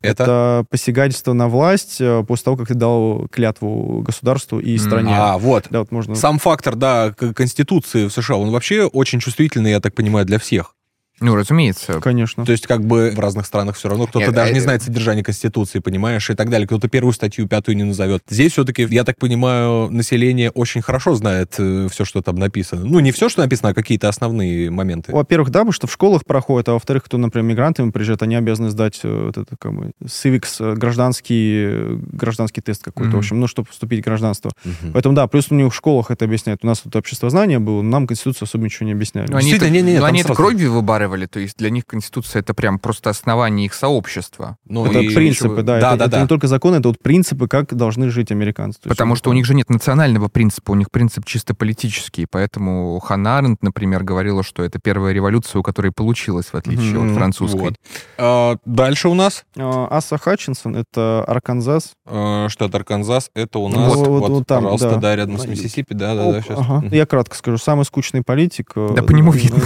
[0.00, 0.22] Это?
[0.22, 5.14] Это посягательство на власть э, после того, как ты дал клятву государству и стране.
[5.16, 5.66] А, вот.
[5.70, 6.14] Да, вот можно...
[6.14, 10.74] Сам фактор, да, Конституции в США, он вообще очень чувствительный, я так понимаю, для всех.
[11.20, 12.00] Ну, разумеется.
[12.00, 12.44] Конечно.
[12.44, 14.54] То есть, как бы в разных странах все равно кто-то Нет, даже а...
[14.54, 16.66] не знает содержание Конституции, понимаешь, и так далее.
[16.66, 18.22] Кто-то первую статью, пятую не назовет.
[18.28, 22.84] Здесь все-таки, я так понимаю, население очень хорошо знает э, все, что там написано.
[22.84, 25.12] Ну, не все, что написано, а какие-то основные моменты.
[25.12, 28.70] Во-первых, да, потому что в школах проходит, а во-вторых, кто, например, мигрантами приезжает, они обязаны
[28.70, 33.14] сдать э, вот это, как бы, civics, э, гражданский, гражданский тест какой-то, mm-hmm.
[33.14, 34.52] в общем, ну, чтобы вступить в гражданство.
[34.64, 34.90] Mm-hmm.
[34.92, 36.60] Поэтому, да, плюс у них в школах это объясняют.
[36.62, 39.26] У нас тут общество знания было, нам Конституция особо ничего не объясняли.
[39.30, 40.72] Ну, они это, не, не, не, они это кровью
[41.08, 44.56] выбарывали, то есть для них Конституция это прям просто основание их сообщества.
[44.66, 45.62] Ну, это и принципы, еще...
[45.62, 45.80] да.
[45.80, 46.22] да, это, да, это да.
[46.22, 48.80] не только законы, это вот принципы, как должны жить американцы.
[48.82, 52.26] Потому что у них же нет национального принципа, у них принцип чисто политический.
[52.30, 57.10] Поэтому Ханна Аренд, например, говорила, что это первая революция, у которой получилось, в отличие mm-hmm.
[57.10, 57.58] от французской.
[57.58, 57.74] Вот.
[58.18, 59.44] А, дальше у нас?
[59.56, 61.92] А, Аса Хатчинсон, это Арканзас.
[62.06, 65.46] А, штат Арканзас, это у нас, вот, вот, вот там, пожалуйста, да, да рядом с
[65.46, 66.58] Миссисипи, да, да, да, сейчас.
[66.58, 66.86] Ага.
[66.94, 68.72] Я кратко скажу, самый скучный политик.
[68.76, 69.62] Э, да по нему видно.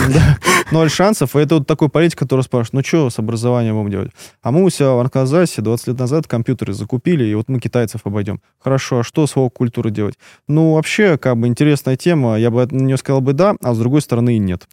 [0.71, 4.13] Ноль шансов, и это вот такой политик, который спрашивает, ну что с образованием будем делать?
[4.43, 8.03] А мы у себя в Арканзасе 20 лет назад компьютеры закупили, и вот мы китайцев
[8.05, 8.41] обойдем.
[8.59, 10.15] Хорошо, а что с культуры делать?
[10.49, 13.79] Ну, вообще, как бы интересная тема, я бы на нее сказал бы да, а с
[13.79, 14.69] другой стороны нет.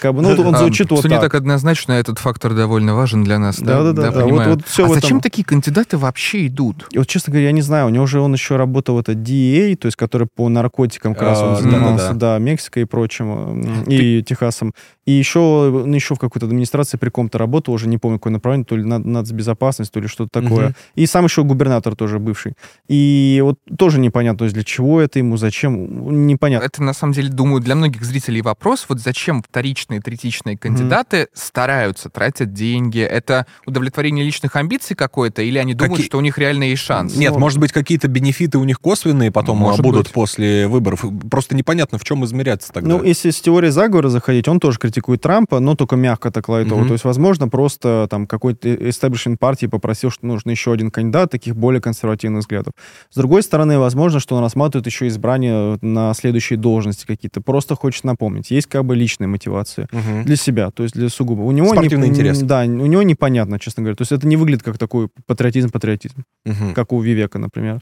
[0.00, 1.10] Как бы, ну, он а, звучит а, вот так.
[1.10, 3.58] не так однозначно, этот фактор довольно важен для нас.
[3.60, 4.10] Да, да, да.
[4.10, 4.24] да, да.
[4.24, 6.86] Вот, вот все а зачем такие кандидаты вообще идут?
[6.90, 7.86] И вот, честно говоря, я не знаю.
[7.86, 11.42] У него же он еще работал, это DEA, то есть который по наркотикам как раз
[11.42, 12.38] он занимался, да, да, да.
[12.38, 14.72] Мексикой и прочим, и Техасом.
[15.08, 15.38] И еще,
[15.86, 18.84] ну, еще в какой-то администрации при ком-то работал, уже не помню, какое направление, то ли
[18.84, 20.66] нацбезопасность, то ли что-то такое.
[20.66, 20.74] Угу.
[20.96, 22.52] И сам еще губернатор тоже бывший.
[22.88, 26.66] И вот тоже непонятно, то есть для чего это ему, зачем, непонятно.
[26.66, 31.30] Это, на самом деле, думаю, для многих зрителей вопрос, вот зачем вторичные, третичные кандидаты угу.
[31.34, 36.06] стараются, тратят деньги, это удовлетворение личных амбиций какое-то, или они думают, Какие...
[36.06, 37.16] что у них реально есть шанс?
[37.16, 40.12] Нет, ну, может быть, какие-то бенефиты у них косвенные потом может будут быть.
[40.12, 41.04] после выборов.
[41.28, 42.88] Просто непонятно, в чем измеряться тогда.
[42.88, 46.82] Ну, если с теорией заговора заходить, он тоже критикует Трампа, но только мягко так лайтово.
[46.82, 46.86] Mm-hmm.
[46.86, 51.56] То есть, возможно, просто там какой-то эстаблишмент партии попросил, что нужно еще один кандидат таких
[51.56, 52.74] более консервативных взглядов.
[53.10, 57.40] С другой стороны, возможно, что он рассматривает еще избрание на следующие должности какие-то.
[57.40, 58.52] Просто хочет напомнить.
[58.52, 60.24] Есть как бы личная мотивация mm-hmm.
[60.24, 61.42] для себя, то есть для сугубо.
[61.42, 62.40] У него Спортивный не, интерес.
[62.40, 63.96] Да, у него непонятно, честно говоря.
[63.96, 66.72] То есть это не выглядит как такой патриотизм-патриотизм, mm-hmm.
[66.74, 67.80] как у Вивека, например.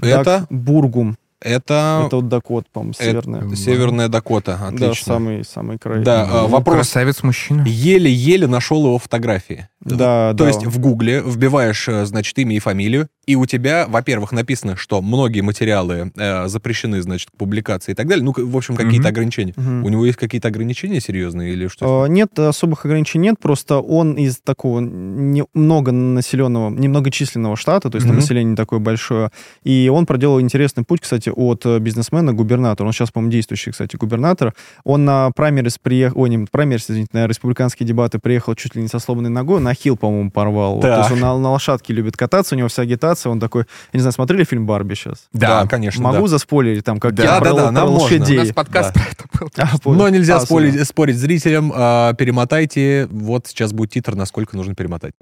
[0.00, 0.24] Это?
[0.24, 1.16] Так, Бургум.
[1.44, 3.56] Это, Это вот Дакот, по-моему, это северная.
[3.56, 5.14] Северная Дакота, Да, отлично.
[5.14, 6.02] самый, самый край.
[6.02, 6.76] Да, а, Ну, вопрос.
[6.76, 7.64] Красавец-мужчина.
[7.66, 9.68] Еле-еле нашел его фотографии.
[9.80, 10.46] Да, То да.
[10.46, 15.00] есть в Гугле вбиваешь, э, значит, имя и фамилию, и у тебя, во-первых, написано, что
[15.00, 18.24] многие материалы э, запрещены, значит, к публикации и так далее.
[18.24, 19.08] Ну, в общем, какие-то Мгм.
[19.08, 19.54] ограничения.
[19.56, 19.84] Мгм.
[19.84, 22.02] У него есть какие-то ограничения серьезные или что?
[22.04, 28.06] А, Нет особых ограничений, нет, просто он из такого не, многонаселенного, немногочисленного штата, то есть
[28.06, 28.20] там Мгм.
[28.22, 29.30] население не такое большое,
[29.62, 32.88] и он проделал интересный путь, кстати, от э, бизнесмена к губернатору.
[32.88, 34.54] Он сейчас, по-моему, действующий, кстати, губернатор.
[34.84, 38.88] Он на праймерис приехал, ой, не праймерис, извините, на республиканские дебаты приехал чуть ли не
[38.88, 40.74] со сломанной ногой, на хил, по-моему, порвал.
[40.76, 41.12] Вот, То есть Так.
[41.12, 43.62] он на, на лошадке любит кататься, у него вся агитация, он такой,
[43.92, 45.24] я не знаю, смотрели фильм «Барби» сейчас?
[45.32, 46.28] Да, конечно, Могу да.
[46.28, 48.16] заспойлерить там, как Да, я да, да, нам можно.
[48.24, 49.00] У нас подкаст Да.
[49.00, 49.48] про это был.
[49.56, 49.98] А, понял.
[49.98, 51.72] Но нельзя А, спорить, спорить зрителям.
[51.74, 53.08] а, перемотайте.
[53.10, 55.12] Вот сейчас будет титр, насколько нужно перемотать.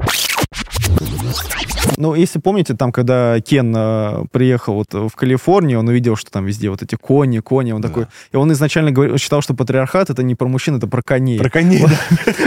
[2.01, 6.47] Ну, если помните, там, когда Кен э, приехал вот в Калифорнию, он увидел, что там
[6.47, 7.89] везде вот эти кони, кони, он Да.
[7.89, 8.07] такой...
[8.33, 11.39] И он изначально говорил, считал, что патриархат— это не про мужчин, это про коней.
[11.39, 11.85] Про коней.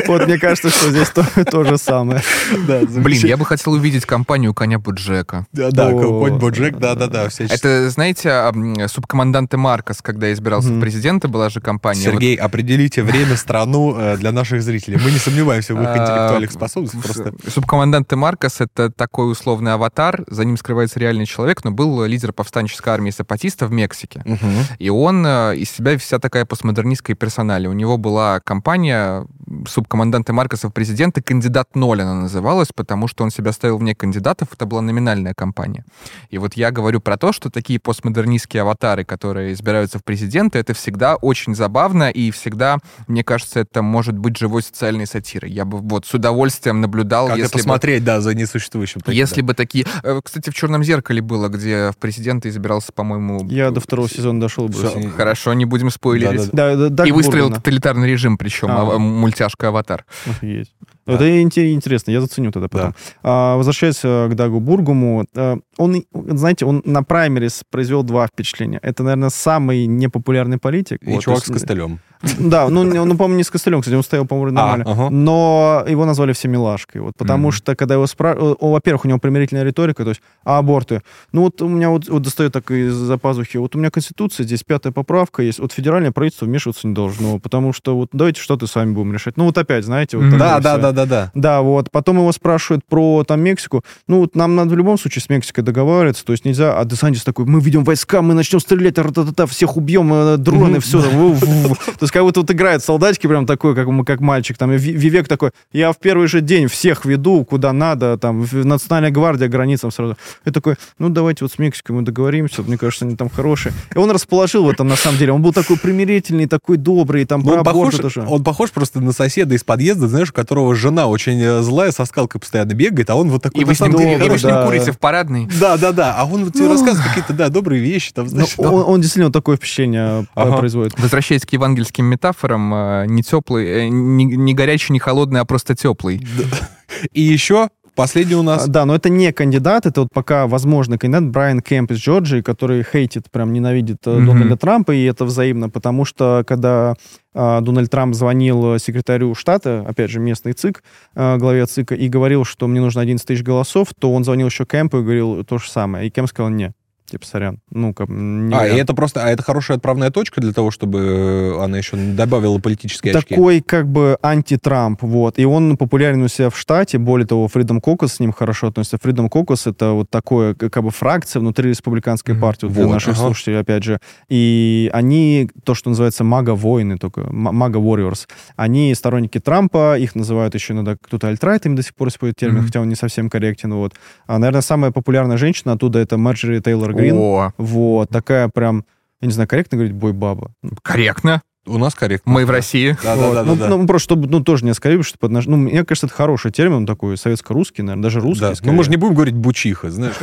[0.07, 2.23] Вот мне кажется, что здесь то, то же самое.
[2.57, 5.45] Блин, я бы хотел увидеть компанию коня Буджека.
[5.51, 7.27] Да, да, конь Боджек, да-да-да.
[7.37, 8.51] Это, знаете, а,
[8.87, 12.05] субкоманданты Маркос, когда избирался в президенты, была же компания.
[12.05, 14.97] Вот, Сергей, определите время, страну э, для наших зрителей.
[15.03, 17.33] Мы не сомневаемся в их а, интеллектуальных способностях.
[17.47, 22.93] Субкоманданты Маркос— это такой условный аватар, за ним скрывается реальный человек, но был лидер повстанческой
[22.93, 24.21] армии сапатиста в Мексике.
[24.25, 24.65] Мгм.
[24.79, 27.69] И он э, из себя вся такая постмодернистская персоналия.
[27.69, 29.25] У него была компания
[29.67, 34.49] субкоманданты Маркоса в президенты «Кандидат ноль» она называлась, потому что он себя ставил вне кандидатов,
[34.53, 35.85] это была номинальная компания.
[36.29, 40.73] И вот я говорю про то, что такие постмодернистские аватары, которые избираются в президенты, это
[40.73, 45.51] всегда очень забавно, и всегда, мне кажется, это может быть живой социальной сатирой.
[45.51, 47.63] Я бы вот с удовольствием наблюдал, Как если это
[47.99, 47.99] бы...
[47.99, 49.01] да, за несуществующим.
[49.01, 49.47] таким, Если да.
[49.47, 49.85] бы такие...
[50.03, 53.47] э, Кстати, в «Черном зеркале» было, где в президенты избирался, по-моему...
[53.49, 54.67] Я до второго сезона дошел.
[54.67, 55.09] Бросил.
[55.15, 56.51] Хорошо, не будем спойлерить.
[56.51, 58.95] Да, да, И выстроил тоталитарный режим, причем А.
[58.95, 60.05] а, мультяшка «Аватар».
[60.25, 60.71] Офигеть.
[61.05, 61.13] Да.
[61.13, 62.93] Это инте- интересно, я заценю тогда потом.
[63.23, 68.79] А, возвращаясь э, к Дагу Бургуму, э, он, знаете, он на праймерис произвел два впечатления.
[68.81, 70.99] Это, наверное, самый непопулярный политик.
[71.03, 71.99] И Вот, чувак с костылем.
[72.39, 74.85] Да, ну, ну, по-моему, не с костылем, кстати, он стоял, по-моему, А, нормально.
[74.87, 75.09] ага.
[75.09, 77.01] Но его назвали все милашкой.
[77.01, 77.51] Вот, потому Мгм.
[77.51, 78.59] что, когда его спрашивают...
[78.61, 81.01] Во-первых, у него примирительная риторика, то есть, а аборты?
[81.33, 84.63] Ну, вот у меня вот, вот достает так из-за пазухи, вот у меня Конституция, здесь
[84.63, 88.75] пятая поправка есть, вот федеральное правительство вмешиваться не должно, потому что вот давайте что-то с
[88.75, 89.35] вами будем решать.
[89.35, 91.31] Ну, вот опять, знаете, вот такое Да, да, да, да, да.
[91.33, 91.91] Да, вот.
[91.91, 93.83] Потом его спрашивают про там Мексику.
[94.07, 96.23] Ну, вот нам надо в любом случае с Мексикой договариваться.
[96.25, 96.79] То есть нельзя...
[96.79, 101.01] А Десантис такой, мы ведем войска, мы начнем стрелять, ра-та-та-та, всех убьем, э, дроны, все.
[101.01, 104.57] То есть как будто вот играет солдатики прям такой, как, мы- как мальчик.
[104.57, 109.47] Там Вивек такой, я в первый же день всех веду, куда надо, там, Национальная гвардия
[109.47, 110.17] границам сразу.
[110.45, 113.73] И такой, ну, давайте вот с Мексикой мы договоримся, мне кажется, они там хорошие.
[113.93, 115.31] И он расположил в этом, на самом деле.
[115.33, 118.25] Он был такой примирительный, такой добрый, там, Ну, про он, похож, тоже.
[118.27, 122.05] он похож просто на соседа из подъезда, знаешь, у которого жена очень э, злая, со
[122.05, 123.61] скалкой постоянно бегает, а он вот такой...
[123.61, 124.65] И вы с ним, деле и вы добрый, с ним да.
[124.65, 125.49] курите в парадной.
[125.59, 126.15] Да, да, да.
[126.17, 126.71] А он вот тебе Ну.
[126.73, 128.53] рассказывает какие-то, да, добрые вещи, там, Ну, знаешь.
[128.57, 130.57] он, он действительно такое впечатление э, Ага.
[130.57, 130.99] производит.
[130.99, 136.27] Возвращаясь к евангельским метафорам, э, не теплый, не, не горячий, не холодный, а просто теплый.
[137.13, 138.65] И еще последний у нас...
[138.65, 142.41] А, Да, но это не кандидат, это вот пока возможный кандидат Брайан Кемп из Джорджии,
[142.41, 144.25] который хейтит, прям ненавидит э, Мгм.
[144.25, 146.95] Дональда Трампа, и это взаимно, потому что когда
[147.33, 150.83] э, Дональд Трамп звонил секретарю штата, опять же, местный ЦИК,
[151.15, 154.65] э, главе ЦИКа, и говорил, что мне нужно 11 тысяч голосов, то он звонил еще
[154.65, 156.07] Кемпу и говорил то же самое.
[156.07, 156.73] И Кемп сказал, не,
[157.13, 158.81] типа, сорян, ну, как, не А, и вариант».
[158.81, 163.35] это просто, а это хорошая отправная точка для того, чтобы она еще добавила политические очки.
[163.35, 165.39] такой как бы анти-Трамп, вот.
[165.39, 168.97] И он популярен у себя в штате, более того, Freedom Caucus с ним хорошо относится.
[168.97, 172.41] Freedom Caucus— это вот такое, как бы фракция внутри республиканской Мгм.
[172.41, 173.25] партии, вот для Вот, наших ага.
[173.27, 173.99] слушателей, опять же.
[174.29, 180.95] И они, то, что называется мага-воины, только мага-warriors, они сторонники Трампа, их называют еще иногда
[181.01, 182.65] кто-то альтрайтами до сих пор использует термин, Мгм.
[182.67, 183.93] хотя он не совсем корректен, вот.
[184.27, 187.02] А, наверное, самая популярная женщина оттуда— это Марджери Тейлор Грин.
[187.11, 188.85] О, Вот, такая прям,
[189.21, 190.51] я не знаю, корректно говорить, бой-баба.
[190.81, 191.41] корректно.
[191.65, 192.29] У нас корректно.
[192.29, 192.97] Мы в России.
[193.01, 193.33] Да, Вот.
[193.35, 193.69] да, да, ну, да.
[193.69, 196.75] ну, просто чтобы, ну, тоже не оскорбить, чтобы поднож- Ну, мне кажется, это хороший термин,
[196.75, 198.41] он такой советско-русский, наверное, даже русский.
[198.41, 198.55] Да.
[198.55, 198.71] скорее.
[198.71, 200.15] Ну, мы же не будем говорить бучиха, знаешь.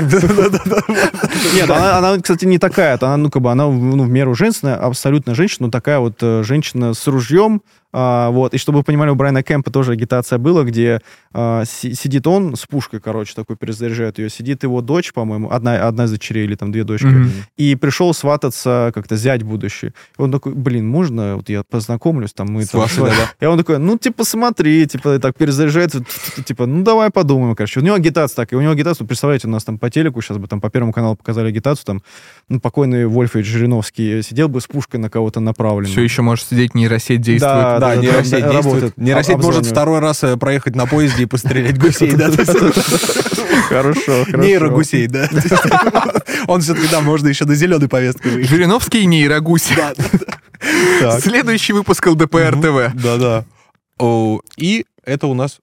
[1.54, 4.76] Нет, она, она, кстати, не такая, она, ну, как бы, она, ну, в меру женственная,
[4.76, 7.62] абсолютно женщина, но такая вот э, женщина с ружьем,
[7.92, 11.00] А, вот, и чтобы вы понимали, у Брайана Кэмпа тоже агитация была, где
[11.32, 15.86] а, си- сидит он с пушкой, короче, такой перезаряжает ее, сидит его дочь, по-моему, одна,
[15.88, 17.30] одна из дочерей или там две дочки, Мгм.
[17.56, 19.88] и пришел свататься как-то зять будущий.
[19.88, 22.64] И он такой, блин, можно, вот я познакомлюсь, там мы...
[22.64, 23.10] С там, вашей, вами».
[23.12, 23.44] да-да.
[23.44, 26.04] И он такой, ну, типа, смотри, типа, так перезаряжается,
[26.44, 27.80] типа, ну, давай подумаем, короче.
[27.80, 30.38] У него агитация так, и у него агитация, представляете, у нас там по телеку, сейчас
[30.38, 32.02] бы там по Первому каналу показали агитацию, там,
[32.48, 35.90] ну, покойный Вольфович Жириновский сидел бы с пушкой на кого-то направленной.
[35.90, 37.54] Все еще может сидеть нейросеть действует.
[37.54, 38.96] Да, Да, да, нейросеть действует.
[38.96, 42.30] Нейросеть может второй раз э, проехать на поезде и пострелять гусей, да?
[42.30, 42.72] Хорошо,
[43.68, 44.24] хорошо.
[44.36, 45.28] Нейрогусей, да.
[46.46, 48.22] Он все-таки, да, можно еще на зеленой выехать.
[48.22, 49.68] Жириновский и нейрогусь.
[49.76, 51.20] Так.
[51.20, 52.94] Следующий выпуск ЛДПР ТВ.
[53.02, 53.44] Да-да.
[54.56, 55.58] И это у нас...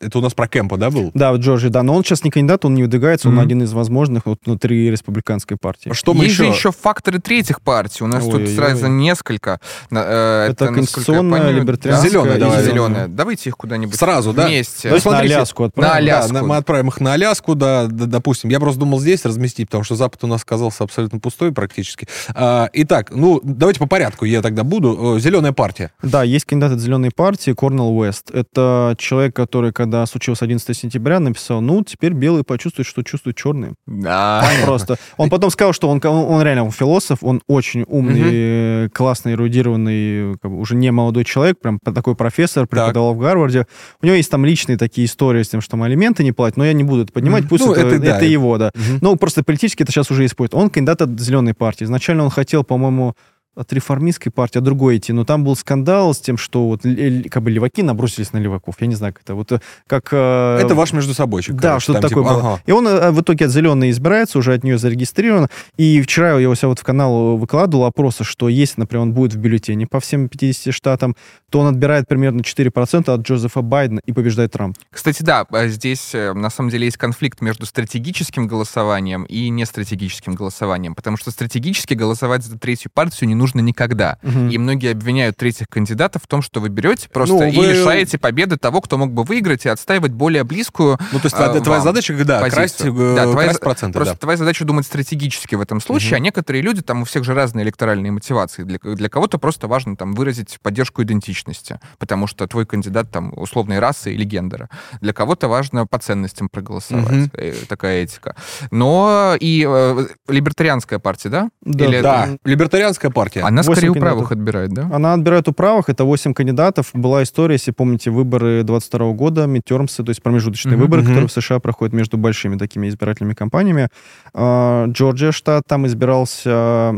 [0.00, 1.10] Это у нас про Кэмпа, да, был?
[1.14, 3.42] Да, в Джорджии, да, но он сейчас не кандидат, он не выдвигается, он Мгм.
[3.44, 5.92] один из возможных вот, внутри республиканской партии.
[5.92, 6.52] Что мы Есть же еще...
[6.54, 8.02] еще факторы третьих партий.
[8.04, 8.54] У нас тут Ой-ой-ой.
[8.56, 9.60] сразу несколько.
[9.90, 12.64] Э, Это я конституционная, либертарианская Зелёная, и давай.
[12.64, 13.08] зеленая.
[13.08, 14.46] Давайте их куда-нибудь Сразу, да?
[14.46, 14.88] вместе.
[14.88, 15.90] То есть на смотрите, Аляску отправим.
[15.90, 16.34] на Аляску.
[16.34, 18.50] Да, мы отправим их на Аляску, да, да, допустим.
[18.50, 22.08] Я просто думал здесь разместить, потому что Запад у нас оказался абсолютно пустой практически.
[22.34, 25.16] А, итак, ну, давайте по порядку я тогда буду.
[25.16, 25.92] Э, Зеленая партия.
[26.02, 28.30] Да, есть кандидат от Зеленой партии, Корнел Уэст.
[28.32, 33.74] Это человек, который, когда случилось 11 сентября, написал, ну, теперь белые почувствуют, что чувствуют черные.
[33.86, 34.42] Да.
[34.64, 34.96] Просто.
[35.16, 40.38] Он потом сказал, что он, он, реально он философ, он очень умный, э, классный, эрудированный,
[40.38, 43.66] как бы уже не молодой человек, прям такой профессор, преподавал в Гарварде.
[44.00, 46.64] У него есть там личные такие истории с тем, что там алименты не платят, но
[46.64, 48.16] я не буду это поднимать, пусть Ну, это, это да.
[48.16, 48.70] это его, да.
[48.74, 48.98] Мгм.
[49.02, 50.54] Ну, просто политически это сейчас уже использует.
[50.54, 51.84] Он кандидат от Зеленой партии.
[51.84, 53.14] Изначально он хотел, по-моему,
[53.54, 56.82] от реформистской партии, от другой идти, но там был скандал с тем, что вот
[57.30, 58.76] как бы леваки набросились на леваков.
[58.80, 59.34] Я не знаю, как это.
[59.34, 60.08] Вот э, как...
[60.12, 61.54] э, Это ваш между собойчик.
[61.54, 62.52] да, что-то такое типа, было.
[62.54, 62.62] ага.
[62.66, 65.48] И он э, в итоге от зеленой избирается, уже от нее зарегистрирован.
[65.76, 69.34] И вчера я у себя вот в канал выкладывал опросы, что если, например, он будет
[69.34, 71.14] в бюллетене по всем 50 штатам,
[71.50, 74.76] то он отбирает примерно 4% от Джозефа Байдена и побеждает Трамп.
[74.90, 80.94] Кстати, да, а здесь на самом деле есть конфликт между стратегическим голосованием и нестратегическим голосованием,
[80.94, 84.18] потому что стратегически голосовать за третью партию не нужно никогда.
[84.22, 84.48] Мгм.
[84.48, 88.18] И многие обвиняют третьих кандидатов в том, что вы берете просто Ну, и вы- лишаете
[88.18, 90.98] победы того, кто мог бы выиграть, и отстаивать более близкую.
[91.12, 92.56] Ну, то есть а, твоя, задача, да, позицию.
[92.58, 94.18] красть, э, Да, твоя красть проценты, Просто да.
[94.18, 96.16] твоя задача думать стратегически в этом случае, Мгм.
[96.16, 98.62] а некоторые люди, там у всех же разные электоральные мотивации.
[98.62, 103.78] Для, для кого-то просто важно там выразить поддержку идентичности, потому что твой кандидат там условной
[103.78, 104.68] расы или гендера.
[105.00, 107.30] Для кого-то важно по ценностям проголосовать.
[107.34, 108.36] Э, Такая этика.
[108.70, 111.48] Но и э, либертарианская партия, да?
[111.62, 113.33] Да, Или Да, либертарианская партия.
[113.40, 114.88] Она Восемь скорее у правых отбирает, да?
[114.92, 116.90] Она отбирает у правых, это 8 кандидатов.
[116.92, 120.82] Была история, если помните, выборы 22 года, мидтермсы, то есть промежуточные Мгм.
[120.82, 121.08] выборы, Мгм.
[121.10, 123.88] которые в США проходят между большими такими избирательными кампаниями.
[124.32, 126.94] А, Джорджия штат, там избирался,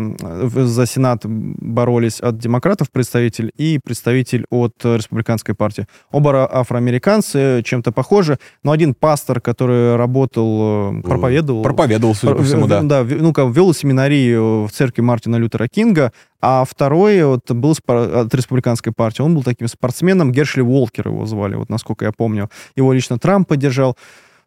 [0.55, 5.87] за Сенат боролись от демократов представитель и представитель от республиканской партии.
[6.11, 11.63] Оба афроамериканцы, чем-то похожи, но один пастор, который работал, э, проповедовал...
[11.63, 12.83] Проповедовал, судя по всему, да.
[12.83, 18.35] Да, ну, как вел семинарии в церкви Мартина Лютера Кинга, а второй вот был от
[18.35, 19.23] республиканской партии.
[19.23, 22.51] Он был таким спортсменом, Гершли Уолкер его звали, вот насколько я помню.
[22.77, 23.97] Его лично Трамп поддержал.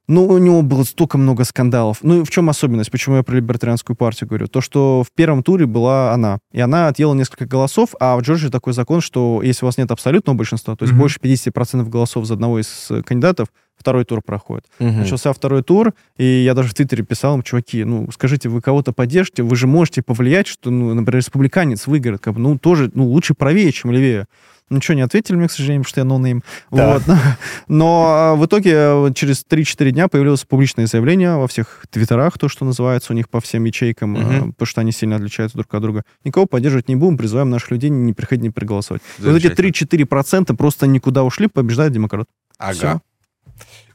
[0.07, 1.99] Ну, у него было столько много скандалов.
[2.01, 2.89] Ну, и в чем особенность?
[2.89, 4.47] Почему я про либертарианскую партию говорю?
[4.47, 6.39] То, что в первом туре была она.
[6.51, 9.91] И она отъела несколько голосов, а в Джорджии такой закон, что если у вас нет
[9.91, 11.01] абсолютного большинства, то есть Мгм.
[11.01, 13.49] больше 50% голосов за одного из э, кандидатов,
[13.79, 14.65] второй тур проходит.
[14.79, 14.99] Мгм.
[14.99, 18.91] Начался второй тур, и я даже в Твиттере писал им, чуваки, ну, скажите, вы кого-то
[18.91, 23.05] поддержите, вы же можете повлиять, что, ну, например, республиканец выиграет, как бы, ну, тоже, ну,
[23.05, 24.27] лучше правее, чем левее.
[24.69, 26.43] Ничего не ответили мне, к сожалению, потому что я no-name.
[26.71, 26.93] Да.
[26.93, 27.03] Вот.
[27.67, 32.65] Но а, в итоге через 3-4 дня появилось публичное заявление во всех твиттерах, то, что
[32.65, 36.03] называется у них по всем ячейкам, э, потому что они сильно отличаются друг от друга.
[36.23, 39.01] Никого поддерживать не будем, призываем наших людей не приходить, не проголосовать.
[39.17, 40.05] Вот эти Замечательно.
[40.05, 42.27] 3-4% просто никуда ушли, побеждает демократ.
[42.59, 42.73] Ага.
[42.73, 43.01] Всё.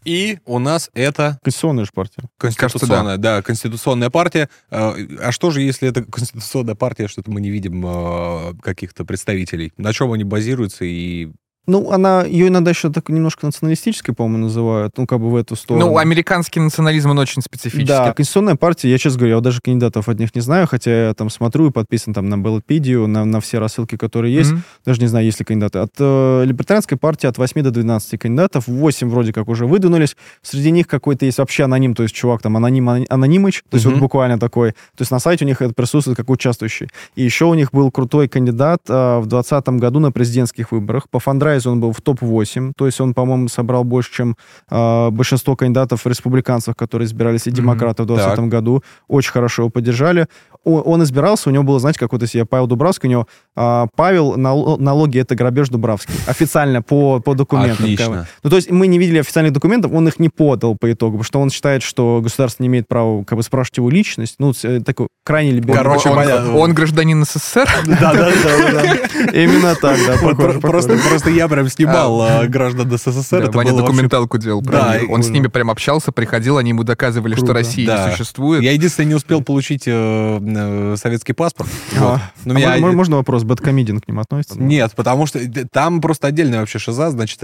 [0.04, 2.24] И у нас это Конституционная же партия.
[2.38, 3.42] конституционная, да.
[3.42, 4.48] конституционная партия.
[4.70, 9.72] Э, А что же, если это конституционная партия, что-то мы не видим э, каких-то представителей?
[9.76, 11.32] На чем они базируются и
[11.66, 15.56] Ну, она, ее иногда еще так немножко националистической, по-моему, называют, ну, как бы в эту
[15.56, 15.86] сторону.
[15.86, 17.86] Ну, американский национализм, он очень специфический.
[17.86, 21.08] Да, Конституционная партия, я честно говорю, я вот даже кандидатов от них не знаю, хотя
[21.08, 24.52] я там смотрю и подписан там на Беллопедию, на, на все рассылки, которые есть.
[24.52, 24.62] Мгм.
[24.84, 25.78] Даже не знаю, есть ли кандидаты.
[25.78, 30.16] От э, либертарианской партии от 8 до 12 кандидатов, 8 вроде как уже выдвинулись.
[30.42, 33.94] Среди них какой-то есть вообще аноним, то есть чувак там аноним, анонимыч, то есть Мгм.
[33.94, 34.72] вот буквально такой.
[34.72, 36.88] То есть на сайте у них это присутствует как участвующий.
[37.14, 41.08] И еще у них был крутой кандидат э, в 2020 году на президентских выборах.
[41.08, 44.36] По фандрайзингу Enterprise он был в топ-8, то есть он, по-моему, собрал больше, чем
[44.70, 48.06] э, большинство кандидатов республиканцев, которые избирались и демократы mm-hmm.
[48.06, 48.82] в 2020 году.
[49.08, 50.26] Очень хорошо его поддержали.
[50.64, 53.28] Он, он избирался, у него было, знаете, как вот если я Павел Дубравский, у него
[53.56, 56.14] э, Павел, нал, налоги это грабеж Дубравский.
[56.26, 57.84] Официально по, по документам.
[57.84, 58.26] Отлично.
[58.42, 61.24] Ну, то есть мы не видели официальных документов, он их не подал по итогу, потому
[61.24, 64.36] что он считает, что государство не имеет права как бы спрашивать его личность.
[64.38, 65.98] Ну, э, такой крайне либеральный.
[65.98, 67.68] Короче, он, он гражданин СССР?
[67.86, 68.94] Да, да, да.
[69.32, 70.60] Именно так, да.
[70.60, 72.40] Просто я прям снимал а.
[72.40, 73.50] А, граждан СССР.
[73.52, 74.62] Ваня документалку делал.
[74.62, 74.98] Да.
[75.08, 78.62] Он с ними прям общался, приходил, они ему доказывали, что Россия не существует.
[78.62, 79.92] Я единственное не успел получить э,
[80.40, 81.68] э, советский паспорт.
[81.98, 82.20] А.
[82.44, 84.60] Можно вопрос, бэткомедиан к ним относится?
[84.60, 85.40] Нет, потому что
[85.70, 87.40] там просто отдельная вообще шиза, значит,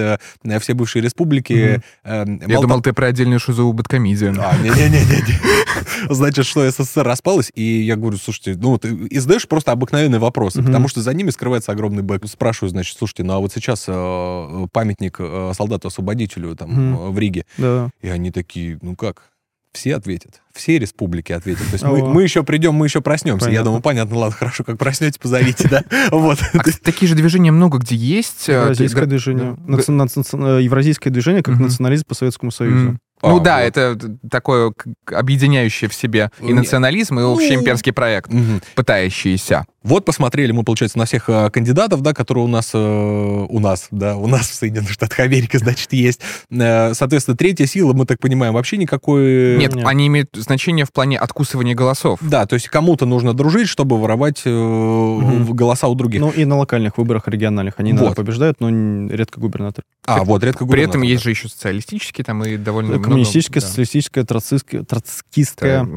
[0.60, 1.82] все бывшие республики...
[2.04, 4.34] Я думал, ты про отдельную шизу у бэткомедиан.
[4.62, 5.00] Не-не-не.
[6.08, 10.62] Значит, что СССР распалась, и я говорю, слушайте, ну, ты и задаешь просто обыкновенные вопросы,
[10.62, 12.26] потому что за ними скрывается огромный бэк.
[12.26, 17.10] Спрашиваю, значит, слушайте, ну а вот сейчас э, памятник э, солдату-освободителю там mm.
[17.10, 17.44] в Риге.
[17.58, 17.90] Да.
[18.00, 19.30] И они такие, ну как?
[19.72, 20.42] Все ответят.
[20.52, 21.64] Все республики ответят.
[21.66, 23.46] То есть мы, мы еще придем, мы еще проснемся.
[23.46, 23.60] Понятно.
[23.60, 25.84] Я думаю, понятно, ладно, хорошо, как проснетесь, позовите, да.
[26.10, 26.38] Вот.
[26.54, 28.48] А, такие же движения много где есть.
[28.48, 29.56] Э, Евразийское движение.
[29.68, 32.98] Евразийское движение как национализм по Советскому Союзу.
[33.22, 33.64] Ну а, да, вот.
[33.64, 33.98] это
[34.30, 34.72] такое
[35.06, 38.60] объединяющее в себе и национализм, и общеимперский проект, угу.
[38.74, 39.66] пытающийся.
[39.82, 43.88] Вот посмотрели мы, получается, на всех э, кандидатов, да, которые у нас, э, у нас,
[43.90, 46.20] да, у нас в Соединенных Штатах Америки, значит, есть.
[46.50, 49.56] Э, соответственно, третья сила, мы так понимаем, вообще никакой...
[49.56, 49.86] Нет, Нет.
[49.86, 52.18] они имеют значение в плане откусывания голосов.
[52.20, 55.54] Да, то есть кому-то нужно дружить, чтобы воровать угу.
[55.54, 56.20] голоса у других.
[56.20, 58.16] Ну и на локальных выборах региональных они вот.
[58.16, 58.68] побеждают, но
[59.08, 59.86] редко губернаторы.
[60.04, 63.68] А, вот, редко При этом есть же еще социалистические там и довольно Коммунистическая, много...
[63.68, 65.88] социалистическая, троцистская, троцкистская.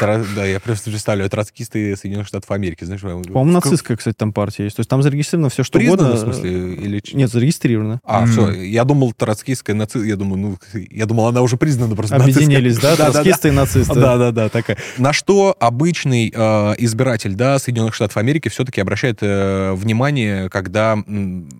[0.00, 3.02] Да, я просто представляю, троцкисты Соединенных Штатов Америки, знаешь,
[3.32, 4.76] по-моему, нацистская, кстати, там партия есть.
[4.76, 6.16] То есть там зарегистрировано все, что Признано, угодно.
[6.16, 6.74] в смысле?
[6.74, 7.02] Или...
[7.12, 8.00] Нет, зарегистрировано.
[8.04, 8.26] А, mm.
[8.26, 8.50] все.
[8.50, 10.08] Я думал, троцкистская нацистская.
[10.08, 10.58] Я думаю, ну,
[10.90, 12.96] я думал, она уже признана просто Объединились, да?
[12.96, 13.94] Троцкисты и нацисты.
[13.94, 14.78] Да-да-да, такая.
[14.98, 20.98] На что обычный э, избиратель, да, Соединенных Штатов Америки все-таки обращает э, внимание, когда...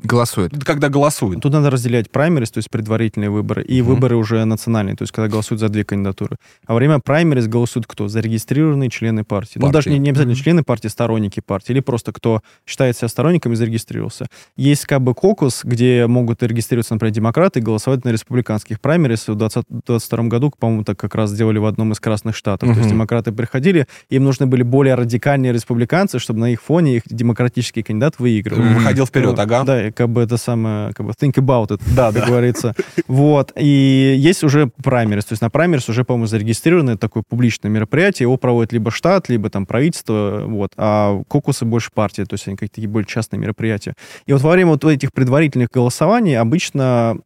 [0.03, 0.53] Голосует.
[0.65, 1.41] Когда голосует.
[1.41, 5.29] Тут надо разделять праймерис, то есть предварительные выборы, и выборы уже национальные, то есть когда
[5.29, 6.37] голосуют за две кандидатуры.
[6.67, 8.09] А во время праймерис голосуют кто?
[8.09, 9.59] Зарегистрированные члены партии.
[9.59, 13.53] Ну, даже не, не обязательно члены партии, сторонники партии, или просто кто считает себя сторонником
[13.53, 14.27] и зарегистрировался.
[14.57, 19.29] Есть как бы кокус, где могут регистрироваться, например, демократы и голосовать на республиканских праймерис.
[19.29, 22.69] В 2022 году, по-моему, так как раз сделали в одном из красных штатов.
[22.69, 22.75] Угу.
[22.75, 27.03] То есть демократы приходили, им нужны были более радикальные республиканцы, чтобы на их фоне их
[27.07, 28.63] демократический кандидат выигрывал.
[28.63, 29.65] Выходил вперед, ага.
[29.65, 32.27] Да, как бы это самое, как бы think about it, да, да.
[32.27, 32.75] говорится.
[33.07, 33.53] Вот.
[33.59, 35.27] И есть уже праймерис.
[35.27, 38.25] То есть на праймерис уже, по-моему, зарегистрировано такое публичное мероприятие.
[38.25, 40.45] Его проводит либо штат, либо там правительство.
[40.47, 40.73] Вот.
[40.77, 43.95] А кокусы больше партии то есть они какие-то такие более частные мероприятия.
[44.27, 47.17] И вот во время вот этих предварительных голосований обычно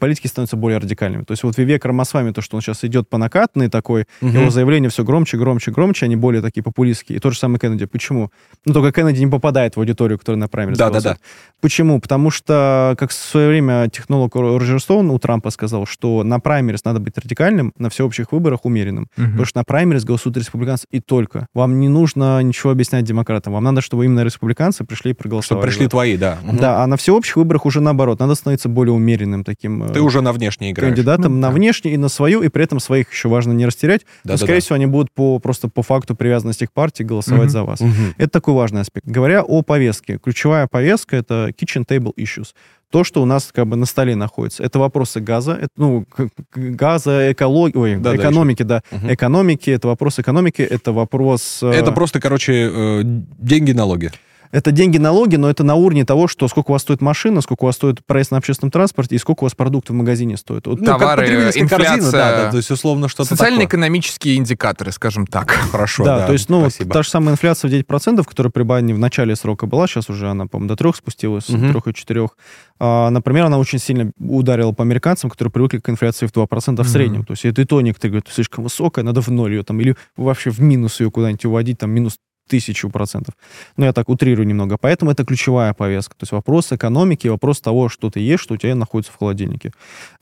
[0.00, 1.24] политики становятся более радикальными.
[1.24, 4.30] То есть вот Вивек Рамасвами, то, что он сейчас идет по накатной такой, угу.
[4.30, 7.18] его заявления все громче, громче, громче, они более такие популистские.
[7.18, 7.86] И то же самое Кеннеди.
[7.86, 8.30] Почему?
[8.64, 11.16] Ну, только Кеннеди не попадает в аудиторию, которая на праймере Да, да, да.
[11.60, 12.00] Почему?
[12.00, 16.84] Потому что, как в свое время технолог Роджер Стоун у Трампа сказал, что на праймерис
[16.84, 19.08] надо быть радикальным, на всеобщих выборах умеренным.
[19.16, 19.26] Угу.
[19.26, 21.46] Потому что на праймерис голосуют республиканцы и только.
[21.54, 23.52] Вам не нужно ничего объяснять демократам.
[23.52, 25.62] Вам надо, чтобы именно республиканцы пришли и проголосовали.
[25.62, 26.38] Что пришли твои, да.
[26.52, 28.18] Да, а на всеобщих выборах уже наоборот.
[28.20, 29.84] Надо становиться более умеренным таким...
[29.84, 30.94] Э, Ты уже на внешний играешь.
[30.94, 31.54] Кандидатом ну, на да.
[31.54, 34.02] внешний и на свою, и при этом своих еще важно не растерять.
[34.24, 34.60] Да, но, да, скорее да.
[34.60, 37.50] всего, они будут по, просто по факту привязанности к партии голосовать угу.
[37.50, 37.80] за вас.
[37.80, 37.90] Угу.
[38.16, 39.06] Это такой важный аспект.
[39.06, 42.48] Говоря о повестке, ключевая повестка— это kitchen table issues
[42.96, 44.62] то, что у нас как бы на столе находится.
[44.62, 46.06] Это вопросы газа, это, ну,
[46.54, 49.12] газа, экологии, ой, да, экономики, да, угу.
[49.12, 51.58] экономики, это вопрос экономики, это вопрос...
[51.62, 54.12] Э, это просто, короче, э, деньги, налоги
[54.52, 57.64] это деньги налоги, но это на уровне того, что сколько у вас стоит машина, сколько
[57.64, 60.66] у вас стоит проезд на общественном транспорте и сколько у вас продуктов в магазине стоит.
[60.66, 65.50] Вот, Товары, ну, инфляция, корзина, да, да, то есть условно что-то Социально-экономические индикаторы, скажем так.
[65.72, 66.18] Хорошо, да.
[66.20, 66.92] да то есть, ну, спасибо.
[66.92, 70.28] та же самая инфляция в 9%, которая при Байдене в начале срока была, сейчас уже
[70.28, 71.70] она, по-моему, до трех спустилась, угу.
[71.70, 72.30] трех и четырех.
[72.78, 76.88] А, например, она очень сильно ударила по американцам, которые привыкли к инфляции в 2% в
[76.88, 77.24] среднем.
[77.24, 79.96] То есть это и то некоторые говорят, слишком высокая, надо в ноль ее там, или
[80.16, 83.34] вообще в минус ее куда-нибудь уводить, там, минус тысячу процентов.
[83.76, 84.76] Но я так утрирую немного.
[84.78, 86.14] Поэтому это ключевая повестка.
[86.16, 89.72] То есть вопрос экономики, вопрос того, что ты ешь, что у тебя находится в холодильнике.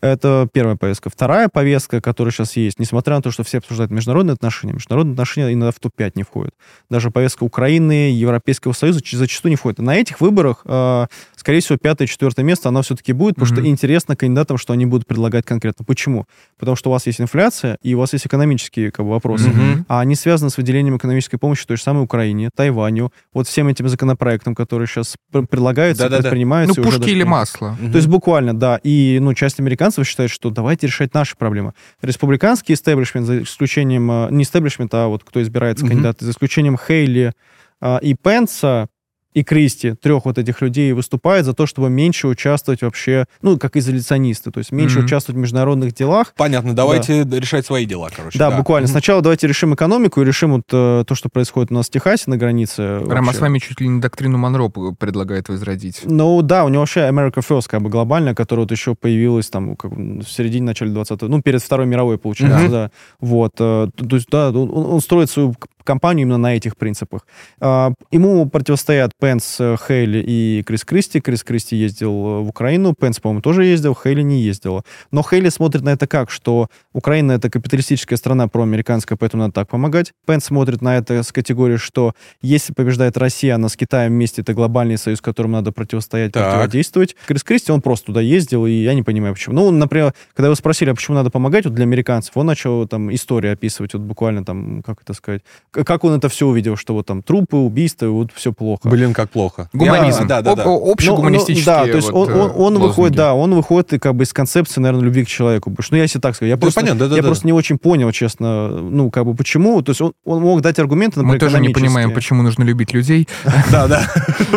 [0.00, 1.10] Это первая повестка.
[1.10, 5.52] Вторая повестка, которая сейчас есть, несмотря на то, что все обсуждают международные отношения, международные отношения
[5.52, 6.54] иногда в топ-5 не входят.
[6.90, 9.78] Даже повестка Украины, Европейского Союза зачастую не входит.
[9.78, 11.06] На этих выборах, э,
[11.36, 13.60] скорее всего, пятое, четвертое место, оно все-таки будет, потому mm-hmm.
[13.60, 15.84] что интересно кандидатам, что они будут предлагать конкретно.
[15.84, 16.26] Почему?
[16.58, 19.84] Потому что у вас есть инфляция, и у вас есть экономические как бы, вопросы, mm-hmm.
[19.88, 23.88] а они связаны с выделением экономической помощи той же самой Украине, Тайваню, вот всем этим
[23.88, 26.22] законопроектам, которые сейчас предлагаются, Да-да-да.
[26.22, 26.80] предпринимаются.
[26.80, 27.76] Ну, и уже пушки даже или масло.
[27.90, 28.78] То есть буквально, да.
[28.82, 31.72] И, ну, часть американцев считает, что давайте решать наши проблемы.
[32.02, 35.90] Республиканский истеблишмент, за исключением, э, не истеблишмент, а вот кто избирается Мгм.
[35.94, 37.32] кандидаты, за исключением Хейли
[37.80, 38.86] а, и Пенса,
[39.34, 43.76] и Кристи, трех вот этих людей, выступает за то, чтобы меньше участвовать вообще, ну, как
[43.76, 45.06] изоляционисты, то есть меньше Мгм.
[45.06, 46.32] участвовать в международных делах.
[46.36, 48.38] Понятно, давайте решать свои дела, короче.
[48.38, 48.86] Да, буквально.
[48.86, 48.92] Мгм.
[48.92, 52.24] Сначала давайте решим экономику и решим вот э, то, что происходит у нас в Техасе
[52.30, 53.00] на границе.
[53.00, 56.02] Рома с вами чуть ли не доктрину Монро предлагает возродить.
[56.04, 59.74] Ну да, у него вообще America First, как бы глобальная, которая вот еще появилась там
[59.76, 62.70] как бы в середине, начале 20-го, ну, перед Второй мировой, получается, Мгм.
[62.70, 62.90] да.
[63.20, 63.52] Вот.
[63.58, 65.54] э, То есть, да, он, он строит свою
[65.84, 67.26] компанию именно на этих принципах.
[67.60, 71.20] А, Ему противостоят Пенс, э, Хейли и Крис Кристи.
[71.20, 74.82] Крис Кристи ездил э, в Украину, Пенс, по-моему, тоже ездил, Хейли не ездила.
[75.10, 79.68] Но Хейли смотрит на это как, что Украина— это капиталистическая страна проамериканская, поэтому надо так
[79.68, 80.12] помогать.
[80.26, 84.54] Пенс смотрит на это с категории, что если побеждает Россия, она с Китаем вместе, это
[84.54, 86.52] глобальный союз, которому надо противостоять, Так.
[86.52, 87.16] противодействовать.
[87.26, 89.54] Крис Кристи, он просто туда ездил, и я не понимаю, почему.
[89.56, 93.12] Ну, например, когда его спросили, а почему надо помогать вот для американцев, он начал там
[93.14, 95.42] историю описывать, вот буквально там, как это сказать,
[95.84, 98.88] как он это все увидел, что вот там трупы, убийства, вот все плохо.
[98.88, 99.68] Блин, как плохо.
[99.72, 100.26] Гуманизм.
[100.26, 100.62] Да, да, да.
[100.62, 103.54] Об- о- Ну, ну, да, то есть вот, он, он, э, он выходит, да, он
[103.54, 105.70] выходит и как бы из концепции, наверное, любви к человеку.
[105.70, 107.42] Потому что, ну, я себе так скажу, я, Да, просто, понятно, да, я да, просто
[107.44, 107.46] да.
[107.48, 109.82] не очень понял, честно, ну, как бы почему.
[109.82, 112.92] То есть он, он мог дать аргументы, например, Мы тоже не понимаем, почему нужно любить
[112.92, 113.28] людей.
[113.70, 114.06] Да, да.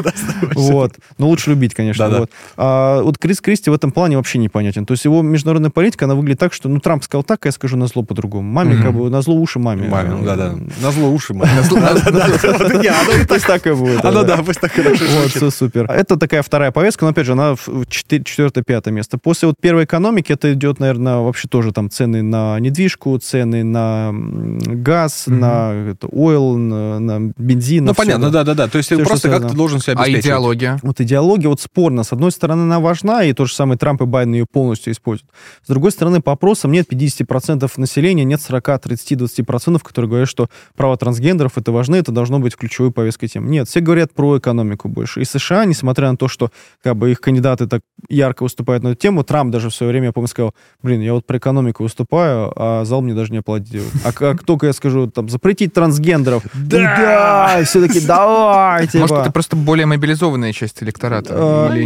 [0.56, 0.94] Вот.
[1.18, 2.06] Но лучше любить, конечно.
[2.06, 2.20] Да-да.
[2.20, 2.32] Вот.
[2.58, 4.86] А вот Крис Кристи в этом плане вообще непонятен.
[4.86, 7.52] То есть его международная политика, она выглядит так, что, ну, Трамп сказал так, а я
[7.52, 8.50] скажу на зло по-другому.
[8.52, 9.88] Маме, как бы, на зло уши маме.
[9.88, 10.48] Маме, да, да.
[10.50, 11.34] М, На зло уши.
[11.34, 11.52] маме.
[13.08, 14.04] Вот Пусть так и будет.
[14.06, 15.90] Оно, да, пусть так хорошо Вот, все супер.
[15.90, 19.18] Это такая вторая повестка, но, опять же, она в четвертое-пятое место.
[19.18, 24.12] После вот первой экономики это идет, наверное, вообще тоже там цены на недвижку, цены на
[24.14, 27.86] газ, на oil, на, бензин.
[27.86, 28.44] Ну, понятно, да.
[28.44, 28.68] да, да, да.
[28.68, 30.26] То есть просто как ты должен себя А обеспечивать.
[30.26, 30.80] идеология?
[30.84, 32.04] Вот идеология вот спорна.
[32.04, 35.30] С одной стороны, она важна, и тот же самый Трамп и Байден ее полностью используют.
[35.64, 40.50] С другой стороны, по опросам нет 50% населения, нет 40, 30, 20%, которые говорят, что
[40.98, 43.50] права трансгендеров это важны, это должно быть ключевой повесткой тем.
[43.50, 45.22] Нет, все говорят про экономику больше.
[45.22, 46.52] И США, несмотря на то, что
[46.84, 50.08] как бы их кандидаты так ярко выступают на эту тему, Трамп даже в свое время,
[50.08, 50.54] я помню, сказал,
[50.84, 53.92] блин, я вот про экономику выступаю, а зал мне даже не аплодирует.
[54.04, 59.00] А как только я скажу, там, запретить трансгендеров, да, все-таки давайте.
[59.00, 61.34] Может, это просто более мобилизованная часть электората?
[61.34, 61.86] А, Или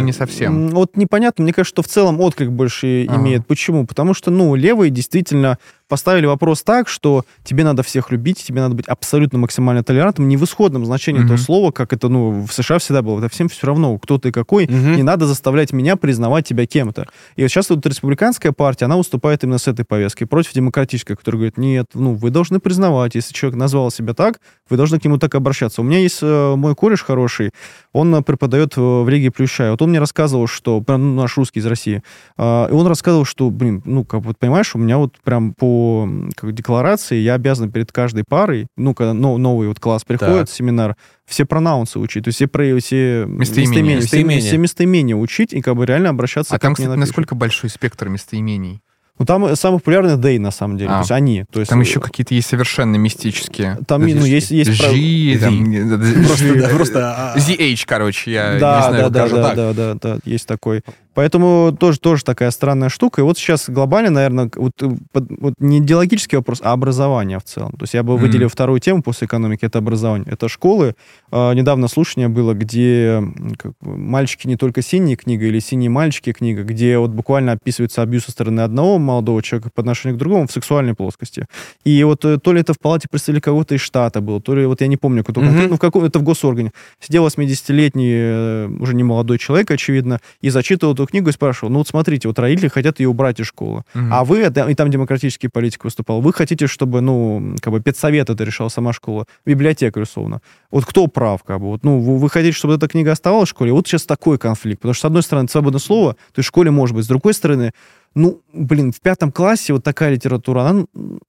[0.00, 0.68] не- совсем?
[0.68, 3.46] Вот непонятно, мне кажется, что в целом отклик больше имеет.
[3.46, 3.86] Почему?
[3.86, 5.58] Потому что, ну, левые действительно
[5.88, 10.36] поставили вопрос так, что тебе надо всех любить, тебе надо быть абсолютно максимально толерантным, не
[10.36, 11.26] в исходном значении Мгм.
[11.26, 13.18] этого слова, как это, ну, в США всегда было.
[13.18, 14.96] Это всем все равно, кто ты какой, Мгм.
[14.96, 17.06] не надо заставлять меня признавать тебя кем-то.
[17.36, 21.38] И вот сейчас вот республиканская партия, она выступает именно с этой повесткой, против демократической, которая
[21.38, 25.18] говорит, нет, ну, вы должны признавать, если человек назвал себя так, вы должны к нему
[25.18, 25.80] так обращаться.
[25.80, 27.50] У меня есть э, мой кореш хороший,
[27.92, 29.70] он э, преподает э, в Лиге Плющая.
[29.70, 32.02] Вот он мне рассказывал, что, ну, наш русский из России,
[32.36, 35.77] а, и он рассказывал, что, блин, ну, как вот, понимаешь, у меня вот прям по
[36.04, 40.46] м, как, декларации я обязан перед каждой парой, ну, когда но- новый вот класс приходит,
[40.46, 40.50] Так.
[40.50, 40.96] семинар,
[41.26, 43.82] все пронаунсы учить, то есть все, про, все Местоимения.
[44.00, 44.40] все- Местоимения.
[44.40, 47.08] все местоимения учить и как бы реально обращаться А как там, мне кстати, напишут.
[47.08, 48.80] насколько большой спектр местоимений?
[49.20, 50.92] Ну, там самый популярный Day, на самом деле, А.
[50.92, 51.44] то есть они.
[51.50, 53.76] То есть, Там еще какие-то есть совершенно мистические.
[53.88, 54.52] Там, ну, есть...
[54.52, 59.54] есть Жи, там, Просто, просто, а, ZH, короче, я не да, знаю, да, да, да,
[59.54, 60.82] да, да, да, есть такой.
[61.18, 63.20] Поэтому тоже, тоже такая странная штука.
[63.20, 67.72] И вот сейчас глобально, наверное, вот, э, вот не идеологический вопрос, а образование в целом.
[67.72, 68.22] То есть я бы Мгм.
[68.22, 70.28] выделил вторую тему после экономики, это образование.
[70.30, 70.94] Это школы.
[71.32, 73.20] А, недавно слушание было, где
[73.58, 78.26] как «Мальчики не только синие» книга или «Синие мальчики» книга, где вот буквально описывается абьюз
[78.26, 81.46] со стороны одного молодого человека по отношению к другому в сексуальной плоскости.
[81.82, 84.66] И вот э, то ли это в палате представителей кого-то из штата было, то ли
[84.66, 86.70] вот я не помню, кто конкретно, ну, в каком это в госоргане.
[87.00, 91.88] Сидел 80-летний, э, уже не молодой человек, очевидно, и зачитывал книгу и спрашивал, ну вот
[91.88, 94.12] смотрите, вот родители хотят ее убрать из школы, Мгм.
[94.12, 98.44] а вы, и там демократический политик выступал, вы хотите, чтобы, ну, как бы педсовет это
[98.44, 100.40] решал сама школа, библиотека, условно.
[100.70, 103.50] Вот кто прав, как бы, вот, ну, вы, вы хотите, чтобы эта книга оставалась в
[103.50, 103.72] школе?
[103.72, 106.70] Вот сейчас такой конфликт, потому что, с одной стороны, свободное слово, то есть в школе
[106.70, 107.72] может быть, с другой стороны,
[108.14, 110.86] ну, блин, в пятом классе вот такая литература, она,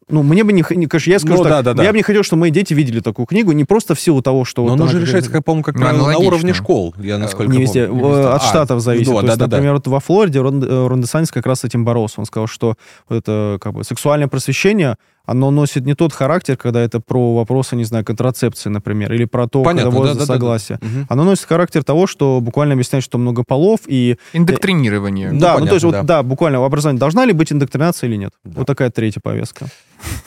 [0.10, 1.84] ну, мне бы не, конечно, я скажу Ну, так, да, да, да.
[1.84, 4.44] я бы не хотел, чтобы мои дети видели такую книгу, не просто в силу того,
[4.46, 4.64] что...
[4.64, 7.52] Но вот она же решается, как, по-моему, как Ну, правило, на уровне школ, я насколько
[7.52, 7.88] не везде.
[7.88, 8.04] помню.
[8.08, 9.08] В- От А, штатов зависит.
[9.08, 9.58] да, То есть, да, да, да.
[9.58, 12.16] например, вот во Флориде Рон, э, Рон Десантис как раз с этим боролся.
[12.22, 12.76] Он сказал, что
[13.08, 14.96] вот это как бы сексуальное просвещение,
[15.30, 19.48] оно носит не тот характер, когда это про вопросы, не знаю, контрацепции, например, или про
[19.48, 20.34] то, Понятно, когда да, да, да, да.
[20.34, 20.80] согласия.
[20.82, 21.06] Мгм.
[21.08, 25.30] Оно носит характер того, что буквально объясняет, что много полов, и Индоктринирование.
[25.32, 26.04] да, ну понятно, то есть вот да.
[26.04, 28.32] да, буквально образование должна ли быть индоктринация или нет?
[28.44, 28.54] Да.
[28.60, 29.68] Вот такая третья повестка.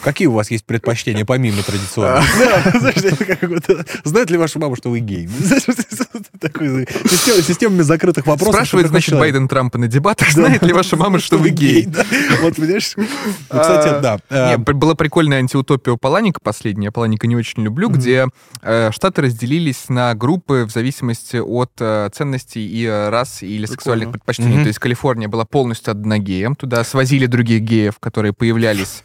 [0.02, 2.24] Какие у вас есть предпочтения помимо традиционных?
[4.04, 5.28] Знает ли ваша мама, что вы гей?
[7.42, 8.54] Системами закрытых вопросов.
[8.54, 11.88] Спрашивает, значит, Байден Трампа на дебатах, знает ли ваша мама, что вы гей?
[12.40, 12.92] Вот, понимаешь?
[12.96, 13.06] Ну,
[13.48, 14.18] кстати, да.
[14.30, 18.26] А, была прикольная антиутопия Паланика последняя, я Паланика не очень люблю, где
[18.62, 24.12] э, штаты разделились на группы в зависимости от э, ценностей и э, рас или сексуальных
[24.12, 24.62] предпочтений.
[24.62, 29.02] То есть Калифорния была полностью одногеем, туда свозили других геев, которые появлялись.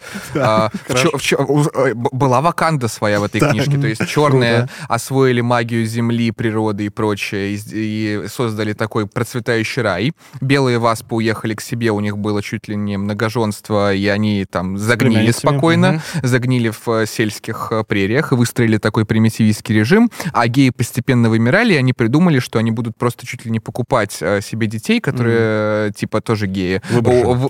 [0.57, 6.89] А, была Ваканда своя в этой книжке, то есть черные освоили магию земли, природы и
[6.89, 10.13] прочее, и создали такой процветающий рай.
[10.41, 14.77] Белые васпы уехали к себе, у них было чуть ли не многоженство, и они там
[14.77, 21.73] загнили спокойно, загнили в сельских прериях и выстроили такой примитивистский режим, а геи постепенно вымирали,
[21.73, 25.91] и они придумали, что они будут просто чуть ли не покупать э, себе детей, которые
[25.93, 26.81] типа тоже геи.
[26.89, 27.49] В, в,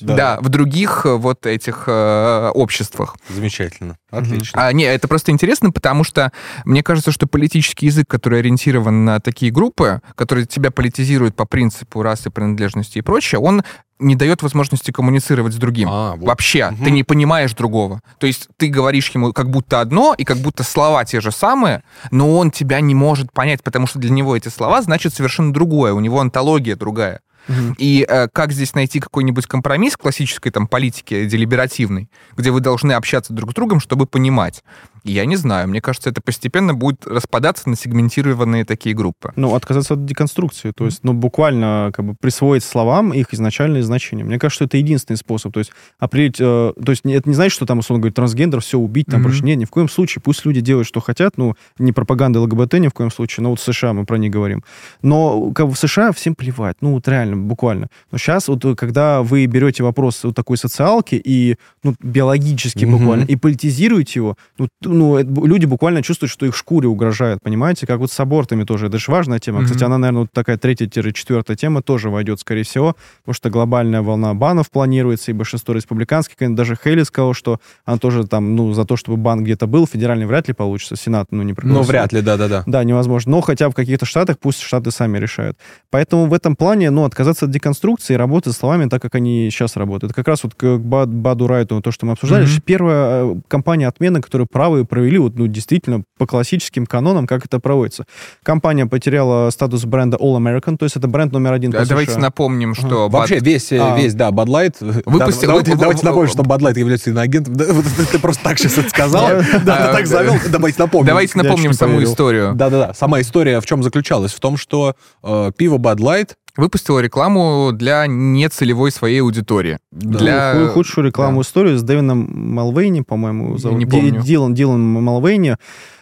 [0.00, 0.14] да.
[0.16, 1.84] да, в других э, вот этих
[2.18, 3.16] э, обществах.
[3.28, 3.96] Замечательно.
[4.10, 4.66] Отлично.
[4.66, 6.32] А, не, это просто интересно, потому что
[6.64, 12.02] мне кажется, что политический язык, который ориентирован на такие группы, которые тебя политизируют по принципу
[12.02, 13.62] расы, принадлежности и прочее, он
[13.98, 15.88] не дает возможности коммуницировать с другим.
[15.90, 16.26] А, вот.
[16.26, 16.84] Вообще, угу.
[16.84, 18.00] ты не понимаешь другого.
[18.18, 21.82] То есть ты говоришь ему как будто одно, и как будто слова те же самые,
[22.10, 25.92] но он тебя не может понять, потому что для него эти слова значат совершенно другое,
[25.92, 27.20] у него антология другая.
[27.48, 27.74] Угу.
[27.78, 33.32] И э, как здесь найти какой-нибудь компромисс классической там политике делиберативной, где вы должны общаться
[33.32, 34.62] друг с другом, чтобы понимать.
[35.08, 35.68] Я не знаю.
[35.68, 39.32] Мне кажется, это постепенно будет распадаться на сегментированные такие группы.
[39.36, 40.72] Ну, отказаться от деконструкции.
[40.72, 44.24] То есть, ну, буквально как бы присвоить словам их изначальные значения.
[44.24, 45.54] Мне кажется, что это единственный способ.
[45.54, 46.36] То есть, определить...
[46.40, 49.44] Э, то есть, это не значит, что там, условно говоря, трансгендер, все убить, там, mm-hmm.
[49.44, 50.20] Нет, ни в коем случае.
[50.22, 51.38] Пусть люди делают, что хотят.
[51.38, 53.44] Ну, не пропаганда ЛГБТ ни в коем случае.
[53.44, 54.62] Но вот в США мы про них говорим.
[55.00, 56.76] Но как бы в США всем плевать.
[56.80, 57.88] Ну, вот реально, буквально.
[58.10, 62.90] Но сейчас вот, когда вы берете вопрос вот такой социалки и ну, биологически mm-hmm.
[62.90, 64.68] буквально, и политизируете его, ну,
[64.98, 67.86] ну, люди буквально чувствуют, что их шкуре угрожают, понимаете?
[67.86, 68.86] Как вот с абортами тоже.
[68.86, 69.60] Это же важная тема.
[69.60, 69.64] Mm-hmm.
[69.64, 74.34] Кстати, она, наверное, вот такая третья-четвертая тема тоже войдет, скорее всего, потому что глобальная волна
[74.34, 78.96] банов планируется, и большинство республиканских, даже Хейли сказал, что она тоже там, ну, за то,
[78.96, 82.64] чтобы бан где-то был, федеральный вряд ли получится, Сенат, ну, не Ну, вряд ли, да-да-да.
[82.66, 83.32] Да, невозможно.
[83.32, 85.56] Но хотя в каких-то штатах пусть штаты сами решают.
[85.90, 89.76] Поэтому в этом плане, ну, отказаться от деконструкции и работать словами так, как они сейчас
[89.76, 90.12] работают.
[90.12, 92.62] Как раз вот к Баду Райту, то, что мы обсуждали, mm-hmm.
[92.64, 94.46] первая э, компания отмены, которую
[94.84, 98.04] правые провели вот, ну, действительно по классическим канонам, как это проводится.
[98.42, 102.20] Компания потеряла статус бренда All American, то есть это бренд номер один да, Давайте США.
[102.20, 103.06] напомним, что...
[103.06, 103.18] Ага.
[103.18, 103.96] Вообще весь, э, а.
[103.96, 104.74] весь, да, Bud Light...
[104.80, 105.42] Выпустил...
[105.42, 107.54] Да, давайте, давайте напомним, что Bud Light является иноагентом.
[107.54, 109.28] Ты просто так сейчас это сказал.
[109.64, 110.34] Да, ты так завел.
[110.50, 111.06] Давайте напомним.
[111.06, 112.52] Давайте напомним саму историю.
[112.54, 112.94] Да-да-да.
[112.94, 114.32] Сама история в чем заключалась?
[114.32, 119.78] В том, что э, пиво Bud Light выпустила рекламу для нецелевой своей аудитории.
[119.92, 120.18] Да.
[120.18, 120.66] Для...
[120.68, 121.48] Худшую рекламу да.
[121.48, 123.78] историю с Дэвином Малвейни, по-моему, зовут.
[123.78, 124.20] Не помню.
[124.20, 125.56] Дилан, Дилан Малвейни.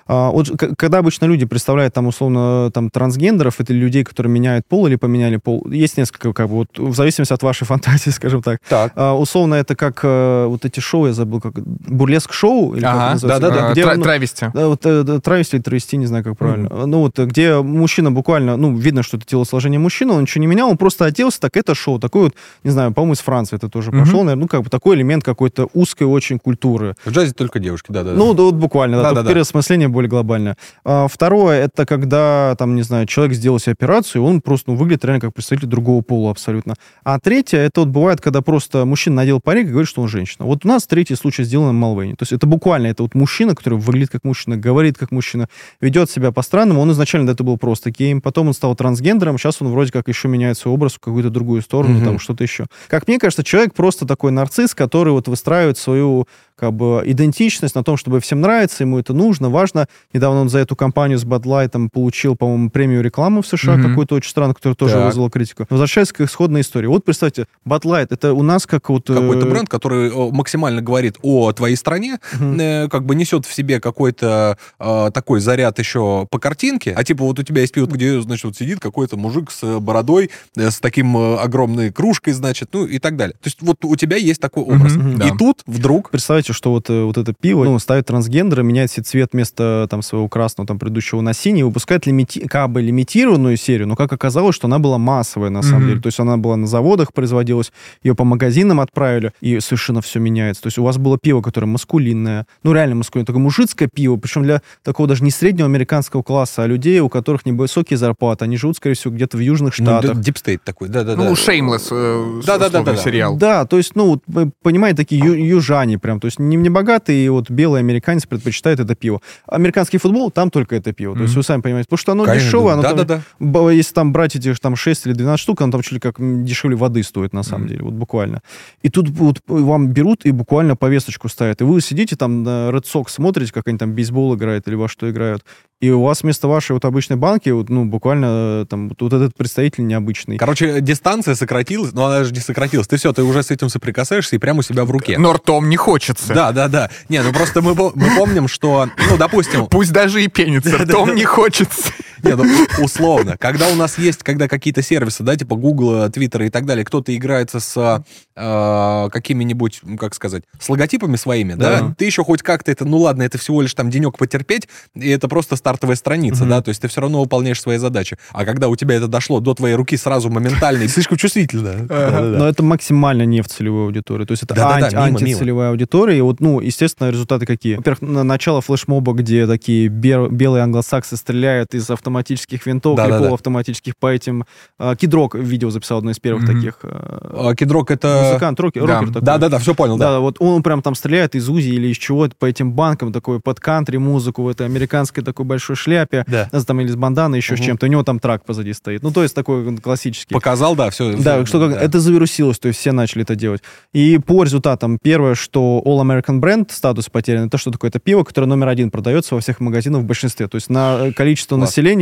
[0.07, 4.87] А, вот когда обычно люди представляют там условно там трансгендеров, это людей, которые меняют пол
[4.87, 8.61] или поменяли пол, есть несколько как бы вот в зависимости от вашей фантазии, скажем так.
[8.69, 8.93] Так.
[8.95, 13.13] А, условно это как а, вот эти шоу, я забыл, как бурлеск шоу или ага,
[13.13, 14.51] как да, да, да, где, Тра- ну, травести.
[14.55, 16.69] Да, вот э, травести или травести, не знаю, как правильно.
[16.69, 16.87] Mm-hmm.
[16.87, 20.69] Ну вот где мужчина буквально, ну видно, что это телосложение мужчины, он ничего не менял,
[20.69, 22.35] он просто оделся, так это шоу, такой вот,
[22.65, 24.01] не знаю, по-моему, из Франции это тоже mm-hmm.
[24.01, 26.95] пошло, наверное, ну как бы такой элемент какой-то узкой очень культуры.
[27.05, 28.13] В джазе только девушки, да, да.
[28.13, 30.59] Ну да, вот буквально, да, да, да, переосмысление более глобальное.
[30.85, 35.07] А второе, это когда, там, не знаю, человек сделал себе операцию, он просто ну, выглядит
[35.07, 36.75] реально как представитель другого пола абсолютно.
[37.03, 40.45] А третье, это вот бывает, когда просто мужчина надел парик и говорит, что он женщина.
[40.45, 42.15] Вот у нас третий случай сделан в Малвейне.
[42.15, 45.49] То есть это буквально, это вот мужчина, который выглядит как мужчина, говорит как мужчина,
[45.81, 46.83] ведет себя по-странному.
[46.83, 50.29] Он изначально это был просто геем, потом он стал трансгендером, сейчас он вроде как еще
[50.29, 52.05] меняет свой образ в какую-то другую сторону, mm-hmm.
[52.05, 52.67] там что-то еще.
[52.89, 57.85] Как мне кажется, человек просто такой нарцисс, который вот выстраивает свою как бы идентичность на
[57.85, 59.87] том, чтобы всем нравится, ему это нужно, важно.
[60.13, 63.89] Недавно он за эту кампанию с Bud Light получил, по-моему, премию рекламы в США, mm-hmm.
[63.89, 65.07] какую-то очень странную, которая тоже так.
[65.07, 65.67] вызвала критику.
[65.69, 66.87] Возвращаясь к исходной истории.
[66.87, 69.11] Вот представьте, Bud Light, это у нас как вот...
[69.11, 72.89] Э, какой-то бренд, который максимально говорит о твоей стране, mm-hmm.
[72.89, 77.39] как бы несет в себе какой-то э, такой заряд еще по картинке, а типа вот
[77.39, 81.17] у тебя есть пиво, где, значит, вот сидит какой-то мужик с бородой, э, с таким
[81.17, 83.35] э, огромной кружкой, значит, ну и так далее.
[83.35, 84.97] То есть вот у тебя есть такой образ.
[84.97, 85.15] Mm-hmm.
[85.15, 85.37] И да.
[85.39, 86.11] тут вдруг...
[86.11, 89.87] Представьте представляете, что вот, э, вот это пиво ну, ставит трансгендера, меняет себе цвет вместо
[89.91, 92.41] там своего красного там предыдущего на синий, выпускает лимити...
[92.47, 95.89] как бы лимитированную серию, но как оказалось, что она была массовая на самом mm-hmm.
[95.89, 96.01] деле.
[96.01, 100.63] То есть она была на заводах, производилась, ее по магазинам отправили, и совершенно все меняется.
[100.63, 104.43] То есть у вас было пиво, которое маскулинное, ну реально маскулинное, такое мужицкое пиво, причем
[104.43, 108.77] для такого даже не среднего американского класса, а людей, у которых невысокие зарплаты, они живут,
[108.77, 110.15] скорее всего, где-то в Южных ну, Штатах.
[110.15, 111.23] Ну, deep state такой, да-да-да.
[111.23, 113.37] Ну, Shameless, э, да, да, да, да, сериал.
[113.37, 117.31] Да, то есть, ну, вы понимаете, такие ю- южане прям, то есть не, не богатые,
[117.31, 119.21] вот белый американец предпочитает это пиво.
[119.47, 121.13] Американский футбол, там только это пиво.
[121.13, 121.17] Mm-hmm.
[121.17, 123.71] То есть вы сами понимаете, потому что оно Конечно, дешевое, оно да, там, да, да.
[123.71, 126.77] если там брать эти там 6 или 12 штук, оно там чуть ли как дешевле
[126.77, 127.69] воды стоит на самом mm-hmm.
[127.69, 128.43] деле, вот буквально.
[128.83, 131.61] И тут вот вам берут и буквально повесточку ставят.
[131.61, 134.89] И вы сидите там на Red Sox, смотрите, как они там бейсбол играют или во
[134.89, 135.45] что играют.
[135.79, 139.13] И у вас вместо вашей вот обычной банки, вот, ну, буквально э, там вот, вот
[139.13, 140.39] этот представитель необычный.
[140.39, 142.87] Короче, дистанция сократилась, но она же не сократилась.
[142.87, 145.19] Ты все, ты уже с этим соприкасаешься и прямо у себя в руке.
[145.19, 146.26] Но ртом не хочется.
[146.35, 146.91] Да, да, да.
[147.09, 149.67] Не, ну просто мы, мы помним, что, ну, допустим...
[149.67, 151.93] Пусть даже и пенится, ртом не хочется.
[152.27, 153.37] Нет, ну, условно.
[153.39, 157.15] Когда у нас есть, когда какие-то сервисы, да, типа Google, Twitter и так далее, кто-то
[157.15, 158.05] играется с
[158.35, 161.81] э, какими-нибудь, ну, как сказать, с логотипами своими, да.
[161.81, 165.09] да, ты еще хоть как-то это, ну ладно, это всего лишь там денек потерпеть, и
[165.09, 166.51] это просто стартовая страница, угу.
[166.51, 168.19] да, то есть ты все равно выполняешь свои задачи.
[168.33, 171.87] А когда у тебя это дошло до твоей руки сразу моментально и слишком чувствительно.
[171.89, 176.61] Но это максимально не в целевой аудитории, то есть это антицелевая аудитория, и вот, ну,
[176.61, 177.77] естественно, результаты какие?
[177.77, 183.97] Во-первых, начало флешмоба, где такие белые англосаксы стреляют из автомата автоматических винтовок, да, да, автоматических
[183.97, 184.45] по этим...
[184.79, 186.55] А, Кидрок видео записал одно из первых mm-hmm.
[186.55, 186.79] таких.
[186.83, 188.29] А, Кидрок это...
[188.31, 188.95] Музыкант, рокер, да.
[188.95, 189.23] рокер такой.
[189.23, 190.13] Да-да-да, все понял, да.
[190.13, 193.41] Да, вот он прям там стреляет из УЗИ или из чего по этим банкам, такой
[193.41, 196.49] под кантри музыку в этой американской такой большой шляпе, да.
[196.67, 197.63] там или с бандана, еще угу.
[197.63, 197.87] с чем-то.
[197.87, 199.03] У него там трак позади стоит.
[199.03, 200.35] Ну, то есть такой классический.
[200.35, 201.17] Показал, да, все.
[201.17, 201.81] Да, что как, да.
[201.81, 203.63] это завирусилось, то есть все начали это делать.
[203.93, 207.91] И по результатам, первое, что All American Brand статус потерян, это что такое?
[207.91, 210.49] Это пиво, которое номер один продается во всех магазинах в большинстве.
[210.49, 211.71] То есть на количество Класс.
[211.71, 211.96] населения,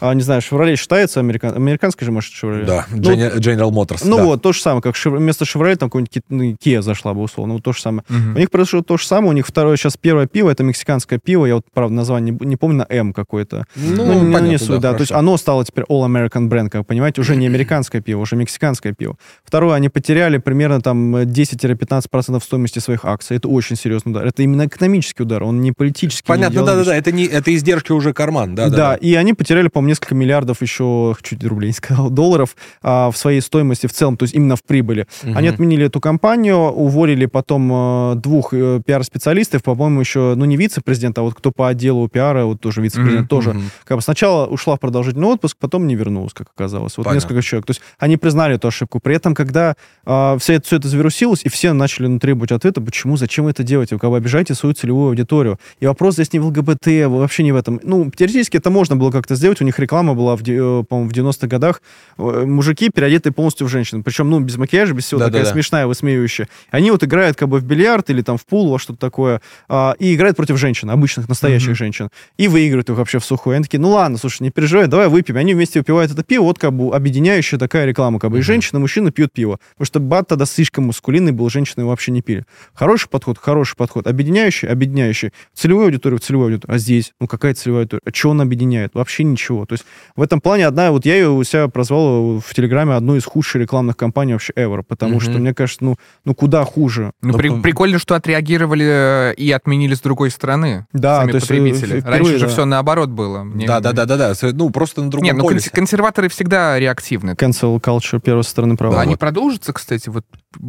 [0.00, 1.54] а, не знаю, Chevrolet считается американ...
[1.54, 2.64] американской же, может, Chevrolet?
[2.64, 4.02] Да, ну, General Motors.
[4.04, 4.24] Ну да.
[4.24, 7.54] вот, то же самое, как Chevrolet, вместо Chevrolet там какой-нибудь ну, Kia зашла бы, условно,
[7.54, 8.04] вот то же самое.
[8.08, 8.36] Угу.
[8.36, 11.46] У них произошло то же самое, у них второе, сейчас первое пиво, это мексиканское пиво,
[11.46, 13.64] я вот, правда, название не, не помню, на М какое-то.
[13.76, 14.94] Ну, ну понятно, не суть, да, да.
[14.94, 18.20] То есть оно стало теперь All American Brand, как вы понимаете, уже не американское пиво,
[18.20, 19.16] уже мексиканское пиво.
[19.44, 23.36] Второе, они потеряли примерно там 10-15% стоимости своих акций.
[23.36, 24.26] Это очень серьезный удар.
[24.26, 26.26] Это именно экономический удар, он не политический.
[26.26, 28.76] Понятно, да-да-да, это, не, это издержки уже карман, да, да.
[28.76, 33.16] Да, и они потеряли, по-моему, несколько миллиардов еще чуть рублей не сказал, долларов а, в
[33.16, 35.06] своей стоимости в целом, то есть именно в прибыли.
[35.22, 35.32] Угу.
[35.34, 41.18] Они отменили эту компанию, уволили потом а, двух а, пиар-специалистов, по-моему, еще, ну, не вице-президент,
[41.18, 43.28] а вот кто по отделу пиара, вот тоже вице-президент угу.
[43.28, 43.50] тоже.
[43.50, 43.60] Угу.
[43.84, 46.96] Как бы сначала ушла в продолжительный отпуск, потом не вернулась, как оказалось.
[46.96, 47.26] Вот Понятно.
[47.26, 47.66] несколько человек.
[47.66, 49.00] То есть они признали эту ошибку.
[49.00, 52.80] При этом, когда а, все, это, все это завирусилось, и все начали ну, требовать ответа,
[52.80, 55.58] почему, зачем это делаете, вы как бы обижаете свою целевую аудиторию.
[55.80, 57.80] И вопрос здесь не в ЛГБТ, вообще не в этом.
[57.82, 61.12] Ну, теоретически это можно было как-то сделать, у них реклама была в, э, по-моему, в
[61.12, 61.82] 90-х годах
[62.16, 64.04] э, мужики, переодетые полностью в женщин.
[64.04, 66.48] Причем, ну, без макияжа, без всего, да, такая да, смешная, высмеивающая.
[66.70, 69.96] Они вот играют как бы в бильярд или там в пул, во что-то такое, а,
[69.98, 71.74] и играют против женщин, обычных, настоящих mm-hmm.
[71.74, 72.08] женщин.
[72.36, 73.56] И выигрывают их вообще в сухую.
[73.56, 75.36] Они такие, ну ладно, слушай, не переживай, давай выпьем.
[75.36, 78.40] Они вместе выпивают это пиво, вот как бы объединяющая такая реклама, как бы mm-hmm.
[78.40, 79.58] и женщина, и мужчина пьют пиво.
[79.72, 82.44] Потому что бат тогда слишком мускулинный был, женщины его вообще не пили.
[82.74, 84.06] Хороший подход, хороший подход.
[84.06, 85.32] Объединяющий, объединяющий.
[85.52, 86.76] Целевую аудиторию, целевую аудиторию.
[86.76, 88.02] А здесь, ну какая целевая аудитория?
[88.04, 88.94] А что он объединяет?
[88.94, 89.66] Вообще ничего.
[89.66, 89.84] То есть
[90.14, 93.60] в этом плане одна, вот я ее у себя прозвал в Телеграме одну из худших
[93.62, 95.20] рекламных кампаний вообще ever, потому mm-hmm.
[95.20, 97.12] что, мне кажется, ну, ну куда хуже.
[97.22, 101.96] Ну, при, прикольно, что отреагировали э, и отменили с другой стороны да, сами то потребители.
[101.96, 102.38] Есть, Раньше да.
[102.38, 103.46] же все наоборот было.
[103.54, 104.32] Да, да, да, да, да.
[104.52, 107.30] Ну, просто на другом Нет, ну, консерваторы всегда реактивны.
[107.30, 108.96] Cancel culture первой стороны права.
[108.96, 110.24] Да, они продолжатся, кстати, вот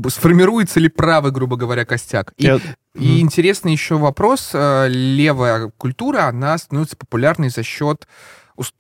[0.10, 2.34] сформируется ли правый, грубо говоря, костяк?
[2.38, 2.60] И, Я...
[3.00, 4.52] и интересный еще вопрос.
[4.54, 8.08] Э, левая культура, она становится популярной за счет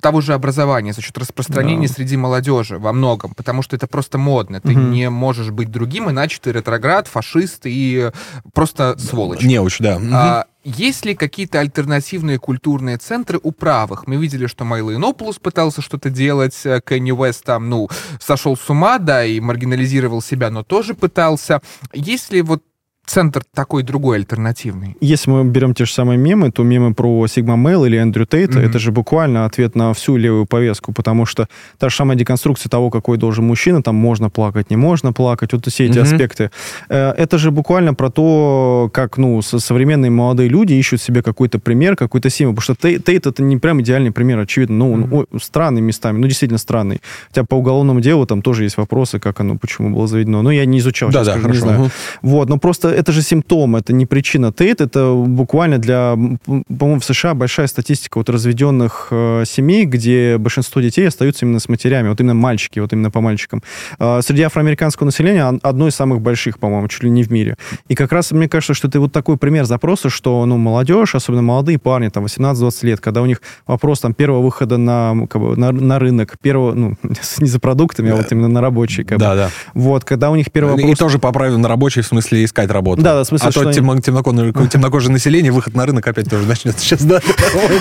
[0.01, 1.93] того же образования, за счет распространения да.
[1.93, 4.59] среди молодежи во многом, потому что это просто модно.
[4.59, 4.79] Ты угу.
[4.79, 8.09] не можешь быть другим, иначе ты ретроград, фашист и
[8.53, 9.43] просто сволочь.
[9.43, 9.99] Неуч, да.
[10.11, 14.07] А, есть ли какие-то альтернативные культурные центры у правых?
[14.07, 17.87] Мы видели, что Майло Инопулус пытался что-то делать, э, Кенни Уэст там, ну,
[18.19, 21.61] сошел с ума, да, и маргинализировал себя, но тоже пытался.
[21.93, 22.63] Есть ли вот
[23.07, 24.97] центр такой другой, альтернативный.
[24.99, 28.59] Если мы берем те же самые мемы, то мемы про Сигма Мейл или Эндрю Тейта,
[28.59, 28.69] mm-hmm.
[28.69, 31.47] это же буквально ответ на всю левую повестку, потому что
[31.79, 35.65] та же самая деконструкция того, какой должен мужчина, там можно плакать, не можно плакать, вот
[35.67, 36.01] все эти mm-hmm.
[36.01, 36.51] аспекты.
[36.89, 41.95] Э, это же буквально про то, как, ну, современные молодые люди ищут себе какой-то пример,
[41.95, 45.27] какой-то символ, потому что Тейт, это не прям идеальный пример, очевидно, ну, mm-hmm.
[45.31, 47.01] он странный местами, ну, действительно странный.
[47.29, 50.65] Хотя по уголовному делу там тоже есть вопросы, как оно, почему было заведено, но я
[50.65, 51.79] не изучал, да, сейчас да, скажу, не знаю.
[51.79, 51.91] Mm-hmm.
[52.23, 57.05] Вот, но просто это же симптом, это не причина тейт, это буквально для, по-моему, в
[57.05, 62.19] США большая статистика вот разведенных э, семей, где большинство детей остаются именно с матерями, вот
[62.19, 63.61] именно мальчики, вот именно по мальчикам.
[63.99, 67.55] Э, среди афроамериканского населения одно из самых больших, по-моему, чуть ли не в мире.
[67.87, 71.43] И как раз мне кажется, что это вот такой пример запроса, что, ну, молодежь, особенно
[71.43, 75.55] молодые парни, там, 18-20 лет, когда у них вопрос там первого выхода на, как бы,
[75.55, 76.95] на, на рынок, первого, ну,
[77.37, 79.03] не за продуктами, а вот именно на рабочий.
[79.03, 79.35] Как да, бы.
[79.35, 79.49] да.
[79.75, 80.91] Вот, когда у них первый вопрос...
[80.91, 82.86] И тоже поправим на рабочий, в смысле искать работу.
[82.95, 86.45] Да, да, в смысле, А то темно, темнокожее, темнокожее население, выход на рынок опять тоже
[86.45, 87.21] начнется сейчас, да?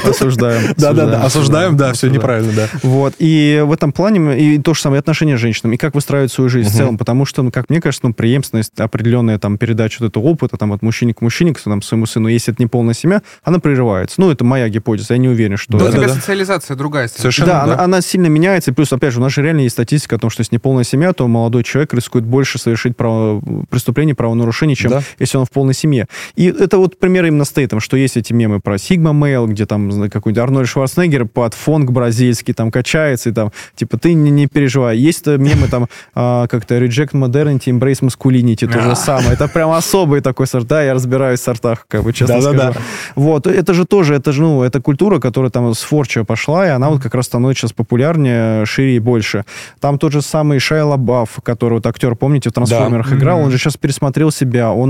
[0.09, 0.75] Осуждаем.
[0.77, 2.69] Да, да, да, осуждаем, да, все неправильно, да.
[2.83, 6.33] Вот, и в этом плане, и то же самое отношение с женщинами, и как выстраивать
[6.33, 9.99] свою жизнь в целом, потому что, ну, как мне кажется, ну, преемственность, определенная там передача
[10.01, 12.67] вот этого опыта, там, от мужчины к мужчине, к там, своему сыну, если это не
[12.67, 14.21] полная семья, она прерывается.
[14.21, 15.79] Ну, это моя гипотеза, я не уверен, что...
[15.79, 17.09] Да, у тебя социализация другая.
[17.09, 19.75] Совершенно, да, Она, она сильно меняется, и плюс, опять же, у нас же реально есть
[19.75, 24.15] статистика о том, что если неполная семья, то молодой человек рискует больше совершить право, преступление,
[24.15, 25.03] правонарушение, чем да.
[25.19, 26.07] если он в полной семье.
[26.35, 29.67] И это вот пример именно с Тейтом, что есть эти мемы про Сигма Мейл, где
[29.67, 34.47] там какой-нибудь Арнольд Шварценеггер под фонг бразильский там качается, и там, типа, ты не, не
[34.47, 34.97] переживай.
[34.97, 39.33] Есть мемы там а, как-то Reject Modernity, Embrace Masculinity, то же самое.
[39.33, 40.67] Это прям особый такой сорт.
[40.67, 42.59] Да, я разбираюсь в сортах, как бы, честно скажу.
[42.59, 42.81] Да, да.
[43.15, 46.71] Вот, это же тоже, это же, ну, это культура, которая там с Форча пошла, и
[46.71, 49.45] она вот как раз становится сейчас популярнее, шире и больше.
[49.81, 53.17] Там тот же самый Шайла Лабаф, который вот актер, помните, в «Трансформерах» да.
[53.17, 54.73] играл, он же сейчас пересмотрел себя.
[54.73, 54.86] Он,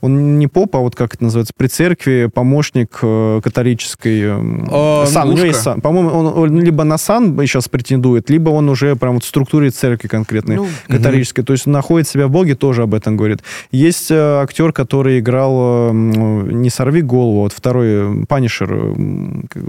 [0.00, 4.22] он не поп, а вот как это называется, при церкви, помощник э, католической.
[4.22, 5.80] Э, сан, у него есть сан.
[5.80, 9.70] По-моему, он, он либо на сан сейчас претендует, либо он уже прям вот в структуре
[9.70, 11.40] церкви конкретной, ну, католической.
[11.40, 11.46] Mm-hmm.
[11.46, 13.40] То есть он находит себя в Боге, тоже об этом говорит.
[13.72, 18.94] Есть э, актер, который играл э, не «Сорви голову», вот второй «Панишер», э,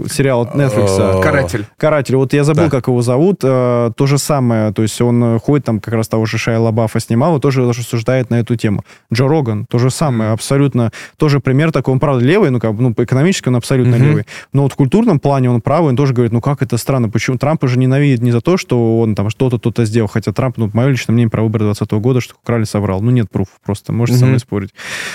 [0.08, 1.22] сериал от Netflix.
[1.22, 1.66] «Каратель».
[1.76, 2.16] «Каратель».
[2.16, 2.70] Вот я забыл, да.
[2.70, 3.40] как его зовут.
[3.42, 4.72] Э, то же самое.
[4.72, 8.30] То есть он ходит там как раз того же Шайа Лабафа снимал, и тоже рассуждает
[8.30, 8.84] на эту тему.
[9.12, 12.94] Джо Роган, то же самое, абсолютно, тоже пример такой, он, правда, левый, ну, как, ну,
[12.96, 14.08] экономически он абсолютно mm-hmm.
[14.08, 17.08] левый, но вот в культурном плане он правый, он тоже говорит, ну, как это странно,
[17.08, 20.56] почему Трампа же ненавидит не за то, что он там что-то, то-то сделал, хотя Трамп,
[20.58, 23.92] ну, мое личное мнение про выборы 2020 года, что украли, соврал, ну, нет пруфов просто,
[23.92, 24.20] можете mm-hmm.
[24.20, 24.70] со мной спорить.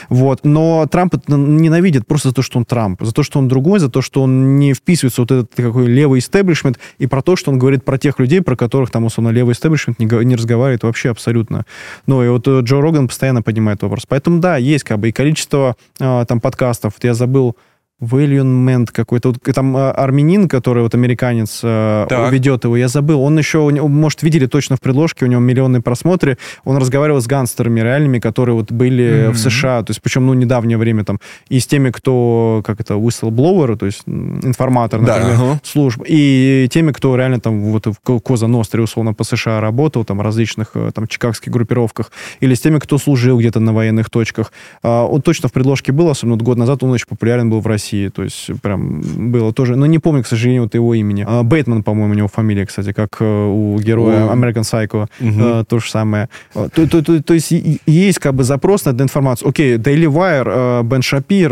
[0.10, 3.80] Вот, но Трамп ненавидит просто за то, что он Трамп, за то, что он другой,
[3.80, 7.52] за то, что он не вписывается вот этот такой левый истеблишмент, и про то, что
[7.52, 11.10] он говорит про тех людей, про которых там, условно, левый истеблишмент не, не разговаривает вообще
[11.10, 11.66] абсолютно.
[12.08, 14.06] Ну, и вот э, Джо Роган постоянно поднимает вопрос.
[14.08, 16.94] Поэтому, да, есть как бы и количество э, там подкастов.
[16.96, 17.56] Вот я забыл,
[18.02, 22.30] Вэльюнмент какой-то, вот, там э, армянин, который вот американец э, так.
[22.34, 26.38] ведет его, я забыл, он еще, может, видели точно в предложке, у него миллионные просмотры,
[26.66, 29.32] он разговаривал с гангстерами реальными, которые вот были mm-hmm.
[29.32, 32.96] в США, то есть причем, ну, недавнее время там, и с теми, кто, как это,
[32.96, 35.60] whistleblower, то есть информатор, например, да, uh-huh.
[35.64, 40.20] служб, и теми, кто реально там вот в Коза Ностре, условно, по США работал, там,
[40.20, 42.12] различных э, там чикагских группировках,
[42.42, 44.52] или с теми, кто служил где-то на военных точках.
[44.84, 47.85] А, он точно в предложке был, особенно год назад он очень популярен был в России
[47.86, 49.02] России, то есть прям
[49.32, 51.26] было тоже, но не помню, к сожалению, вот его имени.
[51.28, 55.66] А, Бэтмен, по-моему, у него фамилия, кстати, как э, у героя American Psycho, угу.
[55.66, 56.30] то же самое.
[56.54, 57.52] То, то, то, то есть
[57.86, 59.50] есть как бы запрос на эту информацию.
[59.50, 61.50] Окей, Daily Wire, Бен Шапир,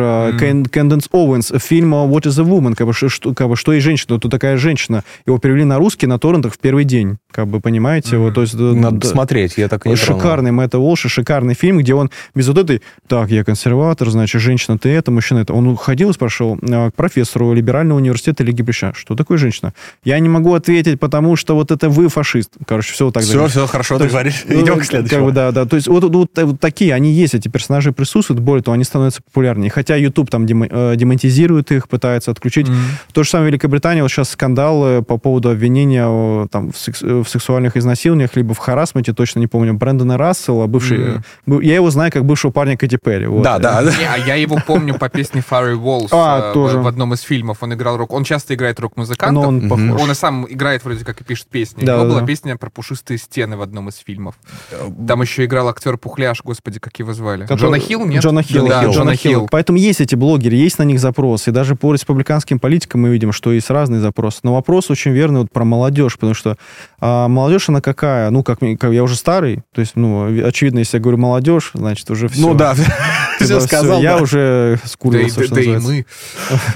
[0.70, 4.20] Кэнденс Оуэнс, фильм What is a Woman, как бы, что, как бы, что и женщина,
[4.20, 5.04] то такая женщина.
[5.26, 8.18] Его перевели на русский на торрентах в первый день, как бы, понимаете?
[8.18, 11.94] Вот, то есть, Надо да, смотреть, я так не Шикарный Мэтт Уолш, шикарный фильм, где
[11.94, 15.54] он без вот этой, так, я консерватор, значит, женщина ты это, мужчина это.
[15.54, 19.74] Он ходил и спрашивал э, к профессору Либерального университета Лиги Плюща, что такое женщина?
[20.06, 22.52] Я не могу ответить, потому что вот это вы фашист.
[22.66, 23.24] Короче, все вот так.
[23.24, 23.52] Все, говоришь.
[23.52, 24.44] все, хорошо, ты говоришь.
[24.48, 25.20] Ну, Идем к следующему.
[25.20, 25.66] Как бы, да, да.
[25.66, 29.22] То есть вот, вот, вот такие, они есть, эти персонажи присутствуют, более того, они становятся
[29.22, 29.70] популярнее.
[29.70, 32.68] Хотя YouTube там э, демонтизирует их, пытается отключить.
[32.68, 33.12] Mm-hmm.
[33.14, 37.02] То же самое в Великобритании, вот сейчас скандал э, по поводу обвинения там, в, секс,
[37.02, 41.00] в сексуальных изнасилованиях, либо в харасменте, точно не помню, Брэндона Рассела, бывший...
[41.48, 41.64] Mm-hmm.
[41.64, 43.28] Я его знаю как бывшего парня Кэти Перри.
[43.28, 43.44] Вот.
[43.44, 43.84] Да, да.
[44.14, 46.13] а я его помню по песне Фарри Волс.
[46.14, 46.80] А, тоже.
[46.80, 48.14] В одном из фильмов он играл рок.
[48.14, 49.46] Он часто играет рок-музыкантов.
[49.46, 50.02] Он, похож.
[50.02, 51.84] он и сам играет вроде как и пишет песни.
[51.84, 52.28] Да, У него да, была да.
[52.28, 54.36] песня про пушистые стены в одном из фильмов.
[55.08, 57.44] Там еще играл актер Пухляш, господи, как его звали.
[57.44, 57.62] Который...
[57.62, 58.24] Джона Хилл, нет?
[58.24, 58.68] Джона Хилл.
[58.68, 59.32] Да, Джона, Джона Хилл.
[59.32, 59.48] Хилл.
[59.52, 61.48] Поэтому есть эти блогеры, есть на них запрос.
[61.48, 64.40] И даже по республиканским политикам мы видим, что есть разные запросы.
[64.44, 66.58] Но вопрос очень верный вот про молодежь, потому что
[67.00, 68.30] а, молодежь, она какая?
[68.30, 72.10] Ну, как, как я уже старый, то есть, ну, очевидно, если я говорю молодежь, значит,
[72.10, 72.42] уже все.
[72.42, 72.76] Ну, да.
[73.44, 75.90] всё, сказал, я уже скурился, да- что да и называется.
[75.90, 76.06] мы.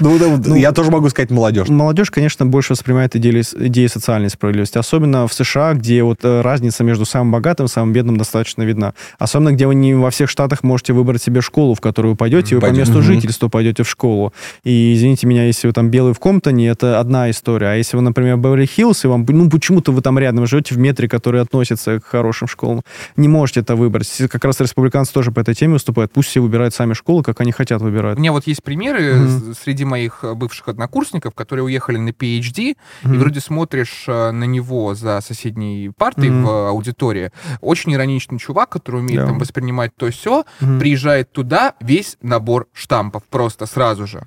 [0.00, 1.68] Ну, да, я тоже могу сказать молодежь.
[1.68, 7.04] Молодежь, конечно, больше воспринимает идеи, социальной справедливости, особенно в США, где вот э, разница между
[7.04, 8.94] самым богатым и самым бедным достаточно видна.
[9.18, 12.54] Особенно, где вы не во всех штатах можете выбрать себе школу, в которую вы пойдете,
[12.56, 14.32] вы по месту жительства пойдете в школу.
[14.64, 17.68] И, извините меня, если вы там белый в Комптоне, это одна история.
[17.68, 21.08] А если вы, например, Беверли-Хиллз, и вам, ну, почему-то вы там рядом живете в метре,
[21.08, 22.82] который относится к хорошим школам,
[23.16, 24.10] не можете это выбрать.
[24.30, 26.12] Как раз республиканцы тоже по этой теме выступают.
[26.12, 28.18] Пусть все выбирают сами школы, как они хотят У выбирать.
[28.18, 32.76] меня вот есть примеры с- среди моих э, бывших однокурсников, которые уехали на PhD, и
[33.02, 33.18] Мгм.
[33.18, 36.44] вроде смотришь э, на него за соседней партой Мгм.
[36.44, 37.30] в аудитории.
[37.60, 39.26] Очень ироничный чувак, который умеет Да.
[39.26, 40.78] там воспринимать то все, Мгм.
[40.78, 44.22] приезжает туда весь набор штампов просто сразу же.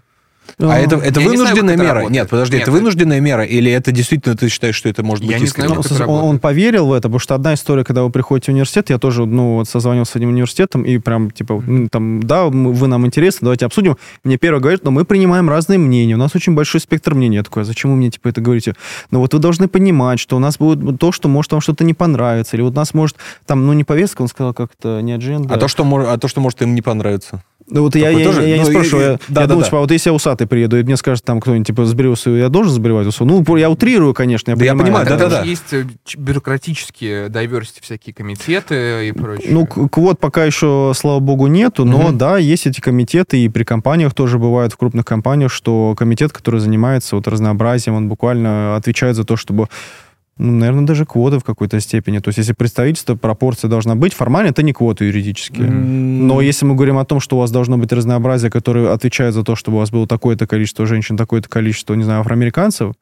[0.57, 1.93] А это, это Я не знаю, вынужденная это мера?
[1.95, 2.13] работает.
[2.22, 3.43] Нет, подожди, Нет, это это- вынужденная мера?
[3.43, 5.68] Или это действительно ты считаешь, что это может Я быть не искренне?
[5.69, 6.41] знаю, Ну, это он, он работает.
[6.41, 9.55] поверил в это, потому что одна история, когда вы приходите в университет, я тоже, ну,
[9.55, 13.65] вот созвонился с одним университетом, и прям, типа, ну, там, да, вы нам интересны, давайте
[13.65, 13.97] обсудим.
[14.23, 17.38] Мне первое говорят, но мы принимаем разные мнения, у нас очень большой спектр мнений.
[17.38, 18.76] Я такой, а зачем вы мне, типа, это говорите?
[19.09, 21.93] Ну, вот вы должны понимать, что у нас будет то, что может вам что-то не
[21.93, 23.15] понравится, или вот у нас может,
[23.45, 25.53] там, ну, не повестка, он сказал как-то, не адженда.
[25.53, 27.43] А то, что, а то, что может им не понравится?
[27.69, 28.43] Ну, вот я, я, тоже?
[28.47, 29.65] я не Ну, и- спрашиваю, и- я, да, я да, думаю, да.
[29.67, 32.29] типа, а вот если я усатый приеду, и мне скажет там кто-нибудь, типа, сбрил усы,
[32.31, 33.23] я должен сбривать усы?
[33.23, 34.85] Ну, я утрирую, конечно, я Да я понимаю.
[35.05, 35.43] понимаю, Там да-да-да.
[35.43, 35.85] же есть э,
[36.17, 39.47] бюрократические diversity всякие комитеты и прочее.
[39.51, 42.17] Ну, квот пока еще, слава богу, нету, но Мгм.
[42.17, 46.59] да, есть эти комитеты, и при компаниях тоже бывает, в крупных компаниях, что комитет, который
[46.59, 49.67] занимается вот разнообразием, он буквально отвечает за то, чтобы
[50.41, 52.18] ну, наверное, даже квоты в какой-то степени.
[52.18, 55.69] То есть, если представительство, пропорция должна быть, формально это не квоты юридические.
[55.69, 59.43] Но если мы говорим о том, что у вас должно быть разнообразие, которое отвечает за
[59.43, 62.93] то, чтобы у вас было такое-то количество женщин, такое-то количество, не знаю, афроамериканцев,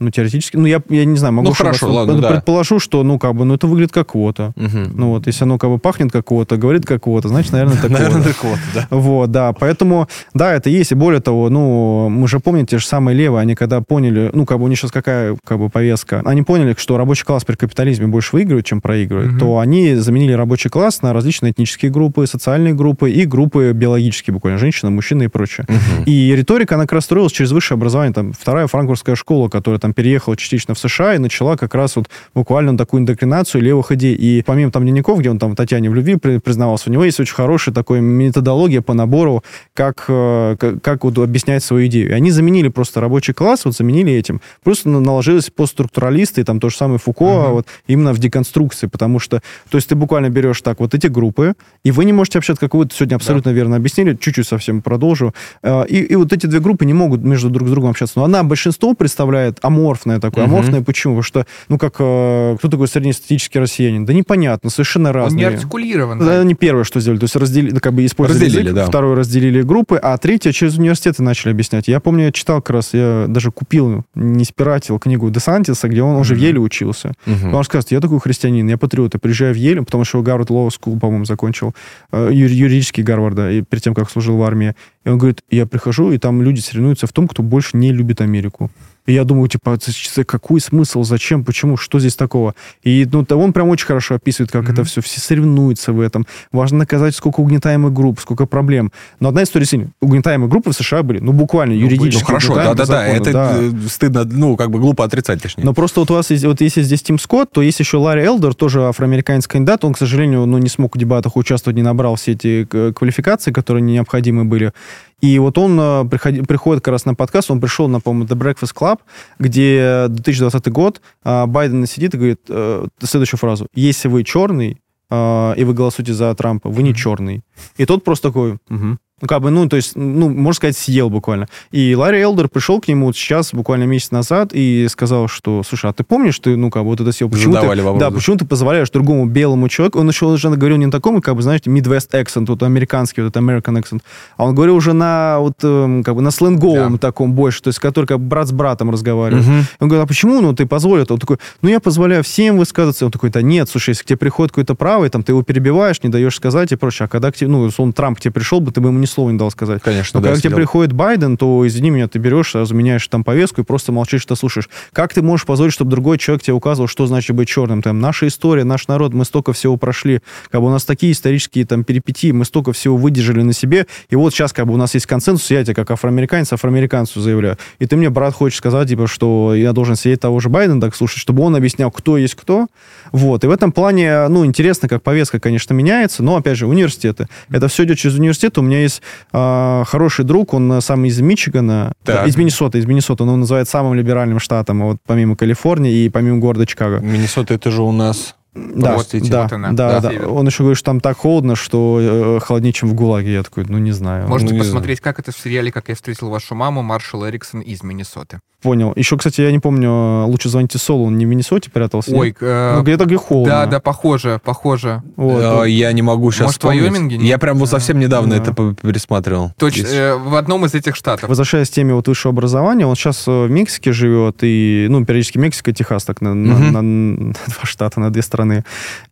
[0.00, 2.30] ну, теоретически, ну, я, я не знаю, могу Ну, хорошо, но ладно, да.
[2.30, 4.52] предположу, что, ну, как бы, ну, это выглядит как квота.
[4.56, 4.92] Мгм.
[4.96, 7.88] Ну вот, если оно как бы пахнет как квота, говорит как квота, значит, наверное, это
[7.92, 8.86] Наверное, квота, да.
[8.90, 12.86] Вот, да, поэтому, да, это есть, и более того, ну, мы же помним, те же
[12.86, 16.22] самые левые, они когда поняли, ну, как бы у них сейчас какая, как бы, повестка,
[16.24, 19.38] они поняли, что рабочий класс при капитализме больше выигрывает, чем проигрывает, Мгм.
[19.38, 24.58] то они заменили рабочий класс на различные этнические группы, социальные группы и группы биологические, буквально,
[24.58, 25.66] женщины, мужчины и прочее.
[25.68, 26.04] Мгм.
[26.06, 28.12] И риторика, она как раз строилась через высшее образование.
[28.12, 32.08] Там вторая франкфуртская школа, которая там переехала частично в США и начала как раз вот
[32.34, 34.14] буквально такую индокринацию левых идей.
[34.14, 37.20] И помимо там дневников, где он там Татьяне в любви при- признавался, у него есть
[37.20, 39.44] очень хорошая такая методология по набору,
[39.74, 42.08] как, э, как, как вот объяснять свою идею.
[42.08, 44.40] И они заменили просто рабочий класс, вот заменили этим.
[44.62, 47.52] Просто на- наложились постструктуралисты, и там то же самое Фуко, Мгм.
[47.52, 51.52] вот именно в деконструкции, потому что, то есть ты буквально берешь так вот эти группы,
[51.84, 55.84] и вы не можете общаться, как вы сегодня абсолютно верно объяснили, чуть-чуть совсем продолжу, Э,
[55.86, 58.14] и, и вот эти две группы не могут между друг с другом общаться.
[58.18, 60.44] Но она большинство представляет аморфное такое.
[60.44, 61.14] Аморфное почему?
[61.14, 64.04] Потому что, ну, как, э, кто такой среднестатистический россиянин?
[64.04, 65.48] Да непонятно, совершенно Он не разные.
[65.48, 66.18] артикулирован.
[66.18, 67.18] Да, они первое, что сделали.
[67.18, 68.86] То есть разделили, ну, как бы использовали Разделили, язык, да.
[68.86, 71.88] второе разделили группы, а третье через университеты начали объяснять.
[71.88, 76.16] Я помню, я читал как раз, я даже купил, не спиратил книгу Десантиса, где он
[76.16, 77.12] уже в Йеле учился.
[77.26, 77.54] Мгм.
[77.54, 80.70] Он скажет, я такой христианин, я патриот, я приезжаю в Йеле, потому что Harvard Law
[80.70, 81.74] School, по-моему, закончил,
[82.12, 84.74] э, юридический Гарварда, и перед тем, как служил в армии.
[85.04, 88.20] И он говорит, я прихожу, и там люди соревнуются в том, кто больше не любит
[88.20, 88.70] Америку.
[89.06, 92.54] И я думаю, типа, ч- какой смысл, зачем, почему, что здесь такого?
[92.82, 94.72] И ну, он прям очень хорошо описывает, как Мгм.
[94.72, 96.26] это все, все соревнуются в этом.
[96.52, 98.92] Важно показать, сколько угнетаемых групп, сколько проблем.
[99.20, 99.88] Но одна история сильная.
[100.00, 102.22] Угнетаемые группы в США были, ну, буквально, юридически.
[102.22, 103.56] Ну, хорошо, да-да-да, это да.
[103.58, 105.64] э, стыдно, ну, как бы глупо отрицать, точнее.
[105.64, 108.22] Но просто вот у вас, есть- вот если здесь Тим Скотт, то есть еще Ларри
[108.24, 109.84] Элдер, тоже афроамериканский кандидат.
[109.84, 113.52] Он, к сожалению, ну, не смог в дебатах участвовать, не набрал все эти э, квалификации,
[113.52, 114.72] которые необходимы были.
[115.20, 118.36] И вот он э, приходи- приходит как раз на подкаст, он пришел на, по-моему, The
[118.36, 118.98] Breakfast Club,
[119.38, 123.66] где 2020 год, а, Байден сидит и говорит э, следующую фразу.
[123.74, 124.80] Если вы черный,
[125.10, 127.42] э, и вы голосуете за Трампа, вы не черный.
[127.76, 128.98] И тот просто такой, «Мгм».
[129.24, 131.48] Ну, как бы, ну, то есть, ну, можно сказать, съел буквально.
[131.70, 135.88] И Ларри Элдер пришел к нему вот сейчас, буквально месяц назад, и сказал, что, слушай,
[135.88, 137.30] а ты помнишь, ты, ну, как бы, вот это съел?
[137.30, 140.84] Почему Задавали ты, да, почему ты позволяешь другому белому человеку, он еще уже говорил не
[140.84, 144.02] на таком, как бы, знаете, Midwest accent, вот американский, вот этот American accent,
[144.36, 146.98] а он говорил уже на, вот, эм, как бы, на сленговом Да.
[146.98, 149.46] таком больше, то есть, который как брат с братом разговаривает.
[149.46, 149.64] Мгм.
[149.80, 151.06] Он говорит, а почему, ну, ты позволил?
[151.08, 153.06] Он такой, ну, я позволяю всем высказываться.
[153.06, 156.02] Он такой, да нет, слушай, если к тебе приходит какой-то правый, там, ты его перебиваешь,
[156.02, 157.06] не даешь сказать и прочее.
[157.06, 159.06] А когда к тебе, ну, он Трамп к тебе пришел бы, ты бы ему не
[159.14, 159.82] слова не дал сказать.
[159.82, 163.06] Конечно, Но да, когда к тебе приходит Байден, то, извини меня, ты берешь, сразу меняешь
[163.08, 164.68] там повестку и просто молчишь, что слушаешь.
[164.92, 167.82] Как ты можешь позволить, чтобы другой человек тебе указывал, что значит быть черным?
[167.82, 170.20] Там, наша история, наш народ, мы столько всего прошли.
[170.50, 173.86] Как бы у нас такие исторические там перипетии, мы столько всего выдержали на себе.
[174.10, 177.56] И вот сейчас как бы у нас есть консенсус, я тебе как афроамериканец, афроамериканцу заявляю.
[177.78, 180.94] И ты мне, брат, хочешь сказать, типа, что я должен сидеть того же Байдена так
[180.94, 182.66] слушать, чтобы он объяснял, кто есть кто.
[183.12, 183.44] Вот.
[183.44, 187.28] И в этом плане, ну, интересно, как повестка, конечно, меняется, но, опять же, университеты.
[187.50, 188.58] Это все идет через университет.
[188.58, 188.93] У меня есть
[189.32, 192.26] а, хороший друг, он э, сам из Мичигана, Так.
[192.26, 196.38] из Миннесоты, из Миннесоты, он его называет самым либеральным штатом, вот помимо Калифорнии и помимо
[196.38, 196.98] города Чикаго.
[196.98, 198.34] Миннесота, это же у нас...
[198.54, 200.28] Да, Простите, да, вот она, да, да, да.
[200.28, 203.32] Он еще говорит, что там так холодно, что э, холоднее, чем в ГУЛАГе.
[203.32, 204.28] Я такой, ну, не знаю.
[204.28, 207.82] Можете не посмотреть, как это в сериале «Как я встретил вашу маму» Маршал Эриксон из
[207.82, 208.38] Миннесоты.
[208.64, 208.92] Понял.
[208.96, 212.16] Еще, кстати, я не помню, лучше звоните Солу, он не в Миннесоте прятался?
[212.16, 213.52] Ой, э, Ну, где-то где холодно.
[213.52, 215.02] да, да, похоже, похоже.
[215.16, 215.64] Вот.
[215.66, 216.80] Э, я не могу сейчас Может, в вспомнить.
[216.80, 217.16] Вайоминге?
[217.18, 218.42] Я прям вот совсем недавно Да.
[218.42, 219.52] это пересматривал.
[219.58, 221.28] Точно, э, в одном из этих штатов.
[221.28, 225.70] Возвращаясь к теме вот высшего образования, он сейчас в Мексике живет, и, ну, периодически Мексика
[225.70, 226.72] и Техас, так, на, на- Мгм.
[226.72, 228.64] на- на два штата, на две страны.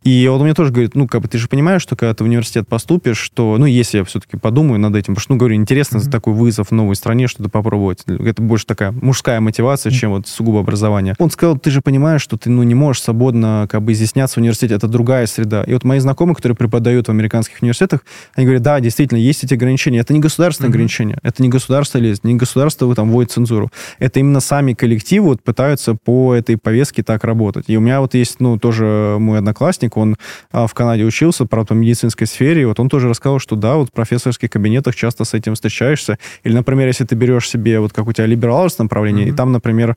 [0.02, 2.24] И вот он мне тоже говорит, ну, как бы, ты же понимаешь, что когда ты
[2.24, 5.56] в университет поступишь, что, ну, если я все-таки подумаю над этим, потому что, ну, говорю,
[5.56, 8.04] интересно за такой вызов в новой стране что-то попробовать.
[8.06, 11.14] Это больше такая мужская мотивация, чем вот сугубо образование.
[11.18, 14.38] Он сказал, ты же понимаешь, что ты, ну, не можешь свободно, как бы, изъясняться в
[14.38, 15.62] университете, это другая среда.
[15.64, 18.04] И вот мои знакомые, которые преподают в американских университетах,
[18.34, 19.98] они говорят, да, действительно, есть эти ограничения.
[19.98, 20.74] Это не государственные Мгм.
[20.74, 23.70] ограничения, это не государство лезет, не государство вы там вводит цензуру.
[23.98, 27.64] Это именно сами коллективы вот пытаются по этой повестке так работать.
[27.68, 30.16] И у меня вот есть, ну, тоже мой одноклассник, он
[30.50, 33.76] а, в Канаде учился, правда, в медицинской сфере, и вот он тоже рассказал, что да,
[33.76, 36.18] вот в профессорских кабинетах часто с этим встречаешься.
[36.44, 39.96] Или, например, если ты берешь себе, вот как у тебя либерал направление, и там, например,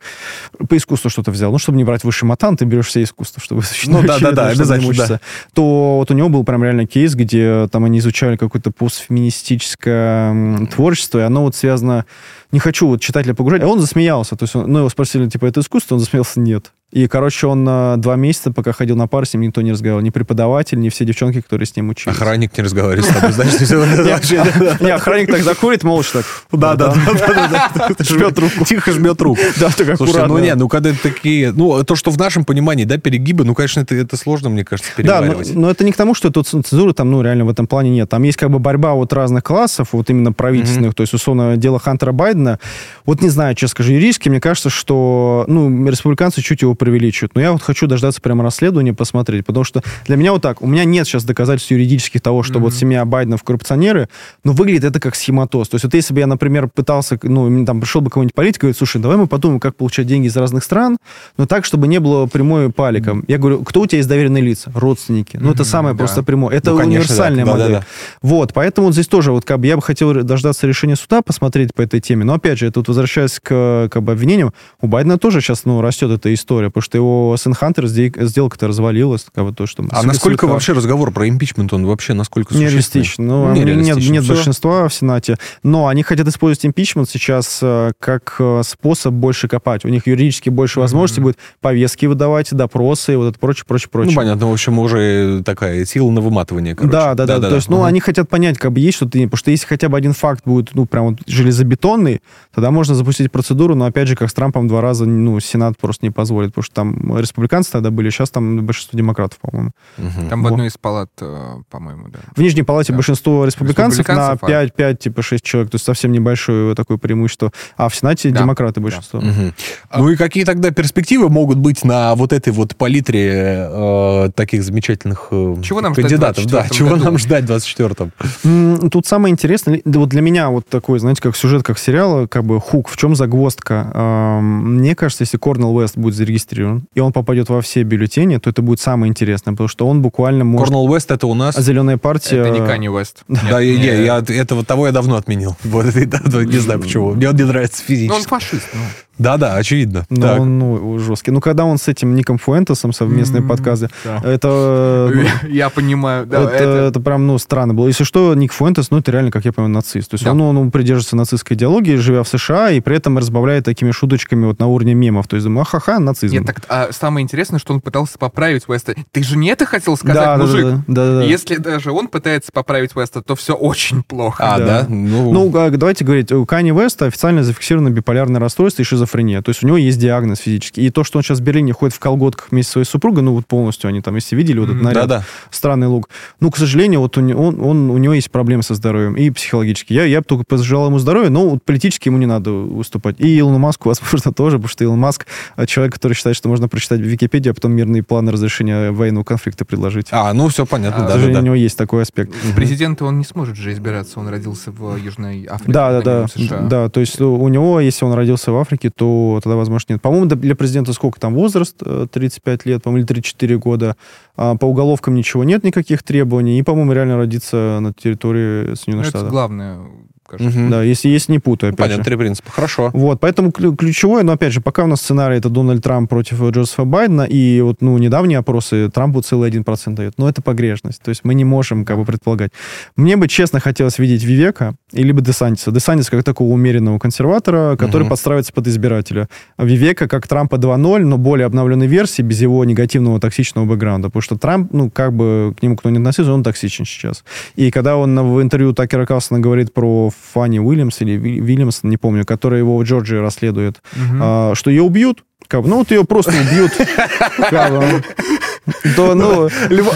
[0.69, 3.61] по искусству что-то взял, ну, чтобы не брать высший матан, ты берешь все искусство, чтобы
[3.85, 5.21] Ну, да-да-да, обязательно, научиться.
[5.53, 11.19] То вот у него был прям реально кейс, где там они изучали какое-то постфеминистическое творчество,
[11.19, 12.05] и оно вот связано...
[12.51, 13.63] Не хочу вот читателя погружать.
[13.63, 14.35] А он засмеялся.
[14.35, 15.95] То есть, он- ну, его спросили, типа, это искусство?
[15.95, 16.71] Он засмеялся, нет.
[16.95, 20.01] И, короче, он а, два месяца, пока ходил на пары, с ним никто не разговаривал.
[20.01, 22.15] Ни преподаватель, ни все девчонки, которые с ним учились.
[22.15, 26.25] Охранник не разговаривает с тобой, вообще- Не, охранник так закурит, молча так.
[26.53, 28.63] Да, да, да, Жмет руку.
[28.63, 29.41] Тихо жмет руку.
[29.59, 30.27] Да, так аккуратно.
[30.27, 33.81] ну не, ну когда такие, ну то, что в нашем понимании, да, перегибы, ну, конечно,
[33.81, 35.71] это, сложно, мне кажется, Да, но, переваривать.
[35.75, 38.09] это не к тому, что тут цензуры там, ну, реально в этом плане нет.
[38.09, 41.77] Там есть как бы борьба вот разных классов, вот именно правительственных, то есть, условно, дело
[41.77, 42.57] Хантера Байдена.
[43.05, 47.33] Вот не знаю, честно скажу, юридически, мне кажется, что, ну, республиканцы чуть его преувеличивают.
[47.35, 50.67] Но я вот хочу дождаться прямо расследования, посмотреть, потому что для меня вот так, у
[50.67, 54.07] меня нет сейчас доказательств юридических того, что вот семья Байденов коррупционеры,
[54.43, 55.69] но выглядит это как схематоз.
[55.69, 58.61] То есть вот если бы я, например, пытался, ну, там пришел бы какой-нибудь политик и
[58.61, 60.97] говорит, слушай, давай мы подумаем, как получать деньги из разных стран,
[61.37, 63.23] но так, чтобы не было прямой паликом.
[63.27, 64.71] Я говорю, кто у тебя есть доверенные лица?
[64.75, 65.37] Родственники.
[65.41, 65.99] Ну, это Мгм, самое да.
[65.99, 66.55] просто прямое.
[66.55, 67.73] Это Ну, конечно, универсальная да, да, модель.
[67.79, 67.85] да.
[68.21, 71.73] Вот, поэтому вот здесь тоже вот как бы я бы хотел дождаться решения суда, посмотреть
[71.73, 72.23] по этой теме.
[72.25, 76.11] Но опять же, тут возвращаясь к как бы, обвинениям, у Байдена тоже сейчас ну, растет
[76.11, 79.25] эта история, потому что его сын Хантер сдел- сделка-то развалилась.
[79.33, 82.69] Как бы, то, что А насколько суд- вообще разговор про импичмент, он вообще насколько существенный?
[82.71, 83.23] Нереалистично.
[83.25, 84.11] Ну, нет, Нереалистично.
[84.13, 84.33] нет Всё.
[84.33, 85.37] большинства в Сенате.
[85.63, 89.85] Но они хотят использовать импичмент сейчас э, как э, способ больше копать.
[89.85, 94.11] У них юридически больше возможностей будет повестки выдавать, допросы, и вот это прочее, прочее, прочее.
[94.13, 96.91] Ну, понятно, в общем, уже такая сила на выматывание, короче.
[96.91, 97.87] Да, да, да, То есть, ну, Ага.
[97.87, 100.73] они хотят понять, как бы есть что-то, потому что если хотя бы один факт будет,
[100.73, 102.21] ну, прям вот железобетонный,
[102.53, 106.05] тогда можно запустить процедуру, но, опять же, как с Трампом два раза, ну, Сенат просто
[106.05, 109.71] не позволит, потому что там республиканцы тогда были, сейчас там большинство демократов, по-моему.
[109.97, 110.29] Мгм.
[110.29, 112.19] Там в одной из палат, э, по-моему, да.
[112.35, 112.97] В Нижней Палате Да.
[112.97, 116.97] большинство республиканцев, Республиканцев, на а- 5, 5, типа 6 человек, то есть совсем небольшое такое
[116.97, 117.51] преимущество.
[117.75, 118.39] А в Сенате Да.
[118.39, 119.19] демократы большинство.
[119.19, 119.53] Мгм.
[119.95, 125.27] Ну и какие тогда перспективы могут быть на вот этой вот палитре э, таких замечательных
[125.31, 126.45] э, Чего нам кандидатов?
[126.45, 127.03] Да, 24-м чего году?
[127.03, 128.11] нам ждать в 24-м?
[128.45, 132.27] М, Тут самое интересное, да вот для меня вот такой, знаете, как сюжет, как сериала,
[132.27, 134.39] как бы хук, в чем загвоздка?
[134.41, 136.44] Мне кажется, если Корнел Уэст будет зарегистрирован,
[136.93, 140.45] и он попадет во все бюллетени, то это будет самое интересное, потому что он буквально
[140.45, 140.67] может...
[140.67, 141.57] Корнел Уэст это у нас...
[141.57, 142.41] А зеленая партия...
[142.41, 143.23] Это не Канни Уэст.
[143.27, 145.55] Да, Нет, я, я от этого того я давно отменил.
[145.63, 147.13] Вот, не знаю почему.
[147.13, 148.27] Мне он не нравится Ну, он физически.
[148.27, 148.67] фашист.
[148.73, 148.79] ну.
[149.17, 150.05] Да, да, очевидно.
[150.09, 150.39] Ну, Так.
[150.39, 151.31] он ну, жесткий.
[151.31, 154.21] Ну, когда он с этим Ником Фуэнтесом совместные М, подказы, да.
[154.23, 155.11] это...
[155.43, 156.69] ну, Я понимаю, да, это, это...
[156.89, 157.87] это прям, ну, странно было.
[157.87, 160.09] Если что, Ник Фуэнтес, ну, это реально, как я понимаю, нацист.
[160.11, 160.31] То есть Да.
[160.31, 164.59] он, он, придерживается нацистской идеологии, живя в США, и при этом разбавляет такими шуточками вот
[164.59, 165.27] на уровне мемов.
[165.27, 166.33] То есть, думаю, ахаха, нацизм.
[166.35, 168.95] Нет, так а самое интересное, что он пытался поправить Уэста.
[169.11, 170.63] Ты же не это хотел сказать, да, мужик?
[170.65, 171.23] да, да, да, да.
[171.23, 174.43] Если даже он пытается поправить Уэста, то все очень плохо.
[174.55, 174.65] А, да.
[174.81, 174.85] да?
[174.89, 179.41] Ну, Ну, а, давайте говорить, у Кани Веста официально зафиксировано биполярное расстройство и шизофрения.
[179.41, 180.85] То есть у него есть диагноз физический.
[180.85, 183.33] И то, что он сейчас в Берлине ходит в колготках вместе со своей супругой, ну
[183.33, 185.23] вот полностью они там, если видели вот этот наряд, Да-да.
[185.51, 186.09] странный лук.
[186.39, 189.29] Ну, к сожалению, вот у него, он, он- у него есть проблемы со здоровьем и
[189.29, 189.93] психологически.
[189.93, 193.19] Я, я бы только пожелал ему здоровья, но вот политически ему не надо выступать.
[193.19, 195.25] И Илону Маску, возможно, тоже, потому что Илон Маск
[195.57, 199.23] э, человек, который считает, что можно прочитать в Википедии, а потом мирные планы разрешения военного
[199.23, 200.07] конфликта предложить.
[200.11, 201.41] А, ну все понятно, А, К да, да, сожалению, да.
[201.41, 202.33] у него есть такой аспект.
[202.55, 205.71] Президента он не сможет же избираться, он родился в Южной Африке.
[205.71, 206.59] Да, да, да, США.
[206.61, 206.89] да.
[206.89, 210.01] То есть у него, если он родился в Африке, то тогда, возможно, нет.
[210.01, 211.75] По-моему, для президента сколько там возраст?
[211.85, 213.95] Э, 35 лет, по-моему, или 34 года.
[214.35, 216.57] А по уголовкам ничего нет, никаких требований.
[216.59, 219.31] И, по-моему, реально родиться на территории Ну, Соединенных это Штатов.
[219.31, 219.79] главное,
[220.27, 220.59] кажется.
[220.59, 220.69] Мгм.
[220.71, 222.09] Да, если, если не путаю, опять Понятно, же.
[222.09, 222.51] три принципа.
[222.51, 222.89] Хорошо.
[222.93, 226.41] Вот, поэтому клю- ключевое, но опять же, пока у нас сценарий это Дональд Трамп против
[226.41, 230.13] Джозефа Байдена, и вот, ну, недавние опросы Трампу целый 1% дает.
[230.17, 231.01] Но это погрешность.
[231.01, 232.51] То есть мы не можем как бы предполагать.
[232.95, 235.71] Мне бы, честно, хотелось видеть Вивека и либо Десантиса.
[235.71, 238.09] Десантис как такого умеренного консерватора, который Мгм.
[238.09, 239.27] подстраивается под избирателя.
[239.57, 244.09] А Вивека как Трампа 2.0, но более обновленной версии, без его негативного токсичного бэкграунда.
[244.09, 247.23] Потому что Трамп, ну, как бы к нему кто не относится, он токсичен сейчас.
[247.55, 251.97] И когда он в интервью Такера Карлсона говорит про Фанни Уильямс или Ви- Вильямс, не
[251.97, 254.19] помню, которая его в Джорджии расследует, Мгм.
[254.21, 255.23] а, что ее убьют,
[255.69, 256.71] ну вот ее просто убьют,
[258.95, 259.49] то, ну,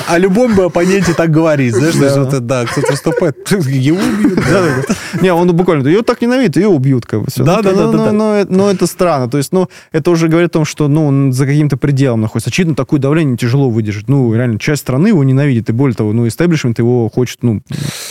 [0.07, 2.09] О любом бы оппоненте так говорить, знаешь, Да.
[2.09, 4.35] что это, да, кто-то выступает, его убьют.
[4.35, 5.19] Да, да, да.
[5.21, 7.27] Не, он буквально, ее так ненавидит, ее убьют, как бы.
[7.37, 8.11] Да, да, да, да, да.
[8.11, 11.05] Но, это- но это странно, то есть, ну, это уже говорит о том, что, ну,
[11.07, 12.49] он за каким-то пределом находится.
[12.49, 14.07] Очевидно, такое давление тяжело выдержать.
[14.07, 17.61] Ну, реально, часть страны его ненавидит, и более того, ну, истеблишмент его хочет, ну,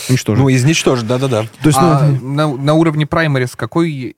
[0.09, 0.43] уничтожить.
[0.43, 1.43] Ну, изничтожить, да-да-да.
[1.61, 4.15] то есть, ну, А на, на уровне праймарис какой,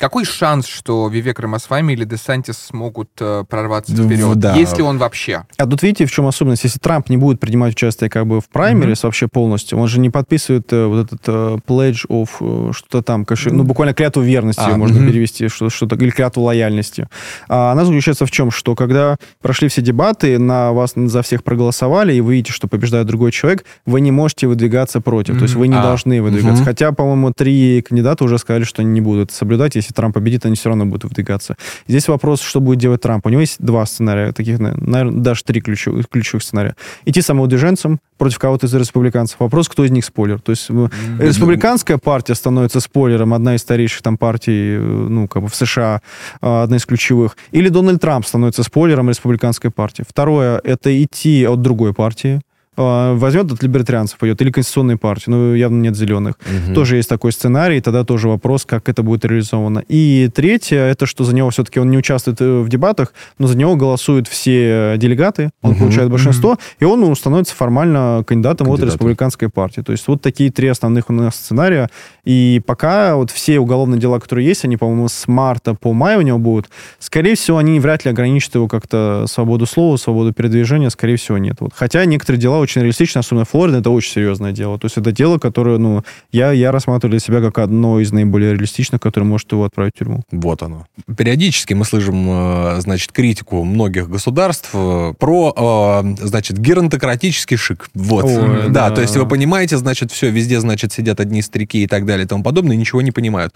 [0.00, 4.38] какой шанс, что Вивек Рамасвами или Десантис смогут э, прорваться Да, вперед?
[4.38, 4.54] да.
[4.56, 5.44] Если он вообще?
[5.58, 6.64] А тут видите, в чем особенность?
[6.64, 10.10] Если Трамп не будет принимать участие как бы в праймерис вообще полностью, он же не
[10.10, 14.60] подписывает э, вот этот э, pledge of э, что-то там, короче, ну, буквально клятву верности
[14.64, 15.08] А, можно мгм.
[15.10, 17.08] перевести, что, что-то, или клятву лояльности.
[17.48, 18.50] А она заключается в чем?
[18.50, 23.06] Что когда прошли все дебаты, на вас за всех проголосовали, и вы видите, что побеждает
[23.06, 25.36] другой человек, вы не можете выдвигаться против.
[25.36, 26.62] То есть вы не А, должны выдвигаться.
[26.62, 26.64] мгм.
[26.64, 29.74] Хотя, по-моему, три кандидата уже сказали, что они не будут соблюдать.
[29.76, 31.56] Если Трамп победит, они все равно будут выдвигаться.
[31.86, 33.26] Здесь вопрос, что будет делать Трамп.
[33.26, 36.76] У него есть два сценария, таких, наверное, даже три ключевых, ключевых сценария.
[37.04, 39.40] Идти самоудвиженцем против кого-то из республиканцев.
[39.40, 40.40] Вопрос, кто из них спойлер.
[40.40, 40.88] То есть э,
[41.18, 46.02] республиканская партия становится спойлером, одна из старейших там партий, э, ну, как бы в США,
[46.40, 47.36] э, одна из ключевых.
[47.52, 50.04] Или Дональд Трамп становится спойлером республиканской партии.
[50.06, 52.40] Второе, это идти от другой партии.
[52.76, 56.34] Э, Возьмет от либертарианцев пойдет, или конституционной партии, ну, явно нет зеленых.
[56.74, 59.82] Тоже есть такой сценарий, тогда тоже вопрос, как это будет реализовано.
[59.88, 63.56] И третье, это что за него все-таки он не участвует э, в дебатах, но за
[63.56, 65.80] него голосуют все делегаты, он Мгм.
[65.80, 68.94] получает большинство, и он ну, становится формально кандидатом от Кандидатом.
[68.94, 69.80] республиканской партии.
[69.80, 71.88] То есть вот такие три основных у нас сценария.
[72.24, 76.20] И пока вот все уголовные дела, которые есть, они, по-моему, с марта по май у
[76.20, 81.16] него будут, скорее всего, они вряд ли ограничат его как-то свободу слова, свободу передвижения, скорее
[81.16, 81.56] всего, нет.
[81.60, 81.72] Вот.
[81.74, 84.78] Хотя некоторые дела очень реалистичны, особенно Флорида, это очень серьезное дело.
[84.78, 88.52] То есть это дело, которое, ну, я, я рассматриваю для себя как одно из наиболее
[88.52, 90.22] реалистичных, которое может его отправить в тюрьму.
[90.30, 90.86] Вот оно.
[91.16, 97.90] Периодически мы слышим, э, значит, критику многих государств э, про, э, значит, геронтократический шик.
[97.94, 98.24] Вот.
[98.24, 98.90] Ой, да, да.
[98.90, 102.28] то есть вы понимаете, значит, все, везде, значит, сидят одни старики и так далее и
[102.28, 103.54] тому подобное, и ничего не понимают.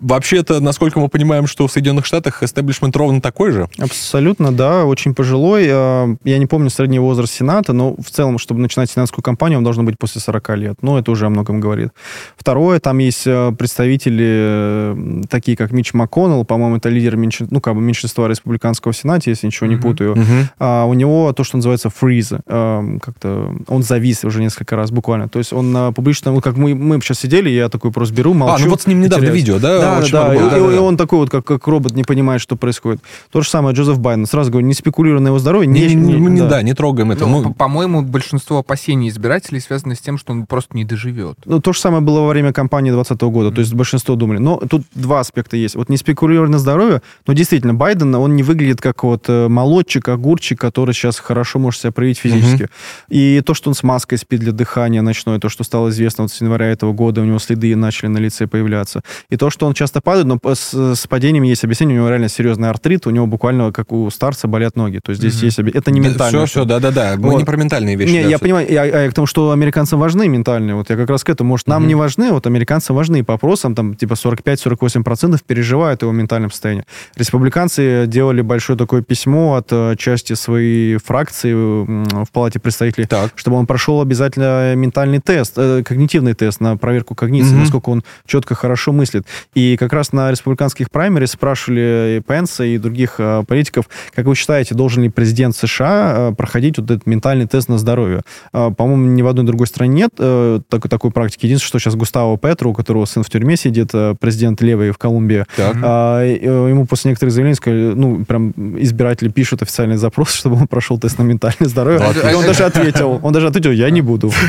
[0.00, 3.68] Вообще-то, насколько мы понимаем, что в Соединенных Штатах эстеблишмент ровно такой же.
[3.78, 5.66] Абсолютно, да, очень пожилой.
[5.68, 9.64] Э, Я не помню средний возраст Сената, но в целом, чтобы начинать сенатскую кампанию, он
[9.64, 10.76] должен быть после 40 лет.
[10.82, 11.90] Ну, это уже о многом говорит.
[12.36, 17.60] Второе, там есть э, представители, э, такие как Мич МакКоннелл, по-моему, это лидер меньшин- ну,
[17.60, 20.16] как бы меньшинства республиканского сената, если ничего не путаю.
[20.58, 25.28] А у него то, что называется фриз, э, как-то он завис уже несколько раз буквально.
[25.28, 28.32] То есть он на публичном, ну, как мы, мы сейчас сидели, я такой просто беру,
[28.34, 28.54] молчу.
[28.54, 29.80] А, ну вот с ним недавно видео, да?
[29.80, 30.70] Да, очень да, много и, было.
[30.74, 33.00] и- он такой вот, как, как робот, не понимает, что происходит.
[33.30, 34.26] То же самое Джозеф Байден.
[34.26, 35.66] Сразу говорю, не спекулируй на его здоровье.
[35.66, 36.48] Не, не- не- не- да.
[36.48, 37.26] да, не трогаем это.
[37.26, 41.36] Ну, по- По-моему, большинство опасений избирателей связано с тем, что он просто не доживет.
[41.44, 43.50] Ну, то же самое было во время кампании 2020 года.
[43.54, 44.38] То есть большинство думали.
[44.38, 45.74] Но тут два аспекта есть.
[45.76, 50.08] Вот не спекулируй на здоровье, но действительно, Байден, он не выглядит как вот э, молодчик,
[50.08, 52.68] огурчик, который сейчас хорошо может себя проявить физически.
[53.08, 56.32] И то, что он с маской спит для дыхания ночной, то, что стало известно вот
[56.32, 59.02] с января этого года, у него следы начали на лице появляться.
[59.28, 62.28] И то, что он часто падает, но с, с падениями есть объяснение, у него реально
[62.28, 65.00] серьезный артрит, у него буквально, как у старца, болят ноги.
[65.02, 65.66] То есть здесь Мгм.
[65.66, 65.76] есть...
[65.76, 66.38] Это не ментально.
[66.44, 67.14] Все, все, да-да-да.
[67.16, 67.38] Мы Вот.
[67.38, 68.12] не про ментальные вещи.
[68.12, 68.44] Не, да, я всё.
[68.44, 70.74] понимаю, я, я к тому, что американцам важны ментальные.
[70.74, 71.48] Вот я как раз к этому.
[71.50, 71.88] Может, нам Мгм.
[71.88, 73.24] не важны, вот американцам важны.
[73.24, 76.84] По опросам там типа 45-48% переживают его ментальном состоянии.
[77.16, 83.32] Республиканцы делали большое такое письмо от э, части своей фракции в Палате представителей, Так.
[83.36, 87.60] чтобы он прошел обязательно ментальный тест, э, когнитивный тест на проверку когниции, Мгм.
[87.60, 89.24] насколько он четко, хорошо мыслит.
[89.54, 94.26] И И как раз на республиканских праймерис спрашивали и Пенса, и других э, политиков, как
[94.26, 98.22] вы считаете, должен ли президент США э, проходить вот этот ментальный тест на здоровье?
[98.52, 101.46] Э, по-моему, ни в одной другой стране нет э, такой, такой практики.
[101.46, 104.98] Единственное, что сейчас Густаво Петру, у которого сын в тюрьме сидит, э, президент левый в
[104.98, 105.76] Колумбии, Так.
[105.82, 106.34] а, э,
[106.70, 111.18] ему после некоторых заявлений сказали, ну, прям избиратели пишут официальный запрос, чтобы он прошел тест
[111.18, 112.00] на ментальное здоровье.
[112.30, 114.32] И он даже ответил, он даже ответил, я не буду.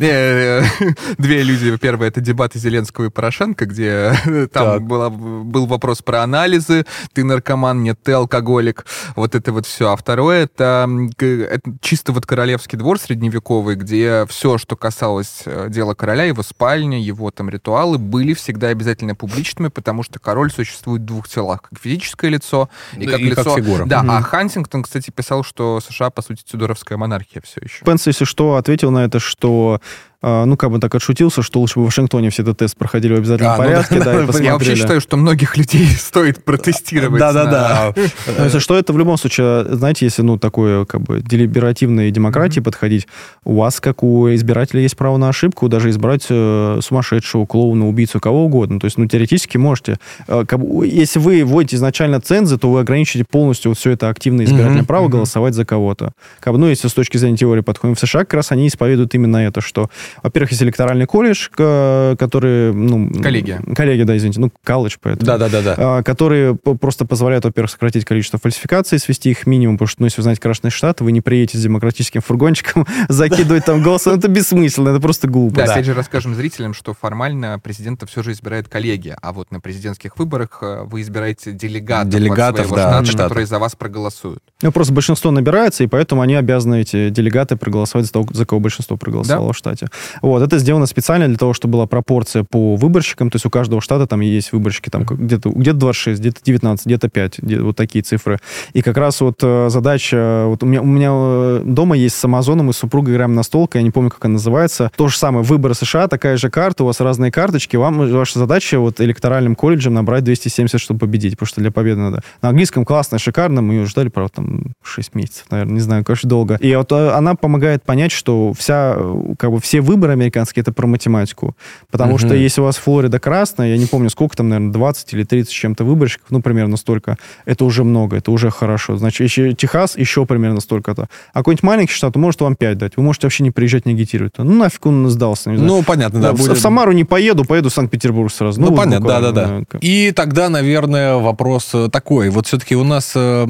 [0.00, 0.62] Э,
[1.18, 1.76] Две иллюзии.
[1.76, 4.12] Первая— это дебаты Зеленского и Порошенко, где
[4.48, 4.50] Так.
[4.52, 6.84] там была- был вопрос про анализы.
[7.12, 8.86] Ты наркоман, нет, ты алкоголик.
[9.16, 9.90] Вот это вот все.
[9.92, 10.88] А второе— это
[11.18, 17.00] это чисто вот королевский двор средневековый, где все, что касалось э, дела короля, его спальня,
[17.00, 21.62] его там ритуалы, были всегда обязательно публичными, потому что король существует в двух телах.
[21.62, 23.56] Как физическое лицо и как и как лицо...
[23.56, 23.84] фигура.
[23.86, 24.10] Да, Мгм.
[24.10, 27.84] а Хантингтон, кстати, писал, что США, по сути, тюдоровская монархия все еще.
[27.84, 29.80] Пенс, если что, ответил на это, что
[30.24, 33.18] ну, как бы так отшутился, что лучше бы в Вашингтоне все этот тест проходили в
[33.18, 34.46] обязательном А, ну порядке, да, да, да, и я посмотрели.
[34.46, 37.20] Я вообще считаю, что многих людей стоит протестировать.
[37.20, 37.94] Да-да-да.
[38.38, 42.60] Ну, если что, это в любом случае, знаете, если, ну, такое, как бы, делиберативной демократии
[42.60, 43.06] подходить,
[43.44, 48.20] у вас, как у избирателя, есть право на ошибку, даже избрать э, сумасшедшего, клоуна, убийцу,
[48.20, 48.80] кого угодно.
[48.80, 49.98] То есть, ну, теоретически можете.
[50.26, 50.44] Э,
[50.84, 55.08] если вы вводите изначально цензы, то вы ограничите полностью вот все это активное избирательное право
[55.08, 56.12] голосовать за кого-то.
[56.40, 59.14] Как бы, ну, если с точки зрения теории подходим в США, как раз они исповедуют
[59.14, 59.90] именно это, что,
[60.22, 63.10] во-первых, есть электоральный колледж, который, ну...
[63.22, 63.62] Коллегия.
[63.74, 65.74] Коллегия, да, извините, ну, колледж, поэтому Да-да-да-да.
[65.76, 70.06] а, которые просто позволяют, во-первых, сократить количество фальсификаций, свести их к минимуму, потому что, ну,
[70.06, 74.28] если вы знаете Красный Штат, вы не приедете с демократическим фургончиком закидывать там голос, это
[74.28, 75.56] бессмысленно, это просто глупо.
[75.56, 75.72] Да, Да.
[75.72, 80.18] опять же расскажем зрителям, что формально президента все же избирает коллегия, а вот на президентских
[80.18, 83.22] выборах э, вы избираете делегатов, Делегатов, от своего да, штата, штата.
[83.24, 84.42] которые за вас проголосуют.
[84.62, 88.60] Ну, просто большинство набирается, и поэтому они обязаны, эти делегаты, проголосовать за, того, за кого
[88.60, 89.88] большинство проголосовало в штате.
[90.22, 93.80] Вот, это сделано специально для того, чтобы была пропорция по выборщикам, то есть у каждого
[93.80, 98.02] штата там есть выборщики, там где-то где 26, где-то 19, где-то 5, где- вот такие
[98.02, 98.38] цифры.
[98.72, 102.24] И как раз вот э, задача, вот у меня, у меня э, дома есть с
[102.24, 104.90] Амазоном, мы с супругой играем на столке, я не помню, как она называется.
[104.96, 108.78] То же самое, выборы США, такая же карта, у вас разные карточки, вам ваша задача
[108.78, 112.22] вот электоральным колледжем набрать 270, чтобы победить, потому что для победы надо.
[112.42, 116.28] На английском классно, шикарно, мы ее ждали, правда, там 6 месяцев, наверное, не знаю, конечно,
[116.28, 116.56] долго.
[116.60, 118.96] И вот э, она помогает понять, что вся,
[119.38, 121.56] как бы все выборы американские, это про математику.
[121.90, 122.18] Потому Мгм.
[122.18, 125.50] что если у вас Флорида красная, я не помню, сколько там, наверное, 20 или 30
[125.50, 128.96] с чем-то выборщиков, ну, примерно столько, это уже много, это уже хорошо.
[128.96, 131.08] Значит, еще Техас еще примерно столько-то.
[131.32, 132.96] А какой-нибудь маленький штат, может вам 5 дать.
[132.96, 134.32] Вы можете вообще не приезжать, не агитировать.
[134.38, 135.70] Ну, нафиг он сдался, не знаю.
[135.72, 136.32] Ну, понятно, да.
[136.32, 138.60] в, будет- в Самару не поеду, поеду в Санкт-Петербург сразу.
[138.60, 139.60] Ну, вот понятно, да-да-да.
[139.80, 142.30] И тогда, наверное, вопрос э, такой.
[142.30, 143.42] Вот все-таки у нас э,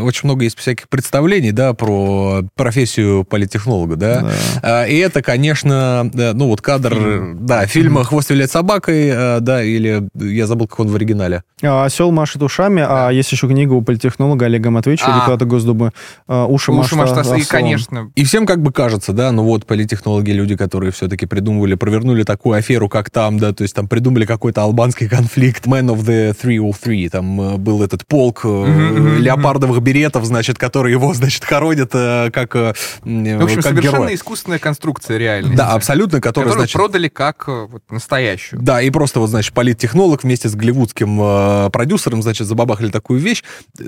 [0.00, 4.20] очень много есть всяких представлений, да, про профессию политтехнолога, да.
[4.20, 4.30] Да.
[4.62, 9.40] А, И это, конечно, да, ну вот кадр, э, да, фильма «Хвост виляет собакой», э,
[9.40, 11.42] да, или я забыл, как он в оригинале.
[11.62, 15.20] А, Осел машет ушами, а есть еще книга у политтехнолога Олега Матвеевича, А.
[15.20, 15.92] депутата Госдумы,
[16.26, 17.40] а, «Уши, Уши машет и, ослом».
[17.48, 22.22] конечно, И всем как бы кажется, да, ну вот политтехнологи, люди, которые все-таки придумывали, провернули
[22.22, 26.34] такую аферу, как там, да, то есть там придумали какой-то албанский конфликт, Man of the
[26.34, 32.30] 303, там э, был этот полк э, леопардовых беретов, значит, которые его, значит, хоронят э,
[32.32, 35.56] как, э, в общем, как совершенно искусственная конструкция реальности.
[35.56, 38.60] Да, абсолютно, который, Которую значит, продали как э, вот, настоящую.
[38.62, 43.42] Да, и просто вот, значит, политтехнолог вместе с голливудским э, продюсером, значит, забабахали такую вещь.
[43.78, 43.84] Э,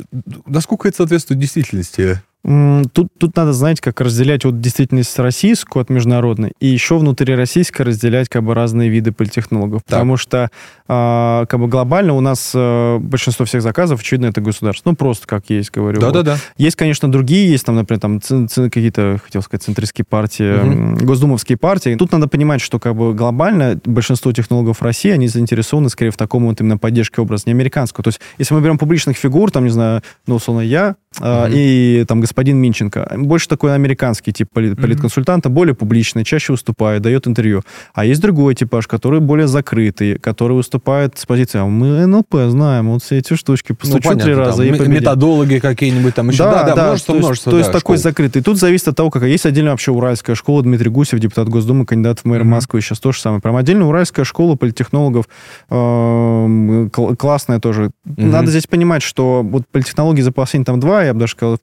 [0.47, 2.23] Насколько это соответствует действительности?
[2.45, 7.83] Тут, тут надо, знаете, как разделять вот действительность российскую от международной, и еще внутри российской
[7.83, 9.83] разделять как бы разные виды политтехнологов.
[9.83, 9.91] Так.
[9.91, 10.51] Потому что
[10.89, 14.91] а, как бы глобально у нас а, большинство всех заказов, очевидно, это государство.
[14.91, 16.01] Ну, просто как есть, говорю.
[16.01, 16.13] Вот.
[16.13, 16.39] Да-да-да.
[16.57, 21.95] Есть, конечно, другие, есть там, например, там какие-то, хотел сказать, центристские партии, м, госдумовские партии.
[21.95, 26.47] Тут надо понимать, что как бы глобально большинство технологов России, они заинтересованы скорее в таком
[26.47, 28.03] вот именно поддержке образа, не американского.
[28.03, 31.51] То есть, если мы берем публичных фигур, там, не знаю, ну, условно, я Мгм.
[31.51, 37.27] и там господин Минченко, больше такой американский тип поли- политконсультанта, более публичный, чаще выступает, дает
[37.27, 37.63] интервью.
[37.95, 42.91] А есть другой типаж, который более закрытый, который выступает с позиции, а мы НЛП знаем,
[42.91, 44.93] вот все эти штучки, Ну, постучу три понятно, раза там и победим.
[44.95, 46.45] методологи какие-нибудь там еще.
[46.45, 47.51] Да, да, множество, то есть, множество.
[47.53, 48.03] то есть да, такой школ.
[48.11, 48.43] закрытый.
[48.43, 49.23] Тут зависит от того, как...
[49.25, 52.51] Есть отдельно вообще Уральская школа, Дмитрий Гусев, депутат Госдумы, кандидат в мэр Мгм.
[52.51, 53.41] Москвы, сейчас то же самое.
[53.43, 55.27] Прям отдельно Уральская школа политтехнологов,
[55.71, 57.91] эм, кл- классная тоже.
[58.05, 61.59] Надо здесь понимать, что вот политтехнологии за последние там два, я бы даже сказал,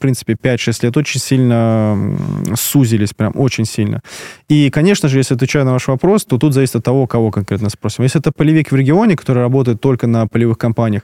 [0.00, 1.96] в прин- принципе, 5-6 лет очень сильно
[2.54, 4.00] сузились, прям очень сильно.
[4.48, 7.70] И, конечно же, если отвечаю на ваш вопрос, то тут зависит от того, кого конкретно
[7.70, 8.04] спросим.
[8.04, 11.02] Если это полевик в регионе, который работает только на полевых компаниях,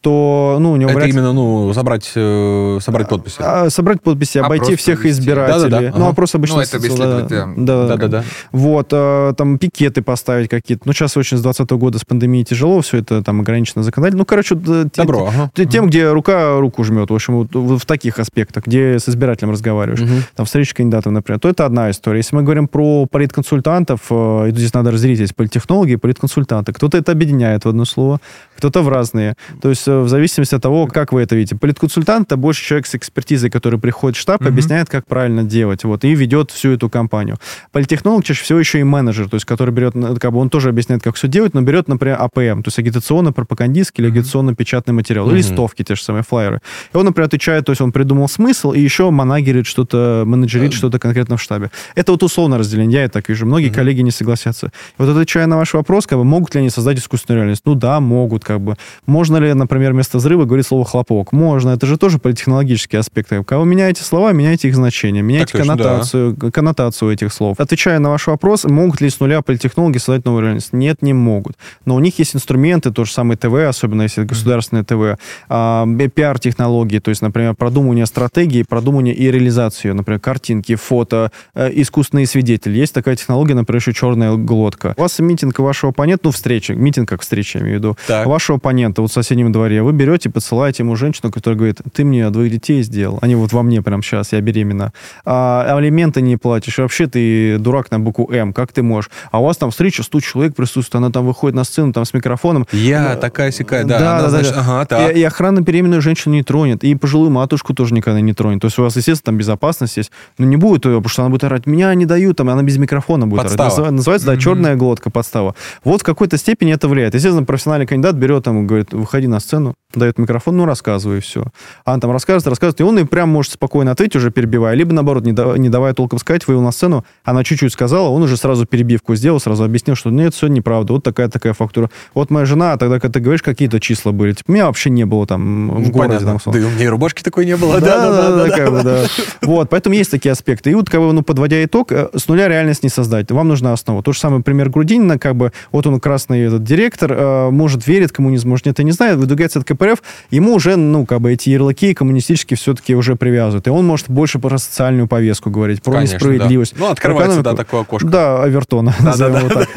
[0.00, 0.90] то, ну, у него...
[0.90, 1.10] Это вряд...
[1.10, 3.36] именно, ну, собрать, э, собрать подписи.
[3.40, 5.20] А, собрать подписи, обойти Опрос всех провести.
[5.20, 5.70] избирателей.
[5.70, 5.90] Да-да-да.
[5.98, 6.12] Ну, Ага.
[6.12, 6.56] опрос обычно...
[6.56, 7.46] Ну, это да, это, да.
[7.56, 8.24] да, да, Да-да-да.
[8.52, 10.82] Вот, э, там пикеты поставить какие-то.
[10.86, 14.20] Ну, сейчас очень с 20 года с пандемией тяжело, все это там ограничено законодательно.
[14.20, 15.50] Ну, короче, те- Добро, ага.
[15.54, 18.35] те- тем, где рука руку жмет, в общем, вот в в таких аспектах,
[18.66, 20.22] где с избирателем разговариваешь, Мгм.
[20.34, 22.18] там встреча кандидатов, например, то это одна история.
[22.18, 26.72] Если мы говорим про политконсультантов, э, и здесь надо разделить, есть политтехнологи и политконсультанты.
[26.72, 28.20] Кто-то это объединяет в одно слово,
[28.56, 29.34] кто-то в разные.
[29.62, 31.56] То есть э, в зависимости от того, как вы это видите.
[31.56, 34.48] Политконсультант— это больше человек с экспертизой, который приходит в штаб, Мгм.
[34.48, 37.36] объясняет, как правильно делать, вот, и ведет всю эту кампанию.
[37.72, 41.02] Политтехнолог чаще всего еще и менеджер, то есть который берет, как бы он тоже объясняет,
[41.02, 45.36] как все делать, но берет, например, АПМ, то есть агитационно-пропагандистский или агитационно-печатный материал, Мгм.
[45.36, 46.60] листовки те же самые, флайеры.
[46.92, 50.76] И он, например, отвечает, то есть он придумал смысл, и еще манагерит что-то, менеджерит Э.
[50.76, 51.70] что-то конкретно в штабе.
[51.94, 53.46] Это вот условно разделение, я это так вижу.
[53.46, 54.66] Многие коллеги не согласятся.
[54.66, 57.62] И вот отвечая на ваш вопрос, как бы, могут ли они создать искусственную реальность?
[57.64, 58.76] Ну да, могут, как бы.
[59.06, 61.32] Можно ли, например, вместо взрыва говорить слово хлопок?
[61.32, 61.70] Можно.
[61.70, 63.28] Это же тоже политтехнологический аспект.
[63.28, 65.84] Когда вы меняете слова, меняете их значение, меняете Так точно, да.
[65.84, 67.58] коннотацию, коннотацию этих слов.
[67.60, 70.72] Отвечая на ваш вопрос, могут ли с нуля политтехнологи создать новую реальность?
[70.72, 71.56] Нет, не могут.
[71.84, 75.86] Но у них есть инструменты, то же самое ТВ, особенно если это государственное ТВ, а,
[76.14, 82.78] пиар-технологии, то есть, например, продумывание стратегии, продумывание и реализацию, например, картинки, фото, э, искусственные свидетели.
[82.78, 84.94] Есть такая технология, например, еще черная глотка.
[84.96, 88.26] У вас митинг вашего оппонента, ну, встреча, митинг как встреча, я имею в виду, Так.
[88.26, 92.30] вашего оппонента вот в соседнем дворе, вы берете, посылаете ему женщину, которая говорит, ты мне
[92.30, 94.94] двоих детей сделал, они вот во мне прямо сейчас, я беременна,
[95.26, 99.10] а алименты не платишь, и вообще ты дурак на букву М, как ты можешь?
[99.30, 102.14] А у вас там встреча, 100 человек присутствует, она там выходит на сцену там с
[102.14, 103.98] микрофоном, Я такая сякая, да.
[103.98, 104.60] да, она, да, значит, да.
[104.60, 105.14] Ага, так.
[105.14, 108.60] и, и охрана беременную женщину не тронет, и пожилую матушку тоже никогда не тронет.
[108.60, 111.30] То есть у вас, естественно, там безопасность есть, но не будет ее, потому что она
[111.30, 113.56] будет орать, меня не дают, там, она без микрофона будет орать.
[113.56, 113.86] Подстава.
[113.86, 115.54] Называ- Называется, да, черная глотка, подстава.
[115.84, 117.14] Вот в какой-то степени это влияет.
[117.14, 121.44] Естественно, профессиональный кандидат берет, там, говорит, выходи на сцену, дает микрофон, ну, рассказывай, и все.
[121.84, 124.92] А он там рассказывает, рассказывает, и он и прям может спокойно ответить, уже перебивая, либо,
[124.92, 128.36] наоборот, не, да- не давая толком сказать, вывел на сцену, она чуть-чуть сказала, он уже
[128.36, 131.90] сразу перебивку сделал, сразу объяснил, что нет, все неправда, вот такая-такая фактура.
[132.14, 135.26] Вот моя жена, тогда, когда ты говоришь, какие-то числа были, типа, меня вообще не было
[135.26, 136.18] там в Ну, городе.
[136.18, 136.38] понятно.
[136.44, 137.80] Там, да и у меня и рубашки такой не было.
[137.86, 139.06] Да, да, да, да.
[139.42, 140.70] Вот, поэтому есть такие аспекты.
[140.70, 143.30] И вот, как бы, ну, подводя итог, э, с нуля реальность не создать.
[143.30, 144.02] Вам нужна основа.
[144.02, 148.12] То же самое пример Грудинина, как бы, вот он красный этот директор, э, может, верит
[148.12, 151.50] коммунизму, может, нет, я не знаю, выдвигается от КПРФ, ему уже, ну, как бы, эти
[151.50, 153.66] ярлыки коммунистические все-таки уже привязывают.
[153.66, 156.74] И он может больше про социальную повестку говорить, про Конечно, несправедливость.
[156.74, 156.80] да.
[156.80, 158.06] Ну, открывается, да, такое окошко.
[158.08, 159.68] Да, Авертона, назовем его так.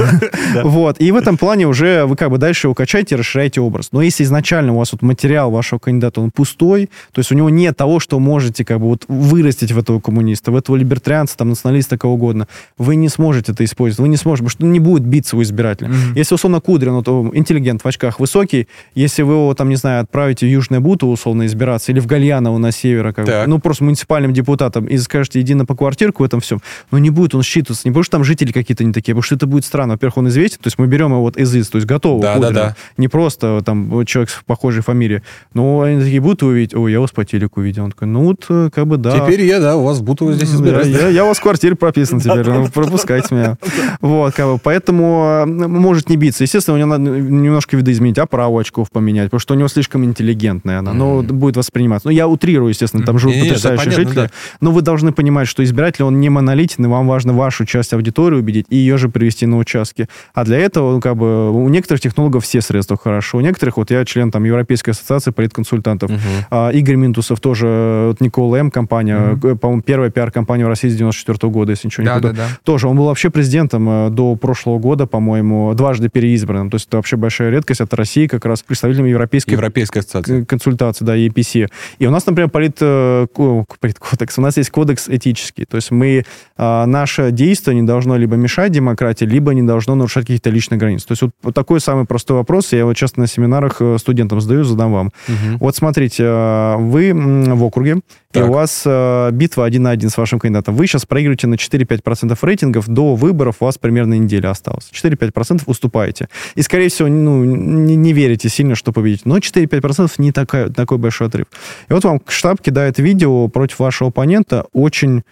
[0.63, 0.99] Вот.
[0.99, 3.89] И в этом плане уже вы как бы дальше его качаете, расширяете образ.
[3.91, 7.49] Но если изначально у вас вот материал вашего кандидата, он пустой, то есть у него
[7.49, 11.49] нет того, что можете как бы вот вырастить в этого коммуниста, в этого либертарианца, там,
[11.49, 12.47] националиста, кого угодно,
[12.77, 13.99] вы не сможете это использовать.
[13.99, 15.89] Вы не сможете, потому что не будет биться у избирателя.
[15.89, 16.15] Мгм.
[16.15, 20.45] Если, условно, Кудрин, вот, интеллигент в очках высокий, если вы его, там, не знаю, отправите
[20.45, 24.33] в Южное Бутово, условно, избираться, или в Гальяново на север, как бы, ну, просто муниципальным
[24.33, 26.61] депутатом, и скажете, иди на по квартирку в этом всем,
[26.91, 29.35] но не будет он считываться, не потому что там жители какие-то не такие, потому что
[29.35, 29.93] это будет странно.
[29.93, 32.33] Во-первых, он известен, то есть мы берем его вот из из, то есть готового Да,
[32.35, 32.75] Кудрина, да, да.
[32.97, 35.21] не просто там человек с похожей фамилией.
[35.53, 37.88] Но они такие будут увидеть, ой, я вас по телеку видел.
[37.89, 39.19] Он такой, ну вот, э, как бы да.
[39.19, 40.87] Теперь я, да, у вас Бутово здесь Я, избираюсь.
[40.87, 43.57] я, я у вас в квартире прописан теперь, ну, пропускайте меня.
[44.01, 46.43] Вот, как бы, поэтому э, может не биться.
[46.43, 50.79] Естественно, у него надо немножко видоизменить, оправу очков поменять, потому что у него слишком интеллигентная
[50.79, 51.37] она, но Мгм.
[51.37, 52.07] будет восприниматься.
[52.07, 54.29] Ну, я утрирую, естественно, там живут потрясающие жители,
[54.61, 58.35] но вы должны понимать, что избиратель, он не монолитен, и вам важно вашу часть аудитории
[58.37, 60.07] убедить и ее же привести на участки.
[60.33, 63.91] А для этого, ну, как бы, у некоторых технологов все средства хорошо, у некоторых, вот
[63.91, 66.11] я член там Европейской ассоциации политконсультантов,
[66.49, 67.65] а, Игорь Минтусов тоже,
[68.07, 68.71] вот Никола М.
[68.71, 72.33] компания, э, по-моему, первая пиар-компания в России с 94 года, если ничего не Да, путаю.
[72.33, 72.57] да, да.
[72.63, 76.69] Тоже, он был вообще президентом э, до прошлого года, по-моему, дважды переизбранным.
[76.69, 80.45] То есть это вообще большая редкость от России, как раз представителем европейской Европейская ассоциация.
[80.45, 81.67] к- консультации, да, EPC.
[81.99, 85.65] И у нас, например, полит, э, ко- политкодекс, у нас есть кодекс этический.
[85.65, 86.23] То есть мы,
[86.57, 91.07] а, наше действие не должно либо мешать демократии, либо не должно нарушать какие-то личные границы.
[91.07, 94.41] То есть вот, вот такой самый простой вопрос, я его часто на семинарах э, студентам
[94.41, 95.11] задаю, задам вам.
[95.27, 95.57] Мгм.
[95.59, 98.01] Вот смотрите, э, вы в округе, и
[98.33, 98.49] Так.
[98.49, 100.75] у вас э, битва один на один с вашим кандидатом.
[100.75, 104.89] Вы сейчас проигрываете на 4-5% рейтингов, до выборов у вас примерно неделя осталась.
[104.91, 106.29] 4-5% уступаете.
[106.55, 109.23] И, скорее всего, ну, не, не верите сильно, что победите.
[109.25, 111.47] Но 4-5% не такая, такой большой отрыв.
[111.89, 115.23] И вот вам штаб кидает видео против вашего оппонента очень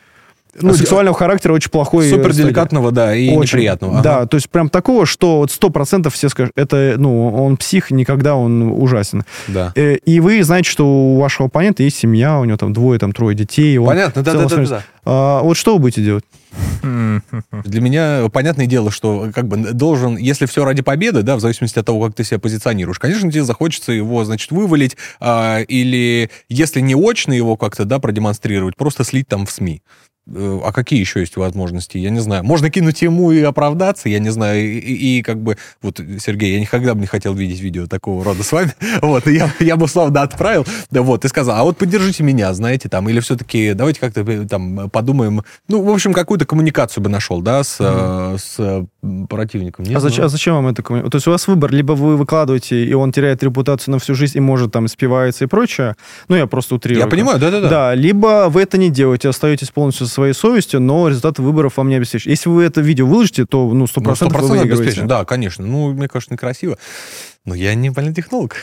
[0.59, 2.09] ну, сексуального характера очень плохой.
[2.09, 4.01] Супер деликатного, да, и очень, неприятного.
[4.01, 7.91] Да, то есть прям такого, что вот сто процентов все скажут, это, ну, он псих,
[7.91, 9.23] никогда он ужасен.
[9.47, 9.71] Да.
[9.75, 13.35] И вы знаете, что у вашего оппонента есть семья, у него там двое, там трое
[13.35, 13.79] детей.
[13.79, 14.83] Понятно, да-да-да.
[15.09, 16.25] А, вот что вы будете делать?
[16.81, 21.79] Для меня понятное дело, что как бы должен, если все ради победы, да, в зависимости
[21.79, 26.81] от того, как ты себя позиционируешь, конечно, тебе захочется его, значит, вывалить, а, или если
[26.81, 29.81] не очно его как-то, да, продемонстрировать, просто слить там в СМИ.
[30.33, 31.97] Э, а какие еще есть возможности?
[31.97, 32.43] Я не знаю.
[32.43, 34.59] Можно кинуть ему и оправдаться, я не знаю.
[34.61, 38.23] И, и, и как бы, вот, Сергей, я никогда бы не хотел видеть видео такого
[38.23, 38.73] рода с вами.
[39.01, 42.89] Вот, я, я бы словно отправил, да вот, и сказал, а вот поддержите меня, знаете,
[42.89, 45.43] там, или все-таки давайте как-то э, там подумаем.
[45.67, 48.37] Ну, в общем, какую-то коммуникацию бы нашел, да, с, mm-hmm.
[48.37, 48.87] с
[49.27, 49.85] противником.
[49.93, 50.81] а, зачем, а зачем вам это?
[50.83, 54.37] То есть у вас выбор, либо вы выкладываете, и он теряет репутацию на всю жизнь,
[54.37, 55.95] и может там спивается и прочее.
[56.27, 57.03] Ну, я просто утрирую.
[57.03, 57.69] Я понимаю, да-да-да.
[57.69, 61.95] Да, либо вы это не делаете, остаетесь полностью своей совестью, но результаты выборов вам не
[61.95, 62.27] обеспечат.
[62.27, 65.03] Если вы это видео выложите, то ну, 100%, ну, 100% вы выигрываете.
[65.03, 65.65] Да, конечно.
[65.65, 66.77] Ну, мне кажется, некрасиво.
[67.45, 68.55] Но я не политтехнолог.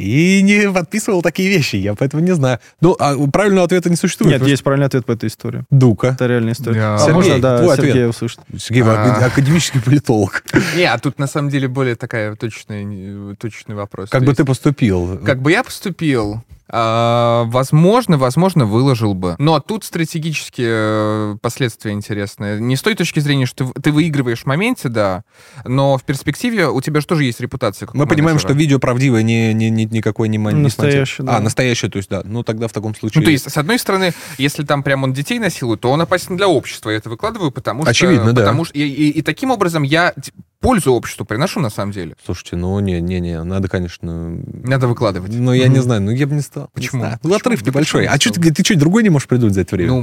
[0.00, 2.58] И не подписывал такие вещи, я поэтому не знаю.
[2.80, 4.40] Ну, а правильного ответа не существует.
[4.40, 5.64] Нет, есть правильный ответ по этой истории.
[5.70, 6.08] Дука.
[6.08, 6.80] Это реальная история.
[6.80, 6.94] Да.
[6.94, 8.08] А Сергей, можно, да, твой Сергей ответ.
[8.10, 8.40] услышит.
[8.58, 9.26] Сергей, вы а...
[9.26, 10.42] академический политолог.
[10.76, 14.08] Не, а тут на самом деле более такая точный, точный вопрос.
[14.10, 15.18] Как бы ты поступил?
[15.18, 16.42] Как бы я поступил?
[16.72, 19.34] А, возможно, возможно, выложил бы.
[19.38, 22.60] Но тут стратегические э, последствия интересные.
[22.60, 25.24] Не с той точки зрения, что ты выигрываешь в моменте, да,
[25.64, 27.88] но в перспективе у тебя же тоже есть репутация.
[27.92, 31.36] Мы понимаем, что видео правдивое, не, не, не, никакой не Настоящее, да.
[31.36, 32.22] А, настоящее, то есть, да.
[32.24, 33.20] Ну, тогда в таком случае...
[33.20, 36.36] Ну, то есть, с одной стороны, если там прям он детей насилует, то он опасен
[36.36, 36.90] для общества.
[36.90, 37.90] Я это выкладываю, потому что...
[37.90, 38.42] Очевидно, да.
[38.42, 40.14] Потому что, и, и, и таким образом я
[40.60, 42.14] пользу обществу приношу на самом деле.
[42.24, 44.30] Слушайте, ну не-не-не, надо, конечно...
[44.64, 45.32] Надо выкладывать.
[45.32, 45.68] Ну, я mm-hmm.
[45.68, 46.70] не знаю, ну я бы не стал.
[46.72, 47.04] Почему?
[47.04, 48.06] Не Ну, отрыв небольшой.
[48.06, 49.92] А что ты, ты что, другой не можешь придумать за это время?
[49.92, 50.00] Ну,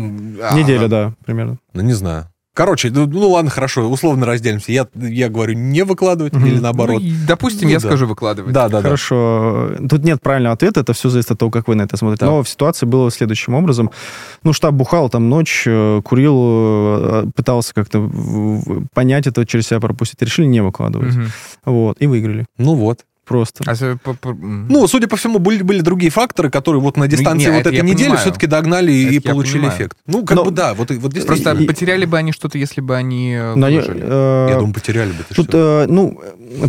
[0.55, 1.59] Неделя, да, примерно.
[1.73, 2.29] Ну, не знаю.
[2.57, 4.71] Короче, ну, ну ладно, хорошо, условно разделимся.
[4.71, 6.47] Я, я говорю не выкладывать mm-hmm.
[6.47, 7.03] или наоборот.
[7.05, 7.87] Ну, допустим, ну, я да.
[7.87, 8.51] скажу выкладывать.
[8.51, 9.73] Да, да, Хорошо.
[9.77, 9.87] Да.
[9.87, 12.25] Тут нет правильного ответа, это все зависит от того, как вы на это смотрите.
[12.25, 12.31] Да.
[12.31, 13.91] Но в ситуации было следующим образом.
[14.41, 18.09] Ну, штаб бухал там ночь, э, курил, э, пытался как-то
[18.91, 20.19] понять это, через себя пропустить.
[20.23, 21.13] Решили не выкладывать.
[21.13, 21.27] Mm-hmm.
[21.65, 22.47] Вот, и выиграли.
[22.57, 23.63] Ну вот просто.
[23.67, 23.97] А.
[24.23, 27.81] Ну, судя по всему, были, были другие факторы, которые вот на дистанции не, вот этой
[27.81, 29.77] недели все-таки догнали это и получили понимаю.
[29.77, 29.97] эффект.
[30.07, 30.45] Ну, как Но...
[30.45, 31.65] бы да, вот, вот Просто и...
[31.65, 34.47] потеряли бы они что-то, если бы они э, Но они, э...
[34.49, 35.17] Я думаю, потеряли бы.
[35.35, 36.19] Тут, э, ну,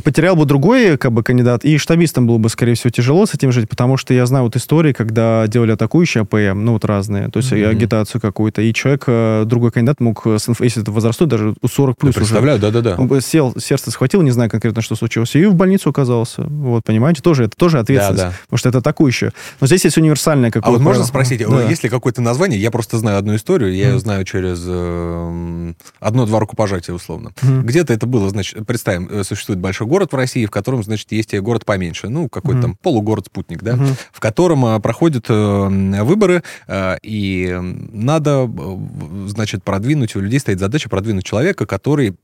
[0.05, 3.52] потерял бы другой как бы кандидат, и штабистам было бы, скорее всего, тяжело с этим
[3.52, 7.39] жить, потому что я знаю вот истории, когда делали атакующие АПМ, ну, вот разные, то
[7.39, 7.68] есть mm-hmm.
[7.68, 12.20] агитацию какую-то, и человек, э, другой кандидат мог, если это возрастет, даже 40 плюс Я
[12.20, 12.97] представляю, да-да-да.
[12.97, 16.48] Он сел, сердце схватил, не знаю конкретно, что случилось, и в больницу оказался.
[16.49, 17.23] Вот, понимаете?
[17.23, 18.37] тоже, это тоже ответственность, да, да.
[18.43, 19.33] потому что это атакующее.
[19.61, 20.69] Но здесь есть универсальное какое-то...
[20.69, 21.62] А вот можно спросить, да.
[21.69, 22.61] есть ли какое-то название?
[22.61, 23.93] Я просто знаю одну историю, я mm.
[23.93, 27.33] ее знаю через э, одно-два рукопожатия, условно.
[27.43, 27.62] Mm.
[27.62, 31.39] Где-то это было, значит, представим, э, существует большой город в России, в котором, значит, есть
[31.39, 32.62] город поменьше, ну, какой-то mm.
[32.62, 33.97] там полугород-спутник, да, mm-hmm.
[34.12, 40.59] в котором э, проходят э, выборы, э, и надо, э, значит, продвинуть, у людей стоит
[40.59, 42.15] задача продвинуть человека, который Э,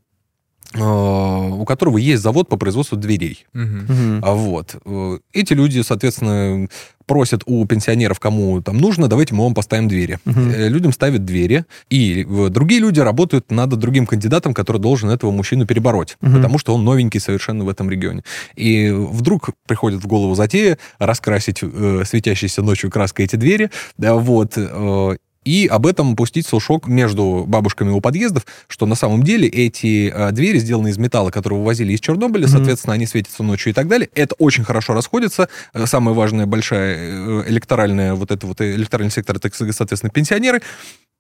[0.76, 3.46] у которого есть завод по производству дверей.
[3.54, 4.20] Uh-huh.
[4.22, 4.76] А вот.
[4.84, 6.68] Э, эти люди, соответственно,
[7.06, 10.18] просят у пенсионеров, кому там нужно, давайте мы вам поставим двери.
[10.24, 10.68] Uh-huh.
[10.68, 16.16] Людям ставят двери, и другие люди работают над другим кандидатом, который должен этого мужчину перебороть,
[16.20, 16.34] uh-huh.
[16.34, 18.24] потому что он новенький совершенно в этом регионе.
[18.56, 24.54] И вдруг приходит в голову затея раскрасить э, светящейся ночью краской эти двери, да, вот,
[24.56, 30.12] э, и об этом пустить слушок между бабушками у подъездов, что на самом деле эти
[30.14, 32.50] э, двери сделаны из металла, которые вывозили из Чернобыля, mm-hmm.
[32.50, 34.08] соответственно, они светятся ночью и так далее.
[34.14, 35.48] Это очень хорошо расходится.
[35.72, 40.62] Э, самая важная большая э, электоральная, вот это вот электоральный сектор, это, соответственно, пенсионеры.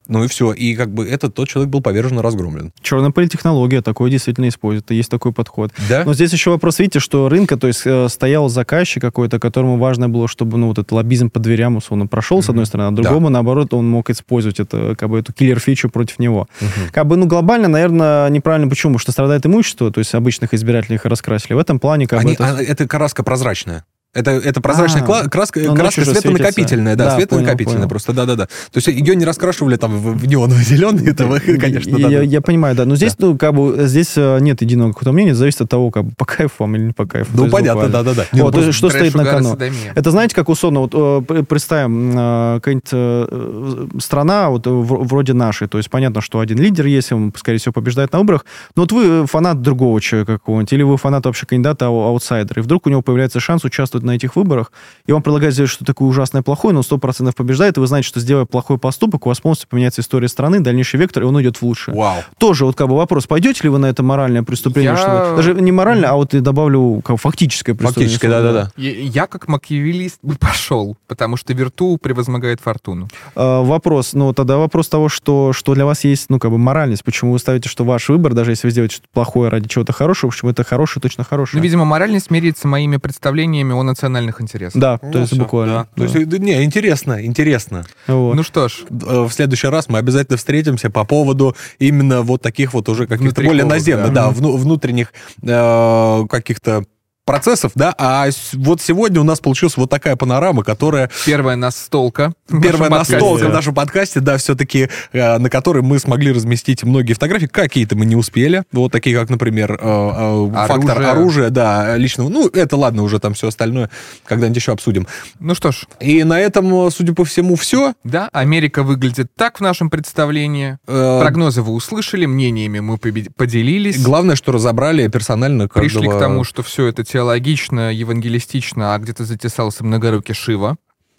[0.06, 0.52] Ну и все.
[0.52, 2.72] И как бы этот тот человек был повержен и разгромлен.
[2.82, 4.90] Черная политтехнология, такое действительно использует.
[4.90, 5.72] Есть такой подход.
[5.88, 6.04] Да?
[6.04, 10.08] Но здесь еще вопрос, видите, что рынка, то есть э, стоял заказчик какой-то, которому важно
[10.08, 12.42] было, чтобы ну, вот этот лоббизм по дверям условно прошел, mm-hmm.
[12.42, 13.34] с одной стороны, а другому, да.
[13.34, 16.48] наоборот, он мог использовать это, как бы, эту киллер-фичу против него.
[16.60, 16.90] Mm-hmm.
[16.92, 18.68] Как бы, ну, глобально, наверное, неправильно.
[18.68, 18.92] Почему?
[18.92, 21.54] Потому что страдает имущество, то есть обычных избирателей их раскрасили.
[21.54, 22.34] В этом плане как Они, бы...
[22.34, 22.56] Это...
[22.56, 23.84] А, это краска прозрачная.
[24.14, 28.46] Это, это прозрачная а, краска, ну, краска светонакопительная, да, да светонакопительная просто, да-да-да.
[28.46, 31.28] То есть ее не раскрашивали там в, в неоново-зеленый, это,
[31.58, 32.08] конечно, да.
[32.08, 32.84] Я, я понимаю, да.
[32.84, 33.26] Но здесь, да.
[33.26, 36.24] ну, как бы, здесь э, нет единого какого-то мнения, зависит от того, как бы, по
[36.24, 37.30] кайфу вам или не по кайфу.
[37.34, 38.26] Ну, понятно, да-да-да.
[38.32, 39.58] Вот, ну, что стоит на кону.
[39.94, 45.90] Это, знаете, как условно, вот э, представим, э, какая-нибудь страна, вот вроде нашей, то есть
[45.90, 48.44] понятно, что один лидер есть, он, скорее всего, побеждает на выборах,
[48.76, 52.86] но вот вы фанат другого человека какого-нибудь, или вы фанат вообще кандидата аутсайдера, и вдруг
[52.86, 54.72] у него появляется шанс участвовать на этих выборах,
[55.06, 58.20] и вам предлагают сделать что-то такое ужасное плохое, но 100% побеждает, и вы знаете, что
[58.20, 61.62] сделая плохой поступок, у вас полностью поменяется история страны, дальнейший вектор, и он уйдет в
[61.62, 61.96] лучшее.
[61.96, 62.22] Вау.
[62.38, 64.92] Тоже вот как бы вопрос, пойдете ли вы на это моральное преступление?
[64.92, 68.08] Я- что вы- даже не моральное, а вот и добавлю как фактическое преступление.
[68.16, 68.70] Фактически, да-да-да.
[68.76, 73.08] Я, я как макиавелист бы пошел, потому что вирту превозмогает фортуну.
[73.34, 77.04] А, вопрос, ну тогда вопрос того, что, что для вас есть, ну как бы моральность,
[77.04, 80.30] почему вы ставите, что ваш выбор, даже если вы сделаете что-то плохое ради чего-то хорошего,
[80.30, 81.58] почему это хорошее, точно хорошее.
[81.58, 84.80] Ну, видимо, моральность меряется моими представлениями о национальных интересах.
[84.80, 85.74] Да, то Ну, есть всё, буквально.
[85.74, 85.86] да.
[85.96, 87.84] То есть, да, не, интересно, интересно.
[88.06, 88.34] Вот.
[88.34, 92.74] Ну что ж, Э, В следующий раз мы обязательно встретимся по поводу именно вот таких
[92.74, 94.26] вот уже каких-то более наземных, да.
[94.26, 95.12] да, вну- внутренних
[95.42, 96.84] э, каких-то
[97.24, 102.34] процессов, да, а вот сегодня у нас получилась вот такая панорама, которая первая настолка.
[102.48, 103.14] первая подкасте.
[103.14, 107.96] настолка в нашем подкасте, да, все-таки, э, на которой мы смогли разместить многие фотографии, какие-то
[107.96, 112.76] мы не успели, вот такие, как, например, э, э, фактор оружия, да, личного, ну, это
[112.76, 113.90] ладно, уже там все остальное
[114.24, 115.06] когда-нибудь еще обсудим.
[115.40, 117.94] Ну что ж, И на этом, э, судя по всему, все.
[118.04, 120.78] да, Америка выглядит так в нашем представлении.
[120.86, 124.02] Э, Прогнозы вы услышали, мнениями мы поделились.
[124.02, 126.02] Главное, что разобрали персонально каждого...
[126.02, 130.76] Пришли к тому, что все это теологично, евангелистично, а где-то затесался многорукий Шива.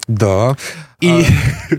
[0.09, 0.57] Да.
[0.99, 1.26] И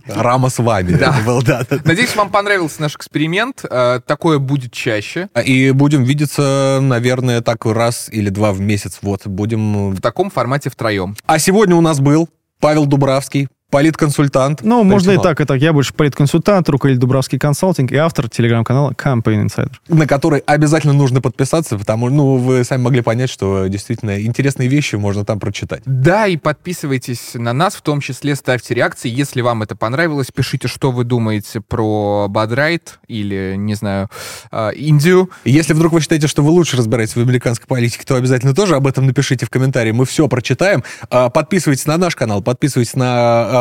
[0.09, 0.93] Рама с вами.
[0.93, 1.15] Да.
[1.27, 1.79] был, да, да.
[1.85, 3.63] Надеюсь, вам понравился наш эксперимент.
[3.69, 5.29] Э, Такое будет чаще.
[5.45, 9.01] И будем видеться, наверное, так раз или два в месяц.
[9.03, 9.91] Вот, будем...
[9.91, 11.15] В таком формате втроем.
[11.27, 14.63] А сегодня у нас был Павел Дубравский, политконсультант.
[14.63, 15.61] Ну, можно и так, и так.
[15.61, 19.73] Я больше политконсультант, руководитель Дубравский консалтинг и автор телеграм-канала Campaign Insider.
[19.89, 24.95] На который обязательно нужно подписаться, потому ну, вы сами могли понять, что действительно интересные вещи
[24.95, 25.83] можно там прочитать.
[25.85, 29.09] Да, и подписывайтесь на нас, в том числе ставьте реакции.
[29.09, 34.09] Если вам это понравилось, пишите, что вы думаете про Бадрайт или, не знаю,
[34.53, 35.31] э, Индию.
[35.45, 38.87] Если вдруг вы считаете, что вы лучше разбираетесь в американской политике, то обязательно тоже об
[38.87, 39.91] этом напишите в комментарии.
[39.91, 40.85] Мы все прочитаем.
[41.11, 43.56] А, Подписывайтесь на наш канал, подписывайтесь на а,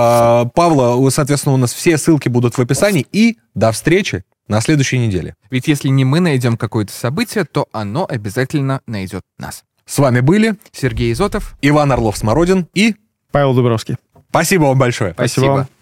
[0.54, 1.10] Павла.
[1.10, 3.06] Соответственно, у нас все ссылки будут в описании.
[3.12, 5.36] И до встречи на следующей неделе.
[5.50, 9.64] Ведь если не мы найдем какое-то событие, то оно обязательно найдет нас.
[9.86, 11.56] С вами были Сергей Изотов.
[11.62, 12.96] Иван Орлов-Смородин и
[13.32, 13.98] Павел Дубравский.
[14.30, 15.14] спасибо вам большое.
[15.14, 15.46] Спасибо.
[15.46, 15.75] Спасибо.